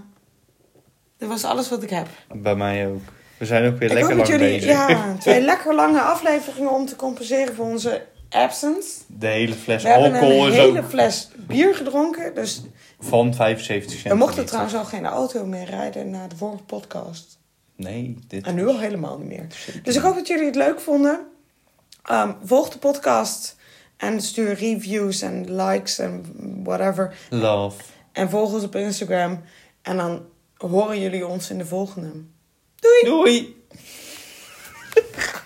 dit 1.17 1.27
was 1.29 1.43
alles 1.43 1.69
wat 1.69 1.83
ik 1.83 1.89
heb. 1.89 2.07
Bij 2.35 2.55
mij 2.55 2.87
ook. 2.87 3.01
We 3.37 3.45
zijn 3.45 3.65
ook 3.73 3.79
weer 3.79 3.89
ik 3.89 3.93
lekker 3.93 4.15
lang 4.15 4.27
jullie... 4.27 4.47
bezig. 4.47 4.69
Ja, 4.69 5.15
twee 5.19 5.41
lekker 5.41 5.75
lange 5.75 6.01
afleveringen 6.01 6.71
om 6.71 6.85
te 6.85 6.95
compenseren 6.95 7.55
voor 7.55 7.65
onze 7.65 8.05
absence. 8.29 8.89
De 9.07 9.27
hele 9.27 9.53
fles 9.53 9.83
We 9.83 9.89
hebben 9.89 10.13
alcohol 10.13 10.45
een 10.45 10.51
is 10.51 10.57
hele 10.57 10.79
ook 10.79 10.89
fles 10.89 11.29
bier 11.37 11.75
gedronken. 11.75 12.35
Dus 12.35 12.61
van 12.99 13.33
75 13.33 13.99
cent. 13.99 14.13
we 14.13 14.19
mochten 14.19 14.45
trouwens 14.45 14.75
al 14.75 14.85
geen 14.85 15.05
auto 15.05 15.45
meer 15.45 15.65
rijden 15.65 16.09
na 16.09 16.27
de 16.27 16.35
vorige 16.35 16.63
podcast. 16.63 17.37
Nee, 17.75 18.17
dit 18.27 18.45
En 18.45 18.55
nu 18.55 18.67
al 18.67 18.79
helemaal 18.79 19.17
niet 19.17 19.27
meer. 19.27 19.47
Dus 19.83 19.95
ik 19.95 20.01
hoop 20.01 20.15
dat 20.15 20.27
jullie 20.27 20.45
het 20.45 20.55
leuk 20.55 20.79
vonden. 20.79 21.27
Ehm, 22.03 22.33
volg 22.43 22.69
de 22.69 22.77
podcast 22.77 23.55
en 23.97 24.21
stuur 24.21 24.53
reviews 24.53 25.21
en 25.21 25.55
likes 25.55 25.99
en 25.99 26.25
whatever. 26.63 27.15
Love. 27.29 27.83
En 28.11 28.29
volg 28.29 28.53
ons 28.53 28.63
op 28.63 28.75
Instagram. 28.75 29.41
En 29.81 29.97
dan 29.97 30.25
horen 30.57 30.99
jullie 30.99 31.27
ons 31.27 31.49
in 31.49 31.57
de 31.57 31.65
volgende. 31.65 32.11
Doei! 33.03 33.55